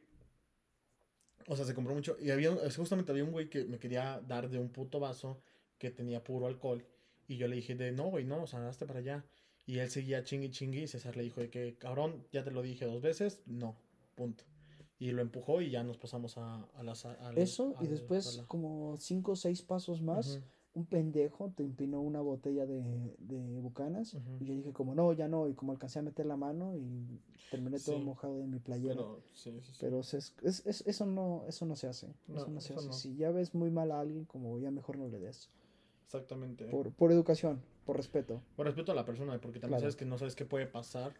O 1.47 1.55
sea, 1.55 1.65
se 1.65 1.75
compró 1.75 1.93
mucho. 1.93 2.17
Y 2.19 2.31
había, 2.31 2.55
justamente 2.71 3.11
había 3.11 3.23
un 3.23 3.31
güey 3.31 3.49
que 3.49 3.65
me 3.65 3.77
quería 3.77 4.21
dar 4.21 4.49
de 4.49 4.57
un 4.57 4.69
puto 4.69 4.99
vaso 4.99 5.41
que 5.77 5.91
tenía 5.91 6.23
puro 6.23 6.47
alcohol. 6.47 6.83
Y 7.27 7.37
yo 7.37 7.47
le 7.47 7.57
dije 7.57 7.75
de 7.75 7.91
no, 7.91 8.05
güey, 8.05 8.23
no, 8.23 8.43
o 8.43 8.47
sea, 8.47 8.67
hazte 8.67 8.85
para 8.85 8.99
allá. 8.99 9.25
Y 9.65 9.79
él 9.79 9.89
seguía 9.89 10.23
chingui 10.23 10.49
chingui. 10.51 10.83
Y 10.83 10.87
César 10.87 11.15
le 11.17 11.23
dijo 11.23 11.41
de 11.41 11.49
que, 11.49 11.75
cabrón, 11.77 12.23
ya 12.31 12.43
te 12.43 12.51
lo 12.51 12.61
dije 12.61 12.85
dos 12.85 13.01
veces. 13.01 13.41
No, 13.45 13.75
punto. 14.15 14.43
Y 14.99 15.11
lo 15.11 15.21
empujó 15.21 15.61
y 15.61 15.69
ya 15.71 15.83
nos 15.83 15.97
pasamos 15.97 16.37
a, 16.37 16.63
a 16.75 16.83
la 16.83 16.95
sa- 16.95 17.13
al- 17.27 17.37
Eso, 17.37 17.75
y 17.81 17.87
después, 17.87 18.37
la- 18.37 18.45
como 18.45 18.95
5 18.97 19.33
o 19.33 19.35
6 19.35 19.61
pasos 19.61 20.01
más, 20.01 20.37
Ujú. 20.37 20.45
un 20.75 20.85
pendejo 20.85 21.51
te 21.55 21.63
empinó 21.63 21.99
una 22.01 22.21
botella 22.21 22.65
de, 22.65 22.81
de 23.19 23.59
bucanas. 23.59 24.13
Ujú. 24.13 24.37
Y 24.39 24.45
yo 24.45 24.53
dije, 24.55 24.71
como 24.71 24.95
no, 24.95 25.11
ya 25.13 25.27
no. 25.27 25.49
Y 25.49 25.53
como 25.53 25.71
alcancé 25.73 25.99
a 25.99 26.01
meter 26.01 26.25
la 26.25 26.37
mano 26.37 26.75
y 26.77 27.19
terminé 27.51 27.77
todo 27.79 27.97
Sí. 27.97 28.03
mojado 28.03 28.37
de 28.37 28.47
mi 28.47 28.59
playera. 28.59 28.95
Pero, 28.95 29.21
sí, 29.33 29.59
sí. 29.63 29.71
Pero 29.81 30.01
se- 30.03 30.17
es, 30.19 30.33
es- 30.65 30.83
eso, 30.87 31.05
no, 31.05 31.43
eso 31.47 31.65
no 31.65 31.75
se 31.75 31.87
hace. 31.87 32.13
No, 32.27 32.37
eso 32.37 32.47
no 32.49 32.61
se 32.61 32.71
eso 32.73 32.79
hace. 32.79 32.87
no. 32.87 32.93
Si 32.93 33.15
ya 33.17 33.31
ves 33.31 33.53
muy 33.53 33.71
mal 33.71 33.91
a 33.91 33.99
alguien, 33.99 34.23
como 34.25 34.59
ya 34.59 34.71
mejor 34.71 34.97
no 34.97 35.07
le 35.09 35.19
des. 35.19 35.49
Exactamente. 36.05 36.65
Por, 36.65 36.91
por 36.93 37.11
educación, 37.11 37.61
por 37.85 37.97
respeto. 37.97 38.41
Por 38.55 38.65
respeto 38.65 38.91
a 38.91 38.95
la 38.95 39.05
persona, 39.05 39.39
porque 39.41 39.59
también 39.59 39.79
Claro. 39.79 39.81
sabes 39.81 39.95
que 39.95 40.05
no 40.05 40.17
sabes 40.17 40.35
qué 40.35 40.45
puede 40.45 40.67
pasar. 40.67 41.13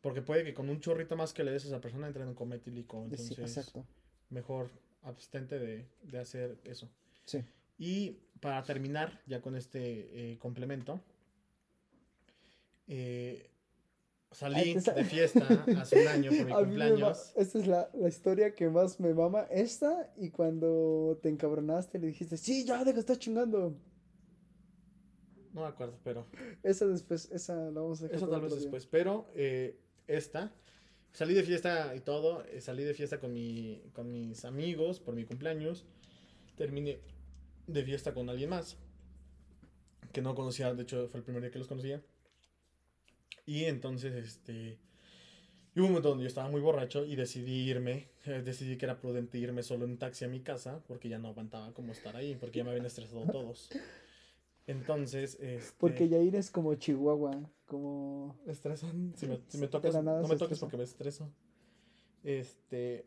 Porque 0.00 0.20
puede 0.20 0.42
que 0.44 0.52
con 0.52 0.68
un 0.68 0.80
chorrito 0.80 1.16
más 1.16 1.32
que 1.32 1.44
le 1.44 1.52
des 1.52 1.64
a 1.64 1.68
esa 1.68 1.80
persona 1.80 2.08
entre 2.08 2.22
en 2.24 2.28
un 2.30 2.34
coma 2.34 2.56
etílico. 2.56 3.06
De- 3.08 3.16
sí, 3.16 3.34
Entonces, 3.34 3.56
exacto. 3.56 3.86
mejor 4.30 4.68
abstente 5.02 5.58
de, 5.60 5.86
de 6.02 6.18
hacer 6.18 6.58
eso. 6.64 6.88
Sí. 7.24 7.38
Y 7.78 8.18
para 8.40 8.62
terminar, 8.64 9.20
ya 9.26 9.40
con 9.40 9.54
este 9.54 10.32
eh, 10.32 10.38
complemento, 10.38 11.00
eh, 12.88 13.48
salí 14.32 14.74
de 14.74 15.04
fiesta 15.04 15.64
hace 15.78 16.00
un 16.02 16.08
año 16.08 16.30
por 16.32 16.46
mi 16.46 16.52
cumpleaños. 16.52 17.32
Esta 17.36 17.58
es 17.58 17.66
la, 17.66 17.88
la 17.94 18.08
historia 18.08 18.54
que 18.54 18.68
más 18.68 18.98
me 18.98 19.14
mama. 19.14 19.42
Esta 19.50 20.12
y 20.16 20.30
cuando 20.30 21.18
te 21.22 21.28
encabronaste 21.28 21.98
le 21.98 22.08
dijiste, 22.08 22.36
sí, 22.36 22.64
ya, 22.64 22.78
deja 22.78 22.92
de 22.94 23.00
estar 23.00 23.18
chingando. 23.18 23.76
No 25.52 25.62
me 25.62 25.66
acuerdo, 25.66 25.98
pero 26.02 26.26
Esa 26.62 26.86
después, 26.86 27.30
esa 27.30 27.54
la 27.56 27.80
vamos 27.80 28.00
a 28.00 28.04
dejar 28.04 28.16
eso 28.16 28.28
tal 28.28 28.40
vez 28.40 28.54
después. 28.54 28.86
Pero 28.86 29.28
eh, 29.34 29.76
esta, 30.06 30.52
salí 31.12 31.34
de 31.34 31.42
fiesta 31.42 31.94
y 31.94 32.00
todo. 32.00 32.44
eh, 32.46 32.60
salí 32.60 32.84
de 32.84 32.94
fiesta 32.94 33.20
con, 33.20 33.32
mi, 33.32 33.82
con 33.92 34.10
mis 34.10 34.44
amigos 34.44 35.00
por 35.00 35.14
mi 35.14 35.24
cumpleaños. 35.24 35.84
Terminé 36.56 37.00
de 37.66 37.84
fiesta 37.84 38.14
con 38.14 38.28
alguien 38.30 38.50
más. 38.50 38.76
Que 40.12 40.22
no 40.22 40.34
conocía, 40.34 40.74
de 40.74 40.82
hecho 40.82 41.08
fue 41.08 41.18
el 41.18 41.24
primer 41.24 41.42
día 41.42 41.50
que 41.50 41.58
los 41.58 41.68
conocía. 41.68 42.02
Y 43.46 43.64
entonces, 43.64 44.12
este... 44.14 44.78
Y 45.74 45.80
hubo 45.80 45.86
un 45.86 45.92
momento 45.92 46.10
donde 46.10 46.24
yo 46.24 46.28
estaba 46.28 46.50
muy 46.50 46.60
borracho 46.60 47.04
y 47.06 47.16
decidí 47.16 47.68
irme. 47.70 48.08
eh, 48.26 48.42
decidí 48.44 48.76
que 48.76 48.84
era 48.84 49.00
prudente 49.00 49.38
irme 49.38 49.62
solo 49.62 49.86
en 49.86 49.96
taxi 49.98 50.24
a 50.26 50.28
mi 50.28 50.40
casa 50.40 50.82
porque 50.86 51.08
ya 51.08 51.18
no 51.18 51.28
aguantaba 51.28 51.72
como 51.72 51.92
estar 51.92 52.14
ahí, 52.14 52.36
porque 52.36 52.58
ya 52.58 52.64
me 52.64 52.70
habían 52.70 52.86
estresado 52.86 53.26
todos. 53.26 53.70
Entonces, 54.66 55.38
este... 55.40 55.74
Porque 55.78 56.08
Yair 56.08 56.36
es 56.36 56.50
como 56.50 56.74
Chihuahua, 56.74 57.50
como... 57.66 58.36
Estresan. 58.46 59.12
Si 59.16 59.26
me, 59.26 59.40
si 59.48 59.58
me 59.58 59.68
tocas, 59.68 59.94
no 60.02 60.22
me 60.28 60.36
toques 60.36 60.42
estresa. 60.42 60.60
porque 60.60 60.76
me 60.76 60.84
estreso. 60.84 61.30
Este. 62.22 63.04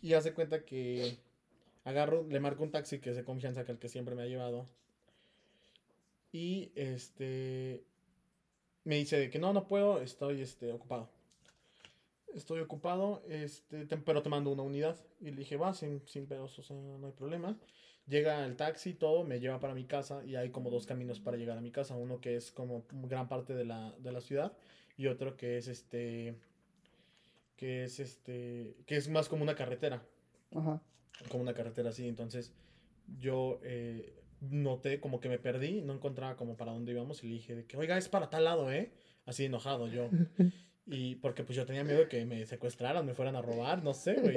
Y 0.00 0.14
hace 0.14 0.32
cuenta 0.32 0.64
que 0.64 1.18
agarro, 1.84 2.26
le 2.26 2.40
marco 2.40 2.62
un 2.62 2.70
taxi 2.70 2.98
que 2.98 3.10
es 3.10 3.16
de 3.16 3.24
confianza 3.24 3.64
que 3.64 3.72
el 3.72 3.78
que 3.78 3.88
siempre 3.88 4.14
me 4.14 4.22
ha 4.22 4.26
llevado. 4.26 4.66
Y 6.32 6.72
este. 6.74 7.84
Me 8.84 8.96
dice 8.96 9.30
que 9.30 9.38
no, 9.38 9.52
no 9.52 9.66
puedo, 9.66 10.00
estoy 10.00 10.40
este, 10.42 10.72
ocupado. 10.72 11.08
Estoy 12.34 12.60
ocupado, 12.60 13.22
este, 13.28 13.86
te- 13.86 13.96
pero 13.96 14.22
te 14.22 14.28
mando 14.28 14.50
una 14.50 14.62
unidad. 14.62 14.96
Y 15.20 15.30
le 15.30 15.36
dije, 15.36 15.56
va, 15.56 15.72
sin, 15.72 16.06
sin 16.06 16.26
pedos, 16.26 16.58
o 16.58 16.62
sea, 16.62 16.76
no 16.76 17.06
hay 17.06 17.12
problema. 17.12 17.58
Llega 18.06 18.44
el 18.44 18.56
taxi, 18.56 18.92
todo, 18.92 19.24
me 19.24 19.40
lleva 19.40 19.60
para 19.60 19.74
mi 19.74 19.84
casa 19.84 20.22
y 20.26 20.36
hay 20.36 20.50
como 20.50 20.70
dos 20.70 20.86
caminos 20.86 21.20
para 21.20 21.36
llegar 21.38 21.56
a 21.56 21.62
mi 21.62 21.70
casa. 21.70 21.96
Uno 21.96 22.20
que 22.20 22.36
es 22.36 22.52
como 22.52 22.84
gran 22.90 23.28
parte 23.28 23.54
de 23.54 23.64
la, 23.64 23.94
de 23.98 24.12
la 24.12 24.20
ciudad 24.20 24.52
y 24.96 25.06
otro 25.06 25.36
que 25.36 25.56
es 25.56 25.68
este, 25.68 26.34
que 27.56 27.84
es 27.84 28.00
este, 28.00 28.76
que 28.86 28.96
es 28.96 29.08
más 29.08 29.28
como 29.28 29.42
una 29.42 29.54
carretera, 29.54 30.02
Ajá. 30.54 30.82
como 31.30 31.42
una 31.42 31.54
carretera 31.54 31.90
así. 31.90 32.06
Entonces 32.06 32.52
yo 33.18 33.60
eh, 33.62 34.22
noté 34.40 35.00
como 35.00 35.20
que 35.20 35.30
me 35.30 35.38
perdí, 35.38 35.80
no 35.80 35.94
encontraba 35.94 36.36
como 36.36 36.56
para 36.56 36.72
dónde 36.72 36.92
íbamos 36.92 37.24
y 37.24 37.28
le 37.28 37.34
dije 37.34 37.54
de 37.54 37.64
que, 37.64 37.76
oiga, 37.78 37.96
es 37.96 38.08
para 38.08 38.28
tal 38.28 38.44
lado, 38.44 38.70
¿eh? 38.70 38.92
Así 39.24 39.44
enojado 39.46 39.88
yo. 39.88 40.10
Y 40.86 41.14
porque 41.14 41.44
pues 41.44 41.56
yo 41.56 41.64
tenía 41.64 41.82
miedo 41.82 42.00
de 42.00 42.08
que 42.08 42.26
me 42.26 42.44
secuestraran, 42.44 43.06
me 43.06 43.14
fueran 43.14 43.36
a 43.36 43.40
robar, 43.40 43.82
no 43.82 43.94
sé, 43.94 44.16
güey. 44.20 44.36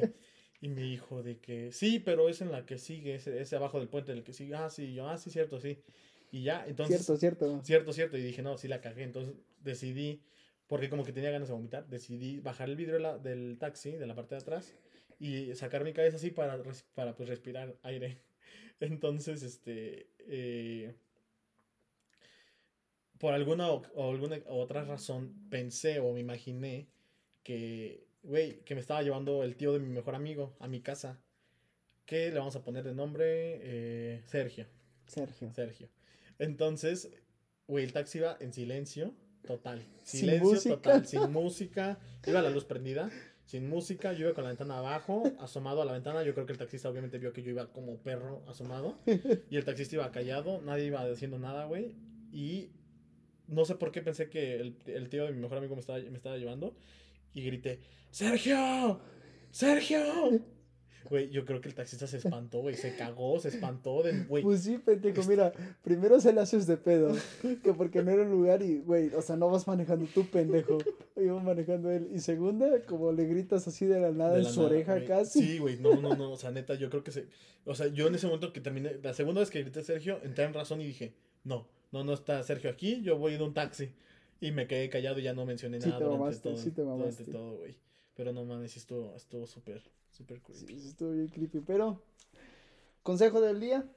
Y 0.59 0.69
me 0.69 0.81
dijo 0.81 1.21
de 1.21 1.37
que 1.37 1.71
sí, 1.71 1.99
pero 1.99 2.29
es 2.29 2.41
en 2.41 2.51
la 2.51 2.65
que 2.65 2.77
sigue, 2.79 3.15
ese, 3.15 3.39
ese 3.39 3.55
abajo 3.55 3.79
del 3.79 3.89
puente, 3.89 4.11
el 4.11 4.23
que 4.23 4.33
sigue. 4.33 4.55
Ah, 4.55 4.69
sí, 4.69 4.93
yo, 4.93 5.07
ah, 5.07 5.17
sí, 5.17 5.29
cierto, 5.29 5.59
sí. 5.59 5.77
Y 6.31 6.43
ya, 6.43 6.65
entonces. 6.67 7.05
cierto, 7.05 7.17
cierto. 7.19 7.61
Cierto, 7.63 7.93
cierto. 7.93 8.17
Y 8.17 8.23
dije, 8.23 8.41
no, 8.41 8.57
sí 8.57 8.67
la 8.67 8.81
cagué. 8.81 9.03
Entonces 9.03 9.35
decidí, 9.61 10.21
porque 10.67 10.89
como 10.89 11.03
que 11.05 11.13
tenía 11.13 11.29
ganas 11.29 11.49
de 11.49 11.53
vomitar, 11.53 11.87
decidí 11.87 12.39
bajar 12.39 12.69
el 12.69 12.75
vidrio 12.75 12.95
de 12.95 13.01
la- 13.01 13.17
del 13.19 13.57
taxi, 13.59 13.91
de 13.91 14.07
la 14.07 14.15
parte 14.15 14.35
de 14.35 14.41
atrás, 14.41 14.73
y 15.19 15.53
sacar 15.55 15.83
mi 15.83 15.93
cabeza 15.93 16.17
así 16.17 16.31
para, 16.31 16.59
para 16.95 17.15
pues 17.15 17.29
respirar 17.29 17.77
aire. 17.83 18.17
Entonces, 18.79 19.43
este, 19.43 20.09
eh, 20.19 20.95
por 23.19 23.33
alguna 23.33 23.71
o, 23.71 23.81
o 23.95 24.11
alguna 24.11 24.37
otra 24.47 24.83
razón 24.83 25.33
pensé 25.49 25.99
o 25.99 26.13
me 26.13 26.19
imaginé 26.19 26.87
que, 27.43 28.06
güey, 28.27 28.59
que 28.65 28.75
me 28.75 28.81
estaba 28.81 29.01
llevando 29.01 29.43
el 29.43 29.55
tío 29.55 29.73
de 29.73 29.79
mi 29.79 29.87
mejor 29.87 30.13
amigo 30.13 30.55
a 30.59 30.67
mi 30.67 30.81
casa. 30.81 31.19
Que 32.05 32.29
le 32.29 32.37
vamos 32.37 32.55
a 32.55 32.63
poner 32.63 32.83
de 32.83 32.93
nombre 32.93 33.25
eh, 33.61 34.21
Sergio. 34.27 34.65
Sergio. 35.07 35.51
Sergio. 35.53 35.89
Entonces, 36.37 37.09
güey, 37.67 37.83
el 37.85 37.93
taxi 37.93 38.19
iba 38.19 38.37
en 38.39 38.53
silencio 38.53 39.13
total. 39.45 39.85
Sin 40.03 40.21
Silencio 40.21 40.49
música. 40.49 40.75
total, 40.75 41.05
sin 41.07 41.31
música. 41.31 41.99
Iba 42.25 42.41
la 42.41 42.49
luz 42.49 42.65
prendida, 42.65 43.09
sin 43.45 43.67
música. 43.69 44.13
Yo 44.13 44.25
iba 44.27 44.33
con 44.33 44.43
la 44.43 44.49
ventana 44.49 44.77
abajo, 44.77 45.23
asomado 45.39 45.81
a 45.81 45.85
la 45.85 45.93
ventana. 45.93 46.23
Yo 46.23 46.33
creo 46.33 46.45
que 46.45 46.51
el 46.51 46.57
taxista 46.57 46.89
obviamente 46.89 47.17
vio 47.17 47.33
que 47.33 47.43
yo 47.43 47.51
iba 47.51 47.71
como 47.71 47.97
perro 47.97 48.43
asomado. 48.47 48.99
Y 49.49 49.55
el 49.55 49.65
taxista 49.65 49.95
iba 49.95 50.11
callado, 50.11 50.61
nadie 50.61 50.85
iba 50.85 51.07
diciendo 51.09 51.39
nada, 51.39 51.65
güey. 51.65 51.95
Y 52.31 52.71
no 53.47 53.63
sé 53.63 53.75
por 53.75 53.91
qué 53.91 54.01
pensé 54.01 54.29
que 54.29 54.55
el, 54.55 54.77
el 54.85 55.09
tío 55.09 55.25
de 55.25 55.31
mi 55.31 55.39
mejor 55.39 55.57
amigo 55.57 55.75
me 55.75 55.81
estaba, 55.81 55.99
me 55.99 56.17
estaba 56.17 56.37
llevando. 56.37 56.75
Y 57.37 57.43
grité, 57.43 57.79
¡Sergio! 58.09 58.99
¡Sergio! 59.51 59.99
Güey, 61.07 61.29
yo 61.29 61.45
creo 61.45 61.61
que 61.61 61.69
el 61.69 61.75
taxista 61.75 62.07
se 62.07 62.17
espantó, 62.17 62.61
güey. 62.61 62.75
Se 62.75 62.95
cagó, 62.95 63.39
se 63.39 63.49
espantó 63.49 64.01
de, 64.01 64.23
güey. 64.23 64.41
Pues 64.41 64.63
sí, 64.63 64.79
pendejo, 64.79 65.21
mira, 65.29 65.53
primero 65.83 66.19
se 66.19 66.33
le 66.33 66.41
haces 66.41 66.65
de 66.65 66.77
pedo, 66.77 67.15
que 67.63 67.75
porque 67.75 68.01
no 68.01 68.09
era 68.09 68.23
un 68.23 68.31
lugar 68.31 68.63
y, 68.63 68.79
güey, 68.79 69.13
o 69.13 69.21
sea, 69.21 69.35
no 69.35 69.51
vas 69.51 69.67
manejando 69.67 70.07
tú, 70.15 70.25
pendejo, 70.25 70.79
iba 71.15 71.39
manejando 71.39 71.91
él. 71.91 72.09
Y 72.11 72.21
segunda, 72.21 72.81
como 72.87 73.11
le 73.11 73.25
gritas 73.25 73.67
así 73.67 73.85
de 73.85 73.99
la 73.99 74.11
nada 74.11 74.31
de 74.31 74.39
en 74.39 74.43
la 74.45 74.49
su 74.49 74.61
nada, 74.61 74.71
oreja 74.71 75.05
casi. 75.05 75.39
Sí, 75.39 75.59
güey, 75.59 75.77
no, 75.77 75.93
no, 75.93 76.15
no, 76.15 76.31
o 76.31 76.37
sea, 76.37 76.49
neta, 76.49 76.73
yo 76.73 76.89
creo 76.89 77.03
que 77.03 77.11
se... 77.11 77.27
O 77.65 77.75
sea, 77.75 77.85
yo 77.85 78.07
en 78.07 78.15
ese 78.15 78.25
momento 78.25 78.51
que 78.51 78.61
terminé, 78.61 78.93
la 79.03 79.13
segunda 79.13 79.41
vez 79.41 79.51
que 79.51 79.61
grité 79.61 79.83
Sergio, 79.83 80.19
entré 80.23 80.45
en 80.45 80.55
razón 80.55 80.81
y 80.81 80.87
dije, 80.87 81.13
no, 81.43 81.67
no, 81.91 82.03
no 82.03 82.13
está 82.13 82.41
Sergio 82.41 82.71
aquí, 82.71 83.03
yo 83.03 83.19
voy 83.19 83.35
en 83.35 83.43
un 83.43 83.53
taxi. 83.53 83.93
Y 84.39 84.51
me 84.51 84.67
quedé 84.67 84.89
callado 84.89 85.19
y 85.19 85.23
ya 85.23 85.33
no 85.33 85.45
mencioné 85.45 85.79
Sí 85.81 85.87
nada 85.87 85.99
te 85.99 86.03
durante 86.05 86.19
mamaste, 86.23 86.49
todo, 86.49 86.57
sí 86.57 86.71
te 86.71 86.81
durante 86.81 87.23
todo, 87.25 87.57
güey. 87.57 87.75
Pero 88.15 88.33
no 88.33 88.45
mames, 88.45 88.75
estuvo, 88.77 89.15
estuvo 89.15 89.45
súper, 89.47 89.81
súper 90.11 90.41
creepy. 90.41 90.79
sí, 90.79 90.87
estuvo 90.89 91.11
bien 91.11 91.27
creepy, 91.27 91.59
pero, 91.61 92.03
consejo 93.03 93.41
del 93.41 93.59
día, 93.59 93.89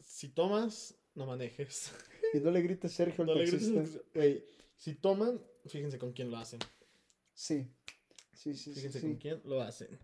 Si 0.00 0.28
tomas, 0.28 0.96
no 1.14 1.26
manejes. 1.26 1.92
y 2.34 2.38
no 2.40 2.50
le 2.50 2.62
grites 2.62 2.92
Sergio 2.92 3.22
al 3.24 3.26
No 3.28 3.34
le 3.34 3.46
grites, 3.46 3.72
taxista. 3.74 4.00
Güey, 4.14 4.44
si 4.76 4.94
toman, 4.94 5.40
fíjense 5.66 5.98
con 5.98 6.12
quién 6.12 6.30
lo 6.30 6.36
hacen. 6.38 6.60
Sí, 7.34 7.68
sí, 8.32 8.54
sí, 8.54 8.56
sí, 8.56 8.74
Fíjense 8.74 9.00
sí. 9.00 9.06
con 9.06 9.16
quién 9.16 9.40
lo 9.44 9.60
hacen. 9.60 9.98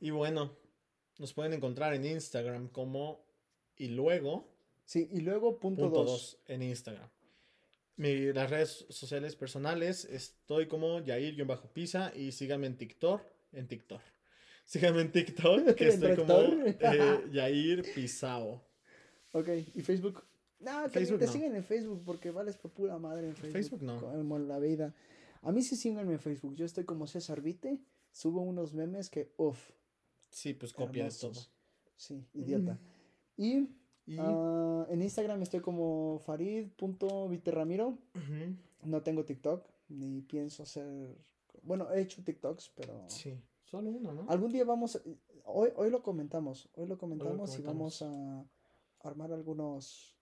Y 0.00 0.10
bueno, 0.10 0.56
nos 1.18 1.32
pueden 1.32 1.52
encontrar 1.52 1.94
en 1.94 2.04
Instagram 2.04 2.68
como 2.68 3.24
y 3.76 3.88
luego 3.88 4.50
Sí, 4.86 5.08
y 5.12 5.20
luego 5.20 5.58
punto, 5.58 5.84
punto 5.84 6.04
dos. 6.04 6.36
2 6.36 6.38
en 6.48 6.62
Instagram. 6.62 7.08
Mi, 7.96 8.32
las 8.32 8.50
redes 8.50 8.86
sociales 8.88 9.36
personales 9.36 10.04
estoy 10.04 10.66
como 10.66 11.00
Yair-Pisa 11.00 12.12
y 12.14 12.32
síganme 12.32 12.66
en 12.66 12.76
TikTok. 12.76 13.22
En 13.52 13.68
TikTok. 13.68 14.00
Síganme 14.66 15.02
en 15.02 15.12
TikTok, 15.12 15.74
que 15.76 15.84
¿En 15.84 15.90
estoy 15.90 16.16
como 16.16 16.40
eh, 16.40 17.28
Yair 17.30 17.84
Pisao. 17.94 18.64
Ok, 19.32 19.48
¿y 19.74 19.82
Facebook? 19.82 20.24
No, 20.58 20.84
que 20.84 20.88
Facebook 20.88 21.18
te 21.18 21.26
no. 21.26 21.32
siguen 21.32 21.54
en 21.54 21.62
Facebook 21.62 22.02
porque 22.04 22.30
vales 22.30 22.56
por 22.56 22.70
pura 22.70 22.98
madre 22.98 23.28
en 23.28 23.36
Facebook. 23.36 23.52
Facebook 23.52 23.82
no. 23.82 24.00
Como 24.00 24.38
la 24.38 24.58
vida. 24.58 24.94
A 25.42 25.52
mí 25.52 25.62
sí 25.62 25.76
síganme 25.76 26.14
en 26.14 26.18
Facebook. 26.18 26.54
Yo 26.56 26.64
estoy 26.64 26.84
como 26.84 27.06
César 27.06 27.42
Vite. 27.42 27.78
Subo 28.10 28.40
unos 28.40 28.72
memes 28.72 29.10
que, 29.10 29.34
uff, 29.36 29.58
Sí, 30.34 30.52
pues 30.52 30.72
copia 30.72 31.04
de 31.04 31.12
todo. 31.12 31.40
Sí, 31.96 32.26
idiota. 32.34 32.76
Y, 33.36 33.68
Y 34.06 34.16
ah, 34.18 34.86
en 34.90 35.02
Instagram 35.02 35.42
estoy 35.42 35.60
como 35.60 36.18
farid.viterramiro. 36.26 37.88
ujú, 37.88 38.56
No 38.82 39.02
tengo 39.02 39.24
TikTok, 39.24 39.64
ni 39.88 40.20
pienso 40.22 40.62
hacer... 40.62 41.16
Bueno, 41.62 41.90
he 41.92 42.00
hecho 42.02 42.22
TikToks, 42.22 42.70
pero... 42.74 43.04
sí, 43.08 43.40
solo 43.64 43.90
uno, 43.90 44.12
¿no? 44.12 44.26
Algún 44.28 44.52
día 44.52 44.64
vamos... 44.64 44.96
a- 44.96 45.00
Hoy, 45.46 45.70
hoy 45.76 45.90
lo 45.90 46.02
comentamos. 46.02 46.68
Hoy 46.74 46.86
lo 46.86 46.96
comentamos 46.98 47.50
y 47.58 47.62
comentamos. 47.62 48.00
vamos 48.00 48.46
a 49.02 49.08
armar 49.08 49.32
algunos... 49.32 50.14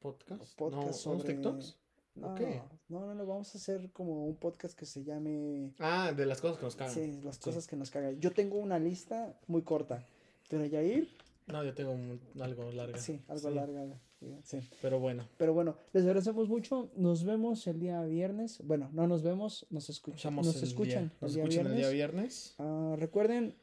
Podcast. 0.00 0.54
podcast 0.56 1.06
no, 1.06 1.12
¿unos 1.12 1.22
sobre- 1.22 1.34
TikToks? 1.34 1.76
No, 2.14 2.34
qué? 2.34 2.60
no, 2.88 3.06
no, 3.06 3.14
no, 3.14 3.26
vamos 3.26 3.54
a 3.54 3.58
hacer 3.58 3.90
como 3.92 4.26
un 4.26 4.34
podcast 4.36 4.76
que 4.78 4.86
se 4.86 5.04
llame... 5.04 5.72
Ah, 5.78 6.12
de 6.12 6.26
las 6.26 6.40
cosas 6.40 6.58
que 6.58 6.64
nos 6.64 6.74
cagan. 6.76 6.94
Sí, 6.94 7.20
las 7.22 7.36
Sí. 7.36 7.42
cosas 7.42 7.66
que 7.68 7.76
nos 7.76 7.90
cagan. 7.90 8.18
Yo 8.20 8.32
tengo 8.32 8.58
una 8.58 8.78
lista 8.80 9.36
muy 9.46 9.62
corta, 9.62 10.04
pero 10.50 10.64
Yair, 10.66 11.08
No, 11.52 11.64
yo 11.64 11.74
tengo 11.74 11.92
un- 11.92 12.20
algo 12.40 12.70
larga. 12.72 12.98
sí, 12.98 13.20
algo 13.28 13.48
Sí, 13.48 13.54
larga. 13.54 14.00
Sí. 14.42 14.58
Pero 14.82 14.98
bueno, 14.98 15.28
Pero 15.36 15.54
bueno, 15.54 15.76
les 15.92 16.02
agradecemos 16.04 16.48
mucho. 16.48 16.90
Nos 16.96 17.24
vemos 17.24 17.66
el 17.68 17.78
día 17.78 18.02
viernes. 18.04 18.60
Bueno, 18.64 18.90
no 18.92 19.06
nos 19.06 19.22
vemos, 19.22 19.66
nos 19.70 19.88
escuchamos 19.90 20.44
Nos 20.46 20.62
escuchan 20.62 21.04
día, 21.08 21.16
nos 21.20 21.30
el 21.30 21.34
día 21.36 21.44
escuchan 21.44 21.66
el 21.72 21.76
día 21.78 21.88
viernes. 21.90 22.54
Ah, 22.58 22.96
recuerden 22.98 23.54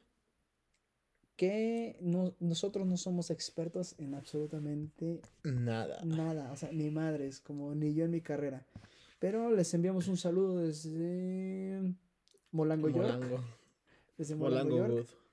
que 1.36 1.98
no- 2.00 2.34
nosotros 2.40 2.88
no 2.88 2.96
somos 2.96 3.30
expertos 3.30 3.96
en 3.98 4.16
absolutamente 4.16 5.22
Nada. 5.44 6.00
nada, 6.06 6.52
o 6.54 6.56
sea, 6.56 6.72
ni 6.72 6.90
madres, 6.90 7.42
como 7.42 7.76
ni 7.76 7.94
yo 7.94 8.06
en 8.06 8.12
mi 8.12 8.22
carrera. 8.22 8.66
Pero 9.20 9.52
les 9.52 9.74
enviamos 9.74 10.08
un 10.08 10.16
saludo 10.18 10.60
desde 10.60 11.94
Molango, 12.52 12.88
York. 12.90 13.14
Molango. 13.14 13.44
Desde 14.18 14.36
Molango, 14.36 14.76
Molango 14.76 14.94
York. 14.96 15.08
Good. 15.10 15.25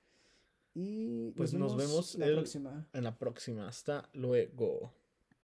Y 0.75 1.31
Pues 1.31 1.53
nos 1.53 1.75
vemos 1.77 2.15
la 2.15 2.25
el- 2.25 2.33
próxima. 2.33 2.87
En 2.93 3.03
la 3.03 3.17
próxima. 3.17 3.67
Hasta 3.67 4.09
luego. 4.13 4.91